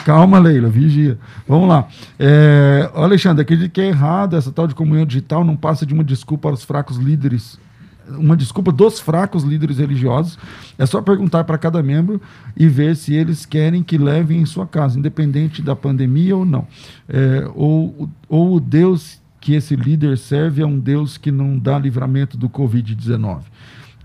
Calma, 0.04 0.40
Leila, 0.40 0.70
vigia. 0.70 1.18
Vamos 1.48 1.70
lá. 1.70 1.88
É, 2.18 2.90
Alexandre, 2.94 3.42
acredito 3.44 3.72
que 3.72 3.82
é 3.82 3.88
errado 3.88 4.36
essa 4.36 4.52
tal 4.52 4.68
de 4.68 4.76
comunhão 4.76 5.06
digital, 5.06 5.44
não 5.44 5.56
passa 5.56 5.86
de 5.86 5.94
uma 5.94 6.04
desculpa 6.04 6.50
para 6.50 6.54
os 6.56 6.64
fracos 6.64 6.98
líderes 6.98 7.58
uma 8.18 8.36
desculpa 8.36 8.72
dos 8.72 9.00
fracos 9.00 9.44
líderes 9.44 9.78
religiosos. 9.78 10.38
É 10.78 10.86
só 10.86 11.02
perguntar 11.02 11.44
para 11.44 11.58
cada 11.58 11.84
membro 11.84 12.22
e 12.56 12.68
ver 12.68 12.96
se 12.96 13.14
eles 13.14 13.46
querem 13.46 13.84
que 13.84 13.98
levem 13.98 14.42
em 14.42 14.46
sua 14.46 14.66
casa, 14.66 14.98
independente 14.98 15.62
da 15.62 15.76
pandemia 15.76 16.36
ou 16.36 16.46
não. 16.46 16.68
É, 17.08 17.50
ou, 17.54 18.10
ou 18.28 18.56
o 18.56 18.60
Deus 18.60 19.22
que 19.50 19.56
esse 19.56 19.76
líder 19.76 20.16
serve 20.16 20.62
a 20.62 20.68
um 20.68 20.80
Deus 20.80 21.18
que 21.18 21.32
não 21.32 21.58
dá 21.58 21.80
livramento 21.80 22.38
do 22.38 22.48
Covid-19. 22.48 23.42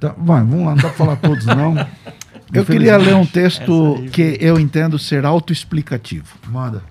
Tá, 0.01 0.15
vai, 0.17 0.43
vamos 0.43 0.65
lá, 0.65 0.71
não 0.71 0.77
dá 0.77 0.89
para 0.89 0.93
falar 0.93 1.17
todos, 1.17 1.45
não. 1.45 1.75
Eu 2.51 2.65
queria 2.65 2.97
ler 2.97 3.15
um 3.15 3.27
texto 3.27 3.97
aí 3.99 4.09
que 4.11 4.39
eu 4.41 4.61
entendo 4.61 4.99
ser 4.99 5.25
autoexplicativo. 5.25 6.27
Manda. 6.47 6.83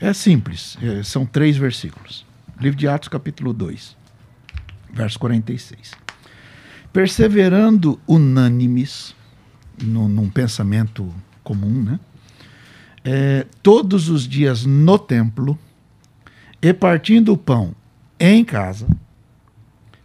É 0.00 0.12
simples, 0.12 0.78
é, 0.80 1.02
são 1.02 1.26
três 1.26 1.56
versículos. 1.56 2.24
Livro 2.58 2.78
de 2.78 2.88
Atos, 2.88 3.08
capítulo 3.08 3.52
2, 3.52 3.96
verso 4.94 5.18
46. 5.18 5.92
Perseverando 6.92 8.00
unânimes, 8.08 9.14
no, 9.82 10.08
num 10.08 10.30
pensamento 10.30 11.12
comum, 11.44 11.82
né? 11.82 12.00
É, 13.04 13.46
todos 13.62 14.08
os 14.08 14.26
dias 14.26 14.64
no 14.64 14.98
templo, 14.98 15.58
e 16.62 16.72
partindo 16.72 17.32
o 17.32 17.36
pão 17.36 17.74
em 18.20 18.44
casa, 18.44 18.86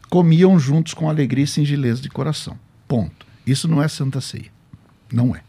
comiam 0.10 0.58
juntos 0.58 0.94
com 0.94 1.10
alegria 1.10 1.44
e 1.44 1.48
singeleza 1.48 2.02
de 2.02 2.10
coração. 2.10 2.58
Ponto. 2.88 3.26
Isso 3.46 3.68
não 3.68 3.84
é 3.84 3.88
Santa 3.88 4.22
Ceia. 4.22 4.52
Não 5.12 5.36
é. 5.36 5.42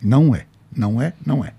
Não 0.00 0.34
é. 0.34 0.46
Não 0.76 1.00
é. 1.00 1.14
Não 1.24 1.44
é. 1.44 1.54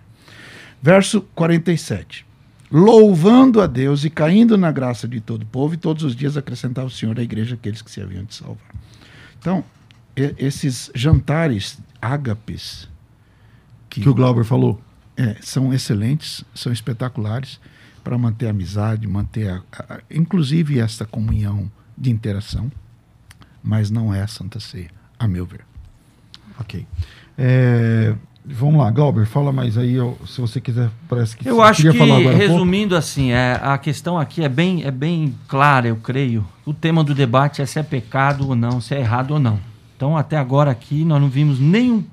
Verso 0.82 1.22
47. 1.34 2.26
Louvando 2.72 3.62
a 3.62 3.68
Deus 3.68 4.04
e 4.04 4.10
caindo 4.10 4.58
na 4.58 4.72
graça 4.72 5.08
de 5.08 5.20
todo 5.22 5.44
o 5.44 5.46
povo, 5.46 5.74
e 5.74 5.78
todos 5.78 6.04
os 6.04 6.16
dias 6.16 6.38
acrescentava 6.38 6.88
o 6.88 6.92
Senhor 6.92 7.18
à 7.20 7.22
igreja 7.24 7.56
aqueles 7.56 7.82
que 7.82 7.92
se 7.92 8.02
haviam 8.02 8.24
de 8.24 8.34
salvar. 8.34 8.74
Então, 9.40 9.64
esses 10.16 10.92
jantares 10.96 11.80
ágapes 12.02 12.88
Que 13.90 14.08
o 14.08 14.14
Glauber 14.14 14.44
falou. 14.44 14.82
é, 15.16 15.36
são 15.42 15.74
excelentes, 15.74 16.44
são 16.54 16.72
espetaculares 16.72 17.60
para 18.04 18.18
manter 18.18 18.48
a 18.48 18.50
amizade, 18.50 19.08
manter 19.08 19.50
a, 19.50 19.62
a- 19.72 20.00
inclusive 20.12 20.80
essa 20.80 21.06
comunhão 21.06 21.72
de 21.98 22.12
interação, 22.12 22.72
mas 23.64 23.90
não 23.90 24.14
é 24.14 24.22
a 24.22 24.28
Santa 24.28 24.60
Ceia, 24.60 24.90
a 25.18 25.28
meu 25.28 25.46
ver. 25.46 25.62
Ok. 26.60 26.86
É, 27.38 28.14
vamos 28.46 28.76
lá, 28.80 28.92
Glauber, 28.92 29.26
fala 29.26 29.52
mais 29.52 29.78
aí, 29.78 29.96
se 30.28 30.40
você 30.42 30.60
quiser, 30.62 30.90
parece 31.08 31.36
que 31.38 31.48
Eu 31.48 31.62
acho 31.62 31.82
que, 31.82 31.88
queria 31.90 32.00
falar 32.00 32.20
agora 32.20 32.36
há 32.36 32.40
pouco. 32.40 32.54
resumindo 32.54 32.96
assim, 32.96 33.32
é, 33.32 33.60
a 33.62 33.78
questão 33.78 34.18
aqui 34.20 34.44
é 34.44 34.50
bem, 34.50 34.84
é 34.84 34.92
bem 34.92 35.34
clara, 35.48 35.88
eu 35.88 35.96
creio. 35.96 36.46
O 36.66 36.74
tema 36.74 37.04
do 37.04 37.16
debate 37.16 37.62
é 37.62 37.66
se 37.66 37.80
é 37.80 37.84
pecado 37.84 38.48
ou 38.50 38.56
não, 38.56 38.80
se 38.82 38.94
é 38.94 39.00
errado 39.00 39.32
ou 39.32 39.40
não. 39.40 39.60
Então, 39.96 40.18
até 40.18 40.38
agora 40.38 40.70
aqui, 40.72 41.06
nós 41.06 41.22
não 41.22 41.30
vimos 41.30 41.60
nenhum, 41.60 42.04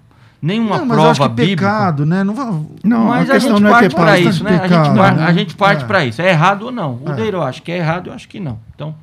nenhuma 0.42 0.78
Não, 0.78 0.86
mas 0.86 0.98
eu 0.98 1.04
acho 1.10 1.18
prova 1.20 1.34
que 1.34 1.40
bíblica. 1.42 1.62
pecado, 1.66 2.06
né? 2.06 2.24
Não 2.24 2.34
vai... 2.34 2.46
Não, 2.84 3.04
Mas 3.06 3.28
a 3.30 3.32
a, 3.32 3.34
questão 3.36 3.52
gente 3.56 3.62
não 3.62 3.68
é 3.68 3.72
parte 3.72 3.88
que 3.88 3.94
é 4.00 4.04
para 4.04 4.18
isso, 4.18 4.44
né? 4.44 4.56
A 4.56 4.60
pecado, 4.60 4.84
gente, 4.86 4.96
par- 4.96 5.16
né? 5.16 5.24
a 5.24 5.32
gente 5.32 5.54
parte 5.56 5.84
É. 5.84 5.86
para 5.86 6.04
isso. 6.04 6.22
É 6.22 6.28
errado 6.30 6.62
ou 6.62 6.72
não? 6.72 7.00
O 7.04 7.10
É. 7.10 7.14
Deiro 7.14 7.42
acha 7.42 7.60
que 7.60 7.70
é 7.72 7.76
errado, 7.78 8.08
eu 8.08 8.14
acho 8.14 8.28
que 8.28 8.40
não. 8.40 8.58
Então, 8.74 8.94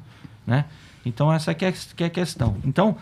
né? 0.45 0.65
Então 1.05 1.31
essa 1.31 1.53
que 1.53 1.63
é, 1.65 1.71
que 1.95 2.03
é 2.03 2.07
a 2.07 2.09
questão. 2.09 2.55
Então, 2.65 2.95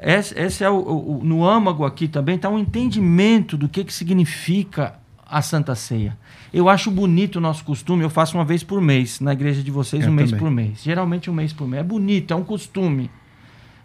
esse, 0.00 0.38
esse 0.38 0.62
é 0.64 0.70
o, 0.70 0.74
o- 0.76 1.18
o- 1.20 1.24
no 1.24 1.46
âmago 1.48 1.84
aqui 1.84 2.06
também 2.08 2.36
está 2.36 2.48
um 2.48 2.58
entendimento 2.58 3.56
do 3.56 3.68
que, 3.68 3.84
que 3.84 3.92
significa 3.92 4.94
a 5.30 5.40
Santa 5.42 5.74
Ceia. 5.74 6.16
Eu 6.52 6.68
acho 6.68 6.90
bonito 6.90 7.36
o 7.36 7.40
nosso 7.40 7.62
costume, 7.64 8.02
eu 8.02 8.08
faço 8.10 8.36
uma 8.36 8.44
vez 8.44 8.62
por 8.62 8.80
mês, 8.80 9.20
na 9.20 9.32
igreja 9.34 9.62
de 9.62 9.70
vocês, 9.70 10.02
Eu 10.04 10.10
um 10.10 10.14
mês 10.14 10.30
também. 10.30 10.44
por 10.44 10.50
mês. 10.50 10.82
Geralmente 10.82 11.30
um 11.30 11.34
mês 11.34 11.52
por 11.52 11.68
mês. 11.68 11.80
É 11.80 11.84
bonito, 11.84 12.32
é 12.32 12.36
um 12.36 12.42
costume. 12.44 13.10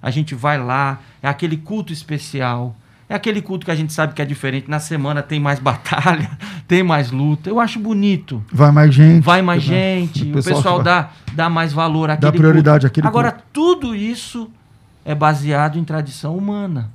A 0.01 0.09
gente 0.09 0.33
vai 0.35 0.57
lá, 0.61 0.99
é 1.21 1.27
aquele 1.27 1.57
culto 1.57 1.91
especial. 1.93 2.75
É 3.13 3.15
aquele 3.15 3.43
culto 3.43 3.63
que 3.63 3.69
a 3.69 3.75
gente 3.75 3.93
sabe 3.93 4.15
que 4.15 4.23
é 4.23 4.25
diferente. 4.25 4.67
Na 4.67 4.79
semana 4.79 5.21
tem 5.21 5.39
mais 5.39 5.59
batalha, 5.59 6.31
tem 6.67 6.81
mais 6.81 7.11
luta. 7.11 7.47
Eu 7.47 7.59
acho 7.59 7.79
bonito. 7.79 8.43
Vai 8.51 8.71
mais 8.71 8.91
gente. 8.91 9.23
Vai 9.23 9.39
mais 9.43 9.63
né? 9.67 9.99
gente, 9.99 10.31
o 10.31 10.33
pessoal, 10.41 10.77
vai- 10.77 10.83
dá, 10.85 11.09
dá 11.31 11.47
mais 11.47 11.71
valor 11.71 12.09
àquele 12.09 12.31
prioridade 12.31 12.79
culto. 12.79 12.87
àquele 12.87 13.07
Agora, 13.07 13.31
culto. 13.31 13.45
tudo 13.53 13.95
isso 13.95 14.49
é 15.05 15.13
baseado 15.13 15.77
em 15.77 15.83
tradição 15.83 16.35
humana. 16.35 16.89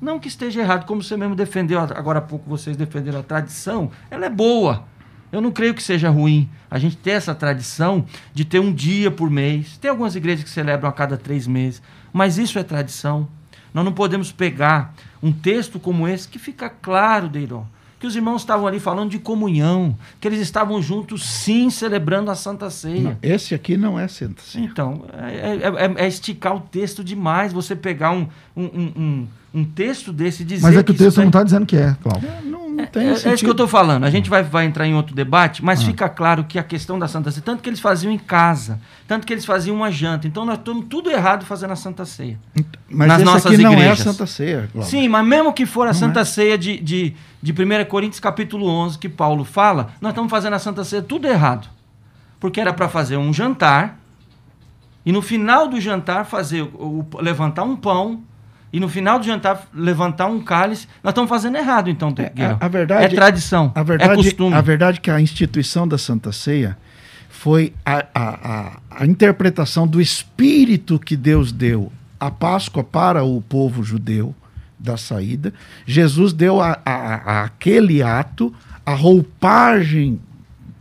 Não 0.00 0.20
que 0.20 0.28
esteja 0.28 0.60
errado, 0.60 0.86
como 0.86 1.02
você 1.02 1.16
mesmo 1.16 1.34
defendeu, 1.34 1.80
agora 1.80 2.20
há 2.20 2.22
pouco 2.22 2.48
vocês 2.48 2.76
defenderam 2.76 3.18
a 3.18 3.22
tradição, 3.24 3.90
ela 4.08 4.26
é 4.26 4.30
boa. 4.30 4.84
Eu 5.32 5.40
não 5.40 5.50
creio 5.50 5.74
que 5.74 5.82
seja 5.82 6.08
ruim 6.08 6.48
a 6.70 6.78
gente 6.78 6.96
ter 6.96 7.10
essa 7.10 7.34
tradição 7.34 8.04
de 8.32 8.44
ter 8.44 8.60
um 8.60 8.72
dia 8.72 9.10
por 9.10 9.28
mês. 9.28 9.76
Tem 9.78 9.90
algumas 9.90 10.14
igrejas 10.14 10.44
que 10.44 10.50
celebram 10.50 10.88
a 10.88 10.92
cada 10.92 11.16
três 11.16 11.48
meses, 11.48 11.82
mas 12.12 12.38
isso 12.38 12.60
é 12.60 12.62
tradição. 12.62 13.26
Nós 13.74 13.84
não 13.84 13.92
podemos 13.92 14.30
pegar 14.30 14.94
um 15.20 15.32
texto 15.32 15.80
como 15.80 16.06
esse 16.06 16.28
que 16.28 16.38
fica 16.38 16.70
claro, 16.70 17.28
Deiró, 17.28 17.64
que 18.00 18.06
os 18.06 18.14
irmãos 18.16 18.42
estavam 18.42 18.66
ali 18.66 18.78
falando 18.78 19.10
de 19.10 19.18
comunhão, 19.18 19.96
que 20.20 20.28
eles 20.28 20.40
estavam 20.40 20.80
juntos 20.82 21.24
sim 21.24 21.70
celebrando 21.70 22.30
a 22.30 22.34
Santa 22.34 22.68
Ceia. 22.70 23.00
Não, 23.00 23.16
esse 23.22 23.54
aqui 23.54 23.76
não 23.76 23.98
é 23.98 24.06
Santa 24.08 24.42
Ceia. 24.42 24.64
Então, 24.64 25.04
é, 25.12 25.56
é- 25.56 25.84
é- 26.02 26.04
é 26.04 26.08
esticar 26.08 26.54
o 26.54 26.60
texto 26.60 27.02
demais. 27.02 27.52
Você 27.52 27.74
pegar 27.74 28.10
um, 28.10 28.26
um, 28.56 28.64
um, 28.64 29.26
um- 29.54 29.64
texto 29.64 30.12
desse 30.12 30.42
e 30.42 30.46
dizer. 30.46 30.62
Mas 30.66 30.76
é 30.76 30.82
que 30.82 30.90
o 30.90 30.94
isso 30.94 31.04
texto 31.04 31.18
não 31.18 31.26
está 31.28 31.42
dizendo 31.42 31.64
que 31.64 31.76
é, 31.76 31.96
Cláudio. 32.02 32.28
Não, 32.44 32.68
não 32.70 32.80
É, 32.82 32.86
tem 32.86 33.06
é 33.08 33.12
isso 33.12 33.36
que 33.38 33.46
eu 33.46 33.52
estou 33.52 33.68
falando. 33.68 34.02
A 34.04 34.10
gente 34.10 34.28
vai, 34.28 34.42
vai 34.42 34.66
entrar 34.66 34.84
em 34.86 34.94
outro 34.94 35.14
debate, 35.14 35.64
mas 35.64 35.82
fica 35.82 36.08
claro 36.08 36.42
que 36.44 36.58
a 36.58 36.62
questão 36.64 36.98
da 36.98 37.06
Santa 37.06 37.30
Ceia, 37.30 37.42
tanto 37.44 37.62
que 37.62 37.68
eles 37.70 37.78
faziam 37.80 38.12
em 38.12 38.18
casa, 38.18 38.80
tanto 39.06 39.24
que 39.26 39.32
eles 39.32 39.44
faziam 39.44 39.76
uma 39.76 39.90
janta. 39.92 40.26
Então 40.26 40.44
nós 40.44 40.58
estamos 40.58 40.86
tudo 40.90 41.08
errado 41.10 41.44
fazendo 41.46 41.70
a 41.70 41.76
Santa 41.76 42.04
Ceia. 42.04 42.36
Mas 42.90 43.06
nas 43.08 43.16
esse 43.18 43.24
nossas 43.24 43.52
aqui 43.52 43.62
não 43.62 43.70
é 43.70 43.74
a 43.74 43.78
igrejas. 43.78 43.98
Santa 44.00 44.26
Ceia. 44.26 44.68
Glauber. 44.72 44.90
Sim, 44.90 45.08
mas 45.08 45.24
mesmo 45.26 45.52
que 45.52 45.64
for 45.66 45.84
a 45.84 45.86
Não 45.86 45.94
Santa 45.94 46.20
é. 46.20 46.24
Ceia 46.24 46.58
de, 46.58 46.78
de, 46.80 47.14
de 47.44 47.52
1 47.52 47.84
Coríntios 47.90 48.20
capítulo 48.20 48.66
11, 48.66 48.98
que 48.98 49.08
Paulo 49.08 49.44
fala, 49.44 49.90
nós 50.00 50.12
estamos 50.12 50.30
fazendo 50.30 50.54
a 50.54 50.58
Santa 50.58 50.82
Ceia 50.82 51.02
tudo 51.02 51.26
errado. 51.26 51.68
Porque 52.40 52.58
era 52.60 52.72
para 52.72 52.88
fazer 52.88 53.16
um 53.18 53.32
jantar, 53.32 53.98
e 55.04 55.12
no 55.12 55.20
final 55.20 55.68
do 55.68 55.78
jantar 55.80 56.24
fazer 56.24 56.62
o, 56.62 57.06
o- 57.12 57.20
levantar 57.20 57.64
um 57.64 57.76
pão, 57.76 58.22
e 58.72 58.80
no 58.80 58.88
final 58.88 59.18
do 59.18 59.26
jantar 59.26 59.68
levantar 59.74 60.26
um 60.26 60.40
cálice. 60.40 60.88
Nós 61.02 61.12
estamos 61.12 61.28
fazendo 61.28 61.56
errado, 61.56 61.88
então, 61.90 62.12
É, 62.16 62.44
a, 62.46 62.56
a 62.60 62.68
verdade, 62.68 63.04
é 63.04 63.08
tradição, 63.08 63.70
a 63.74 63.82
verdade, 63.82 64.10
é 64.12 64.16
costume. 64.16 64.54
A 64.54 64.60
verdade 64.62 64.98
é 64.98 65.00
que 65.02 65.10
a 65.10 65.20
instituição 65.20 65.86
da 65.86 65.98
Santa 65.98 66.32
Ceia 66.32 66.76
foi 67.28 67.74
a, 67.84 68.06
a, 68.14 68.28
a, 68.52 68.72
a 69.02 69.06
interpretação 69.06 69.86
do 69.86 70.00
espírito 70.00 70.98
que 70.98 71.14
Deus 71.16 71.52
deu 71.52 71.92
à 72.18 72.30
Páscoa 72.30 72.82
para 72.82 73.22
o 73.22 73.40
povo 73.42 73.82
judeu 73.84 74.34
da 74.84 74.96
saída. 74.96 75.52
Jesus 75.86 76.32
deu 76.32 76.60
a, 76.60 76.78
a, 76.84 76.92
a- 76.94 77.44
aquele 77.44 78.02
ato 78.02 78.52
a 78.86 78.94
roupagem 78.94 80.20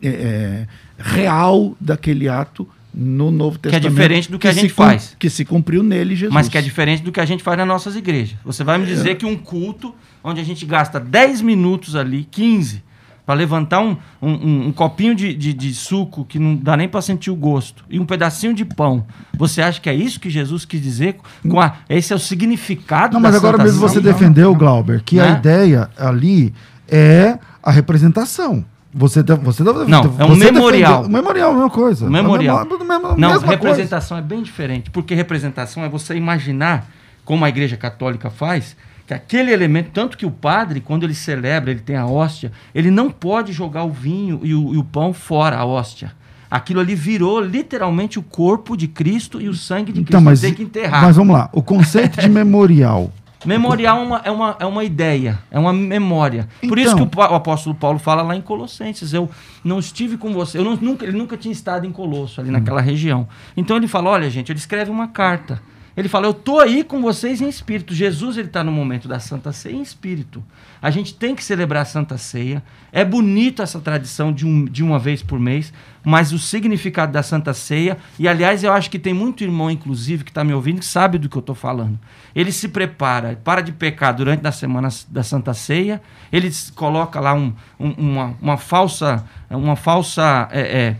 é, 0.01 0.07
é, 0.09 0.67
real 0.97 1.75
daquele 1.79 2.27
ato 2.27 2.67
no 2.93 3.31
Novo 3.31 3.57
Que 3.57 3.69
é 3.69 3.71
Testamento. 3.71 3.91
diferente 3.95 4.31
do 4.31 4.37
que 4.37 4.47
a 4.47 4.53
se 4.53 4.59
gente 4.59 4.73
faz. 4.73 5.15
Que 5.17 5.29
se 5.29 5.45
cumpriu 5.45 5.81
nele, 5.81 6.15
Jesus. 6.15 6.33
Mas 6.33 6.49
que 6.49 6.57
é 6.57 6.61
diferente 6.61 7.01
do 7.01 7.11
que 7.11 7.19
a 7.19 7.25
gente 7.25 7.41
faz 7.41 7.57
nas 7.57 7.67
nossas 7.67 7.95
igrejas. 7.95 8.37
Você 8.43 8.63
vai 8.63 8.77
me 8.77 8.85
dizer 8.85 9.15
que 9.15 9.25
um 9.25 9.37
culto 9.37 9.95
onde 10.23 10.39
a 10.41 10.43
gente 10.43 10.65
gasta 10.65 10.99
10 10.99 11.41
minutos 11.41 11.95
ali, 11.95 12.27
15, 12.29 12.83
para 13.25 13.35
levantar 13.35 13.79
um, 13.79 13.95
um, 14.21 14.67
um- 14.67 14.71
copinho 14.73 15.15
de, 15.15 15.33
de, 15.33 15.53
de 15.53 15.73
suco 15.73 16.25
que 16.25 16.37
não 16.37 16.55
dá 16.55 16.75
nem 16.75 16.89
para 16.89 17.01
sentir 17.01 17.31
o 17.31 17.35
gosto 17.35 17.85
e 17.89 17.99
um 17.99 18.05
pedacinho 18.05 18.53
de 18.53 18.65
pão. 18.65 19.05
Você 19.37 19.61
acha 19.61 19.79
que 19.79 19.89
é 19.89 19.93
isso 19.93 20.19
que 20.19 20.29
Jesus 20.29 20.65
quis 20.65 20.81
dizer? 20.81 21.17
Com 21.49 21.59
a, 21.61 21.73
esse 21.89 22.11
é 22.11 22.15
o 22.15 22.19
significado 22.19 23.13
Não, 23.13 23.21
mas 23.21 23.33
agora 23.35 23.53
Santa 23.57 23.63
mesmo 23.63 23.79
você 23.79 24.01
Ceia? 24.01 24.13
defendeu, 24.13 24.53
Glauber, 24.53 25.01
que 25.03 25.19
a 25.19 25.31
Né? 25.31 25.37
ideia 25.39 25.89
ali 25.97 26.53
é 26.87 27.37
a 27.61 27.71
representação. 27.71 28.65
Você, 28.93 29.23
de- 29.23 29.33
você, 29.35 29.63
deve- 29.63 29.85
Não, 29.89 30.15
é 30.19 30.25
um 30.25 30.35
memorial. 30.35 31.07
Memorial, 31.09 31.53
mesma 31.53 31.69
coisa. 31.69 32.07
Memorial. 32.09 32.59
É 32.59 32.61
a 32.61 32.65
mesma- 32.65 32.85
mesma- 32.85 33.09
Não, 33.09 33.15
mesma 33.29 33.39
coisa. 33.39 33.49
representação 33.51 34.17
é 34.17 34.21
bem 34.21 34.43
diferente, 34.43 34.91
porque 34.91 35.15
representação 35.15 35.83
é 35.83 35.89
você 35.89 36.15
imaginar, 36.15 36.87
como 37.25 37.43
a 37.43 37.49
Igreja 37.49 37.75
Católica 37.77 38.29
faz, 38.29 38.75
que 39.07 39.13
aquele 39.13 39.51
elemento, 39.51 39.89
tanto 39.93 40.17
que 40.17 40.25
o 40.25 40.31
padre, 40.31 40.79
quando 40.79 41.03
ele 41.03 41.13
celebra, 41.13 41.71
ele 41.71 41.81
tem 41.81 41.95
a 41.97 42.05
hóstia, 42.05 42.51
ele 42.73 42.89
não 42.89 43.09
pode 43.11 43.51
jogar 43.51 43.83
o 43.83 43.91
vinho 43.91 44.39
e 44.43 44.53
o, 44.53 44.73
e 44.73 44.77
o 44.77 44.83
pão 44.83 45.13
fora, 45.13 45.57
a 45.57 45.65
hóstia. 45.65 46.11
Aquilo 46.49 46.79
ali 46.79 46.93
virou 46.95 47.41
literalmente 47.41 48.19
o 48.19 48.23
corpo 48.23 48.77
de 48.77 48.87
Cristo 48.87 49.41
e 49.41 49.49
o 49.49 49.53
sangue 49.55 49.91
de 49.91 50.01
Então, 50.01 50.21
Cristo. 50.21 50.23
mas, 50.23 50.41
tem 50.41 50.53
que 50.53 50.61
enterrar. 50.63 51.01
mas 51.03 51.15
vamos 51.15 51.35
lá. 51.35 51.49
O 51.51 51.61
conceito 51.63 52.21
de 52.21 52.29
memorial. 52.29 53.11
Memorial 53.45 53.97
é 53.97 54.01
uma, 54.05 54.21
é, 54.23 54.31
uma, 54.31 54.55
é 54.59 54.65
uma 54.65 54.83
ideia, 54.85 55.37
é 55.51 55.59
uma 55.59 55.73
memória. 55.73 56.47
Por 56.65 56.77
isso 56.79 56.95
que 56.95 57.01
Então- 57.01 57.07
o, 57.07 57.09
pa- 57.09 57.29
o 57.29 57.35
apóstolo 57.35 57.75
Paulo 57.75 57.99
fala 57.99 58.21
lá 58.21 58.35
em 58.37 58.41
Colossenses: 58.41 59.11
Eu 59.13 59.29
não 59.65 59.79
estive 59.79 60.15
com 60.15 60.31
você. 60.31 60.57
Eu 60.59 60.63
não- 60.63 60.77
nunca, 60.77 61.03
ele 61.05 61.17
nunca 61.17 61.35
tinha 61.35 61.51
estado 61.51 61.85
em 61.85 61.91
Colosso, 61.91 62.39
ali 62.39 62.49
naquela 62.49 62.79
região. 62.79 63.27
Então 63.57 63.75
ele 63.75 63.87
fala: 63.87 64.11
Olha, 64.11 64.29
gente, 64.29 64.49
ele 64.49 64.59
escreve 64.59 64.89
uma 64.89 65.09
carta. 65.09 65.61
Ele 65.95 66.09
fala: 66.09 66.25
Eu 66.27 66.31
estou 66.31 66.59
aí 66.59 66.83
com 66.83 67.01
vocês 67.01 67.39
em 67.41 67.47
espírito. 67.47 67.93
Jesus 67.93 68.37
ele 68.37 68.47
está 68.47 68.63
no 68.63 68.71
momento 68.71 69.07
da 69.07 69.19
Santa 69.19 69.51
Ceia 69.53 69.75
em 69.75 69.81
espírito. 69.81 70.43
A 70.81 70.89
gente 70.89 71.13
tem 71.13 71.35
que 71.35 71.43
celebrar 71.43 71.83
a 71.83 71.85
Santa 71.85 72.17
Ceia. 72.17 72.63
É 72.91 73.05
bonito 73.05 73.61
essa 73.61 73.79
tradição 73.79 74.33
de, 74.33 74.45
um, 74.45 74.65
de 74.65 74.83
uma 74.83 74.97
vez 74.99 75.21
por 75.23 75.39
mês, 75.39 75.71
mas 76.03 76.33
o 76.33 76.39
significado 76.39 77.11
da 77.11 77.23
Santa 77.23 77.53
Ceia, 77.53 77.97
e 78.19 78.27
aliás, 78.27 78.63
eu 78.63 78.73
acho 78.73 78.89
que 78.89 78.99
tem 78.99 79.13
muito 79.13 79.43
irmão, 79.43 79.69
inclusive, 79.71 80.23
que 80.23 80.31
está 80.31 80.43
me 80.43 80.53
ouvindo, 80.53 80.79
que 80.79 80.85
sabe 80.85 81.17
do 81.17 81.29
que 81.29 81.37
eu 81.37 81.39
estou 81.41 81.55
falando. 81.55 81.97
Ele 82.35 82.51
se 82.51 82.67
prepara, 82.67 83.39
para 83.43 83.61
de 83.61 83.71
pecar 83.71 84.13
durante 84.15 84.45
a 84.45 84.51
semana 84.51 84.89
da 85.09 85.23
Santa 85.23 85.53
Ceia, 85.53 86.01
ele 86.31 86.51
coloca 86.75 87.19
lá 87.19 87.33
um, 87.33 87.53
um- 87.79 87.91
uma, 87.97 88.35
uma 88.41 88.57
falsa, 88.57 89.23
uma 89.49 89.75
falsa 89.75 90.47
é, 90.51 90.61
é, 90.61 90.97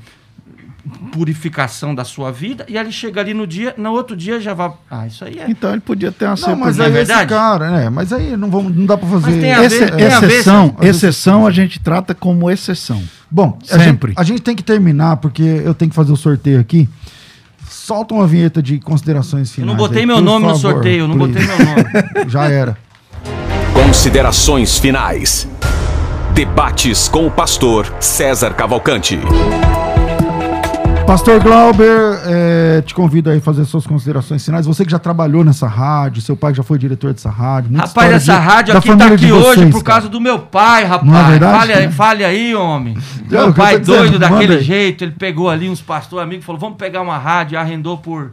purificação 1.11 1.95
da 1.95 2.03
sua 2.03 2.31
vida, 2.31 2.65
e 2.67 2.77
ele 2.77 2.91
chega 2.91 3.21
ali 3.21 3.33
no 3.33 3.47
dia, 3.47 3.73
no 3.77 3.91
outro 3.91 4.15
dia 4.17 4.39
já 4.41 4.53
vai. 4.53 4.71
Ah, 4.91 5.07
isso 5.07 5.23
aí 5.23 5.39
é. 5.39 5.45
Então 5.49 5.71
ele 5.71 5.79
podia 5.81 6.11
ter 6.11 6.25
uma 6.25 6.35
Não, 6.35 6.55
mas 6.57 6.77
é 6.77 6.83
aí 6.83 6.87
esse 6.89 6.97
verdade? 6.97 7.29
cara, 7.29 7.71
né? 7.71 7.89
Mas 7.89 8.11
aí 8.11 8.35
não, 8.35 8.49
vamos, 8.49 8.75
não 8.75 8.85
dá 8.85 8.97
pra 8.97 9.07
fazer. 9.07 9.31
Mas 9.31 9.39
tem 9.41 9.53
a 9.53 9.59
ver- 9.61 9.65
Esse- 9.67 9.91
tem 9.91 10.07
a 10.07 10.19
ver, 10.19 10.25
exceção, 10.33 10.75
exceção 10.81 11.47
a 11.47 11.51
gente 11.51 11.79
trata 11.79 12.13
como 12.13 12.51
exceção. 12.51 13.01
Bom, 13.31 13.57
a 13.71 13.77
Sempre. 13.79 14.09
gente, 14.11 14.19
a 14.19 14.23
gente 14.23 14.41
tem 14.41 14.55
que 14.55 14.63
terminar, 14.63 15.17
porque 15.17 15.41
eu 15.41 15.73
tenho 15.73 15.89
que 15.89 15.95
fazer 15.95 16.11
o 16.11 16.17
sorteio 16.17 16.59
aqui. 16.59 16.87
Solta 17.69 18.13
uma 18.13 18.27
vinheta 18.27 18.61
de 18.61 18.79
considerações 18.79 19.49
Eu 19.49 19.55
finais. 19.55 19.69
não 19.71 19.77
botei 19.77 20.01
aí, 20.01 20.05
meu 20.05 20.21
nome 20.21 20.45
no 20.47 20.53
favor, 20.55 20.73
sorteio, 20.73 20.99
eu 21.03 21.07
não 21.07 21.17
please. 21.17 21.33
botei 21.47 21.47
meu 21.65 21.65
nome. 21.65 21.83
Já 22.29 22.45
era. 22.49 22.77
Considerações 23.73 24.77
finais. 24.77 25.47
Debates 26.33 27.07
com 27.07 27.25
o 27.27 27.31
pastor 27.31 27.93
César 27.99 28.53
Cavalcante. 28.53 29.19
Pastor 31.05 31.39
Glauber, 31.43 32.21
eh, 32.25 32.81
te 32.85 32.93
convido 32.95 33.29
aí 33.29 33.37
a 33.37 33.41
fazer 33.41 33.65
suas 33.65 33.85
considerações 33.85 34.43
finais. 34.43 34.65
Você 34.65 34.83
que 34.85 34.89
já 34.91 34.97
trabalhou 34.97 35.43
nessa 35.43 35.67
rádio, 35.67 36.21
seu 36.21 36.35
pai 36.35 36.53
já 36.55 36.63
foi 36.63 36.79
diretor 36.79 37.13
dessa 37.13 37.29
rádio. 37.29 37.75
Rapaz, 37.77 38.13
essa 38.13 38.33
de- 38.33 38.39
rádio 38.39 38.77
aqui 38.77 38.95
tá 38.95 39.07
aqui 39.07 39.31
hoje 39.31 39.59
vocês, 39.59 39.71
por 39.75 39.83
cara. 39.83 39.95
causa 39.99 40.09
do 40.09 40.19
meu 40.19 40.39
pai, 40.39 40.85
rapaz. 40.85 41.11
Não 41.11 41.17
é 41.19 41.29
verdade? 41.31 41.73
Fale, 41.73 41.91
fale 41.91 42.25
aí, 42.25 42.55
homem. 42.55 42.97
Meu 43.29 43.41
eu 43.47 43.53
pai 43.53 43.79
dizendo, 43.79 43.97
doido 43.97 44.13
manda 44.13 44.29
daquele 44.29 44.55
aí. 44.55 44.63
jeito, 44.63 45.03
ele 45.03 45.11
pegou 45.11 45.49
ali 45.49 45.69
uns 45.69 45.81
pastor 45.81 46.21
amigos 46.23 46.45
falou: 46.45 46.59
vamos 46.59 46.77
pegar 46.77 47.01
uma 47.01 47.17
rádio 47.17 47.59
arrendou 47.59 47.97
por 47.97 48.31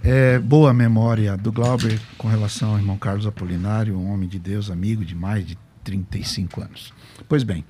É, 0.00 0.38
boa 0.38 0.72
memória 0.72 1.36
do 1.36 1.50
Glauber 1.50 1.98
com 2.16 2.28
relação 2.28 2.70
ao 2.70 2.78
irmão 2.78 2.96
Carlos 2.96 3.26
Apolinário, 3.26 3.98
um 3.98 4.12
homem 4.12 4.28
de 4.28 4.38
Deus, 4.38 4.70
amigo 4.70 5.04
de 5.04 5.16
mais 5.16 5.44
de 5.44 5.58
35 5.82 6.60
anos. 6.60 6.94
Pois 7.28 7.42
bem, 7.42 7.64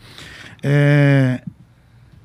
é, 0.63 1.43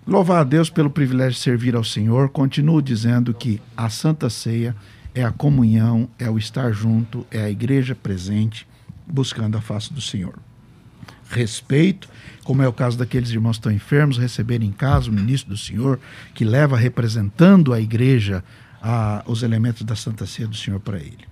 louvar 0.05 0.41
a 0.41 0.43
Deus 0.43 0.69
pelo 0.69 0.89
privilégio 0.89 1.35
de 1.35 1.39
servir 1.39 1.73
ao 1.73 1.85
Senhor. 1.85 2.27
Continuo 2.27 2.81
dizendo 2.81 3.33
que 3.33 3.61
a 3.77 3.87
Santa 3.87 4.29
Ceia 4.29 4.75
é 5.15 5.23
a 5.23 5.31
comunhão, 5.31 6.09
é 6.19 6.29
o 6.29 6.37
estar 6.37 6.73
junto, 6.73 7.25
é 7.31 7.45
a 7.45 7.49
igreja 7.49 7.95
presente, 7.95 8.67
buscando 9.07 9.57
a 9.57 9.61
face 9.61 9.93
do 9.93 10.01
Senhor 10.01 10.39
respeito, 11.33 12.07
como 12.43 12.61
é 12.61 12.67
o 12.67 12.73
caso 12.73 12.97
daqueles 12.97 13.29
irmãos 13.31 13.57
que 13.57 13.61
estão 13.61 13.71
enfermos, 13.71 14.17
receberem 14.17 14.69
em 14.69 14.71
casa 14.71 15.09
o 15.09 15.13
ministro 15.13 15.49
do 15.49 15.57
Senhor, 15.57 15.99
que 16.33 16.45
leva 16.45 16.77
representando 16.77 17.73
a 17.73 17.79
igreja 17.79 18.43
a, 18.81 19.23
os 19.25 19.43
elementos 19.43 19.83
da 19.83 19.95
Santa 19.95 20.25
Ceia 20.25 20.47
do 20.47 20.55
Senhor 20.55 20.79
para 20.79 20.97
ele. 20.97 21.25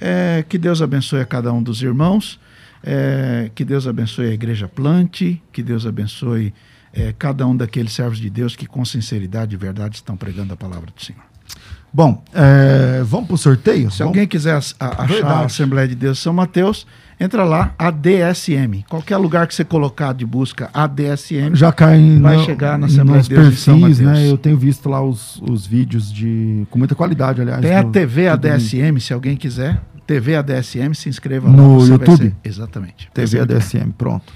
É, 0.00 0.44
que 0.48 0.58
Deus 0.58 0.82
abençoe 0.82 1.20
a 1.20 1.26
cada 1.26 1.52
um 1.52 1.62
dos 1.62 1.82
irmãos, 1.82 2.40
é, 2.82 3.50
que 3.54 3.64
Deus 3.64 3.86
abençoe 3.86 4.28
a 4.28 4.32
igreja 4.32 4.68
plante, 4.68 5.42
que 5.52 5.62
Deus 5.62 5.86
abençoe 5.86 6.54
é, 6.92 7.12
cada 7.12 7.46
um 7.46 7.56
daqueles 7.56 7.92
servos 7.92 8.18
de 8.18 8.30
Deus 8.30 8.56
que 8.56 8.66
com 8.66 8.84
sinceridade 8.84 9.54
e 9.54 9.58
verdade 9.58 9.96
estão 9.96 10.16
pregando 10.16 10.54
a 10.54 10.56
palavra 10.56 10.90
do 10.94 11.02
Senhor. 11.02 11.27
Bom, 11.92 12.22
é, 12.34 13.02
vamos 13.04 13.26
pro 13.28 13.36
sorteio? 13.38 13.90
Se 13.90 14.02
alguém 14.02 14.26
quiser 14.26 14.54
achar 14.56 15.06
Verdade. 15.06 15.24
a 15.42 15.44
Assembleia 15.46 15.88
de 15.88 15.94
Deus 15.94 16.18
São 16.18 16.32
Mateus, 16.34 16.86
entra 17.18 17.44
lá, 17.44 17.74
ADSM. 17.78 18.84
Qualquer 18.88 19.16
lugar 19.16 19.46
que 19.46 19.54
você 19.54 19.64
colocar 19.64 20.12
de 20.12 20.26
busca 20.26 20.68
ADSM, 20.74 21.54
já 21.54 21.72
cai 21.72 22.18
vai 22.20 22.36
no- 22.36 22.44
chegar 22.44 22.78
na 22.78 22.86
Assembleia 22.86 23.22
de 23.22 23.28
Deus 23.30 23.50
de 23.50 23.56
São 23.56 23.80
perfis, 23.80 24.00
Mateus. 24.00 24.22
né? 24.24 24.30
Eu 24.30 24.36
tenho 24.38 24.56
visto 24.58 24.88
lá 24.88 25.02
os, 25.02 25.40
os 25.48 25.66
vídeos 25.66 26.12
de 26.12 26.66
com 26.70 26.78
muita 26.78 26.94
qualidade, 26.94 27.40
aliás. 27.40 27.60
Tem 27.62 27.74
a 27.74 27.82
no- 27.82 27.90
TV 27.90 28.28
ADSM, 28.28 29.00
se 29.00 29.12
alguém 29.12 29.36
quiser. 29.36 29.80
TV 30.06 30.36
ADSM, 30.36 30.94
se 30.94 31.08
inscreva 31.08 31.48
lá. 31.50 31.56
No 31.56 31.80
você 31.80 31.90
vai 31.96 31.98
YouTube? 32.06 32.28
ser- 32.28 32.36
Exatamente. 32.48 33.10
TV 33.12 33.40
ADSM, 33.40 33.92
pronto. 33.96 34.32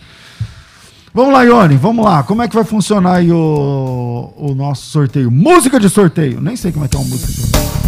Vamos 1.15 1.35
lá, 1.35 1.43
Ione, 1.43 1.77
vamos 1.77 2.03
lá. 2.03 2.23
Como 2.23 2.41
é 2.41 2.49
que 2.49 2.55
vai 2.55 2.65
funcionar 2.65 3.17
aí 3.17 3.31
o, 3.31 4.33
o 4.35 4.55
nosso 4.55 4.87
sorteio? 4.87 5.31
Música 5.31 5.79
de 5.79 5.91
sorteio. 5.91 6.41
Nem 6.41 6.57
sei 6.57 6.73
como 6.73 6.87
é 6.87 6.89
que 6.89 6.97
é 6.97 7.01
uma 7.01 7.07
música 7.07 7.31
de 7.31 7.39
sorteio. 7.39 7.83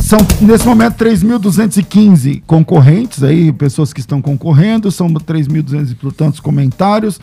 São, 0.00 0.18
nesse 0.40 0.66
momento, 0.66 0.96
3.215 1.02 2.42
concorrentes 2.44 3.22
aí, 3.22 3.52
pessoas 3.52 3.92
que 3.92 4.00
estão 4.00 4.20
concorrendo, 4.20 4.90
são 4.90 5.06
3.200 5.08 5.92
e 5.92 6.12
tantos 6.12 6.40
comentários. 6.40 7.20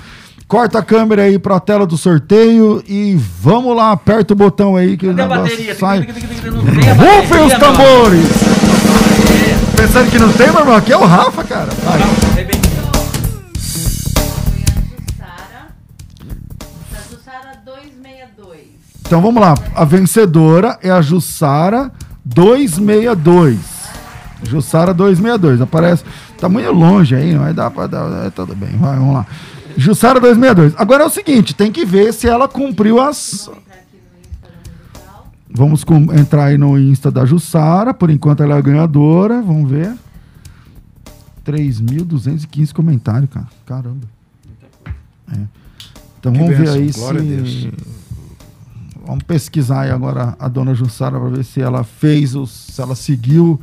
Corta 0.49 0.79
a 0.79 0.81
câmera 0.81 1.21
aí 1.21 1.37
para 1.37 1.57
a 1.57 1.59
tela 1.59 1.85
do 1.85 1.95
sorteio 1.95 2.83
e 2.87 3.15
vamos 3.15 3.75
lá, 3.75 3.91
aperta 3.91 4.33
o 4.33 4.35
botão 4.35 4.75
aí 4.75 4.97
que 4.97 5.05
Cadê 5.05 5.21
o 5.21 5.27
negócio 5.27 5.75
sai. 5.75 5.99
Rufem 5.99 7.45
os 7.45 7.53
tambores! 7.53 8.25
Pensando 9.77 10.09
que 10.09 10.17
não 10.17 10.33
tem, 10.33 10.49
meu 10.49 10.61
irmão? 10.61 10.75
Aqui 10.75 10.91
é 10.91 10.97
o 10.97 11.05
Rafa, 11.05 11.43
cara. 11.43 11.69
Vai. 11.85 11.99
Jussara 17.11 17.61
262. 17.63 18.59
Então 19.05 19.21
vamos 19.21 19.39
lá. 19.39 19.53
A 19.75 19.85
vencedora 19.85 20.79
é 20.81 20.89
a 20.89 20.99
Jussara 20.99 21.91
262. 22.25 23.59
Jussara 24.41 24.95
262. 24.95 25.61
Aparece. 25.61 26.03
Tá 26.39 26.49
muito 26.49 26.71
longe 26.71 27.13
aí, 27.13 27.35
mas 27.35 27.55
dá 27.55 27.69
pra 27.69 27.85
dar. 27.85 28.25
É, 28.25 28.31
tudo 28.31 28.55
bem. 28.55 28.75
Vai, 28.79 28.97
vamos 28.97 29.13
lá. 29.13 29.27
Jussara 29.77 30.19
262. 30.19 30.73
Agora 30.77 31.03
é 31.03 31.05
o 31.07 31.09
seguinte, 31.09 31.53
tem 31.55 31.71
que 31.71 31.85
ver 31.85 32.13
se 32.13 32.27
ela 32.27 32.47
cumpriu 32.47 32.99
as. 33.01 33.49
Vamos 35.51 35.83
com- 35.83 36.13
entrar 36.13 36.45
aí 36.45 36.57
no 36.57 36.77
Insta 36.77 37.09
da 37.09 37.25
Jussara. 37.25 37.93
Por 37.93 38.09
enquanto 38.09 38.43
ela 38.43 38.55
é 38.55 38.57
a 38.57 38.61
ganhadora. 38.61 39.41
Vamos 39.41 39.69
ver. 39.69 39.95
3.215 41.45 42.73
comentários, 42.73 43.29
cara. 43.29 43.47
Caramba. 43.65 44.07
É. 45.31 45.37
Então 46.19 46.31
Que 46.33 46.39
vamos 46.39 46.55
ver 46.57 46.65
bênção, 46.65 46.75
aí 46.75 46.91
glória 46.91 47.45
se. 47.45 47.71
Vamos 49.05 49.23
pesquisar 49.23 49.81
aí 49.81 49.91
agora 49.91 50.35
a 50.39 50.47
dona 50.47 50.75
Jussara 50.75 51.19
para 51.19 51.29
ver 51.29 51.43
se 51.43 51.59
ela 51.59 51.83
fez, 51.83 52.35
os, 52.35 52.51
se 52.51 52.79
ela 52.79 52.95
seguiu 52.95 53.59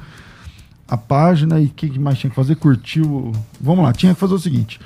a 0.89 0.97
página 0.97 1.61
e 1.61 1.67
o 1.67 1.69
que 1.69 1.89
que 1.91 1.99
mais 2.01 2.19
tinha 2.19 2.31
que 2.31 2.37
fazer? 2.37 2.57
Curtiu. 2.57 3.31
Vamos 3.61 3.85
lá, 3.85 3.93
tinha 3.93 4.13
que 4.13 4.19
fazer 4.19 4.35
o 4.35 4.39
seguinte: 4.41 4.81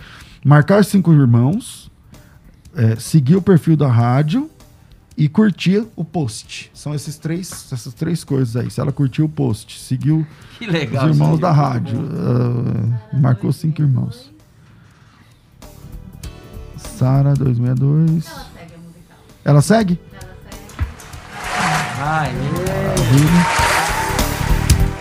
marcar 0.44 0.84
cinco 0.84 1.12
irmãos, 1.12 1.90
é, 2.74 2.96
seguir 2.96 3.36
o 3.36 3.42
perfil 3.42 3.76
da 3.76 3.88
rádio 3.88 4.50
e 5.16 5.28
curtir 5.28 5.86
o 5.94 6.04
post. 6.04 6.70
São 6.72 6.94
esses 6.94 7.18
três, 7.18 7.70
essas 7.72 7.92
três 7.92 8.24
coisas 8.24 8.56
aí. 8.56 8.70
Se 8.70 8.80
ela 8.80 8.90
curtiu 8.90 9.26
o 9.26 9.28
post, 9.28 9.78
seguiu 9.78 10.26
legal 10.60 11.04
os 11.04 11.10
irmãos 11.10 11.38
da 11.38 11.52
rádio, 11.52 11.98
ah, 12.00 13.18
marcou 13.18 13.52
cinco 13.52 13.82
irmãos. 13.82 14.30
Sara 16.76 17.34
262. 17.34 18.30
Ela 19.44 19.60
segue? 19.60 19.98
Aê. 22.02 22.30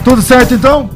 Tudo 0.04 0.22
certo 0.22 0.54
então? 0.54 0.90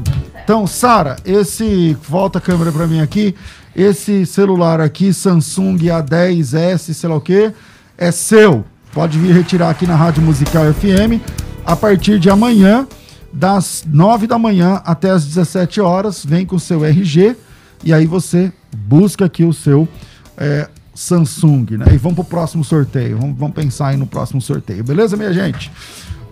Então, 0.44 0.68
Sara, 0.68 1.16
esse 1.24 1.94
volta 1.94 2.40
a 2.40 2.42
câmera 2.42 2.72
para 2.72 2.88
mim 2.88 3.00
aqui. 3.00 3.36
Esse 3.76 4.26
celular 4.26 4.80
aqui, 4.80 5.12
Samsung 5.12 5.78
A10S, 5.78 6.94
sei 6.94 7.10
lá 7.10 7.16
o 7.16 7.22
que, 7.22 7.52
é 7.98 8.12
seu. 8.12 8.64
Pode 8.94 9.18
vir 9.18 9.34
retirar 9.34 9.72
aqui 9.72 9.88
na 9.88 9.96
Rádio 9.96 10.22
Musical 10.22 10.72
FM 10.72 11.20
a 11.66 11.76
partir 11.76 12.20
de 12.20 12.30
amanhã, 12.30 12.88
das 13.32 13.84
9 13.88 14.28
da 14.28 14.38
manhã 14.38 14.82
até 14.86 15.10
as 15.10 15.26
17 15.26 15.82
horas. 15.82 16.24
Vem 16.24 16.46
com 16.46 16.56
o 16.56 16.60
seu 16.60 16.86
RG 16.86 17.36
e 17.84 17.92
aí 17.92 18.06
você 18.06 18.54
busca 18.76 19.26
aqui 19.26 19.44
o 19.44 19.52
seu 19.52 19.88
é, 20.38 20.70
Samsung, 20.94 21.66
né? 21.72 21.86
E 21.92 21.98
vamos 21.98 22.16
pro 22.16 22.26
próximo 22.26 22.64
sorteio. 22.64 23.18
Vamos, 23.18 23.38
vamos 23.38 23.56
pensar 23.56 23.88
aí 23.88 23.98
no 23.98 24.06
próximo 24.06 24.40
sorteio, 24.40 24.84
beleza, 24.84 25.18
minha 25.18 25.34
gente? 25.34 25.72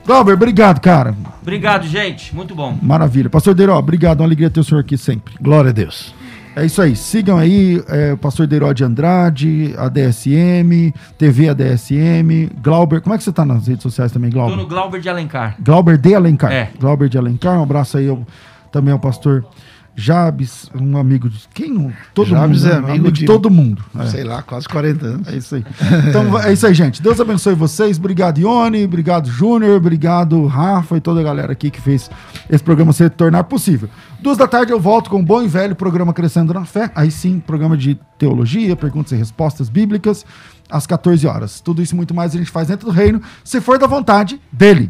Glauber, 0.05 0.33
obrigado, 0.33 0.79
cara. 0.79 1.15
Obrigado, 1.41 1.87
gente. 1.87 2.35
Muito 2.35 2.53
bom. 2.53 2.77
Maravilha. 2.81 3.29
Pastor 3.29 3.53
Deiró, 3.53 3.77
obrigado. 3.77 4.19
Uma 4.19 4.27
alegria 4.27 4.49
ter 4.49 4.59
o 4.59 4.63
senhor 4.63 4.81
aqui 4.81 4.97
sempre. 4.97 5.33
Glória 5.41 5.69
a 5.69 5.73
Deus. 5.73 6.13
É 6.55 6.65
isso 6.65 6.81
aí. 6.81 6.95
Sigam 6.97 7.37
aí 7.37 7.81
é, 7.87 8.11
o 8.13 8.17
Pastor 8.17 8.45
Deiró 8.45 8.73
de 8.73 8.83
Andrade, 8.83 9.73
ADSM, 9.77 10.93
TV 11.17 11.49
ADSM, 11.49 12.49
Glauber. 12.61 12.99
Como 13.01 13.15
é 13.15 13.17
que 13.17 13.23
você 13.23 13.31
tá 13.31 13.45
nas 13.45 13.67
redes 13.67 13.83
sociais 13.83 14.11
também, 14.11 14.29
Tô 14.29 14.35
Glauber? 14.37 14.55
no 14.57 14.67
Glauber 14.67 14.99
de 14.99 15.07
Alencar. 15.09 15.55
Glauber 15.63 15.97
de 15.97 16.13
Alencar. 16.13 16.51
É. 16.51 16.69
Glauber 16.79 17.07
de 17.07 17.17
Alencar. 17.17 17.57
Um 17.57 17.63
abraço 17.63 17.97
aí 17.97 18.09
ao- 18.09 18.25
também 18.71 18.91
ao 18.91 18.99
pastor 18.99 19.45
Jabes, 19.95 20.69
um 20.73 20.97
amigo 20.97 21.29
de. 21.29 21.47
Quem 21.53 21.69
não? 21.71 21.91
Todo 22.13 22.29
Jabes 22.29 22.63
mundo. 22.63 22.71
é 22.73 22.81
né? 22.81 22.89
amigo 22.89 23.11
de- 23.11 23.25
todo 23.25 23.49
mundo. 23.49 23.83
É. 23.99 24.05
Sei 24.07 24.23
lá, 24.23 24.41
quase 24.41 24.67
40 24.67 25.05
anos. 25.05 25.27
É 25.27 25.35
isso 25.35 25.55
aí. 25.55 25.65
Então 26.09 26.39
é 26.39 26.53
isso 26.53 26.65
aí, 26.65 26.73
gente. 26.73 27.01
Deus 27.01 27.19
abençoe 27.19 27.53
vocês. 27.55 27.97
Obrigado, 27.97 28.39
Ione. 28.39 28.83
Obrigado, 28.85 29.29
Júnior. 29.29 29.77
Obrigado, 29.77 30.45
Rafa 30.47 30.97
e 30.97 31.01
toda 31.01 31.19
a 31.19 31.23
galera 31.23 31.51
aqui 31.51 31.69
que 31.69 31.81
fez 31.81 32.09
esse 32.49 32.63
programa 32.63 32.93
se 32.93 33.09
tornar 33.09 33.43
possível. 33.43 33.89
Duas 34.21 34.37
da 34.37 34.47
tarde 34.47 34.71
eu 34.71 34.79
volto 34.79 35.09
com 35.09 35.19
o 35.19 35.23
bom 35.23 35.41
e 35.43 35.47
velho 35.47 35.75
programa 35.75 36.13
Crescendo 36.13 36.53
na 36.53 36.63
Fé. 36.65 36.89
Aí 36.95 37.11
sim, 37.11 37.39
programa 37.39 37.75
de 37.75 37.99
teologia, 38.17 38.75
perguntas 38.75 39.11
e 39.11 39.15
respostas 39.15 39.67
bíblicas, 39.67 40.25
às 40.69 40.87
14 40.87 41.27
horas. 41.27 41.59
Tudo 41.59 41.81
isso 41.81 41.93
e 41.93 41.97
muito 41.97 42.13
mais 42.13 42.33
a 42.33 42.37
gente 42.37 42.49
faz 42.49 42.67
dentro 42.69 42.85
do 42.87 42.91
reino, 42.91 43.21
se 43.43 43.59
for 43.59 43.77
da 43.77 43.87
vontade 43.87 44.39
dele. 44.51 44.89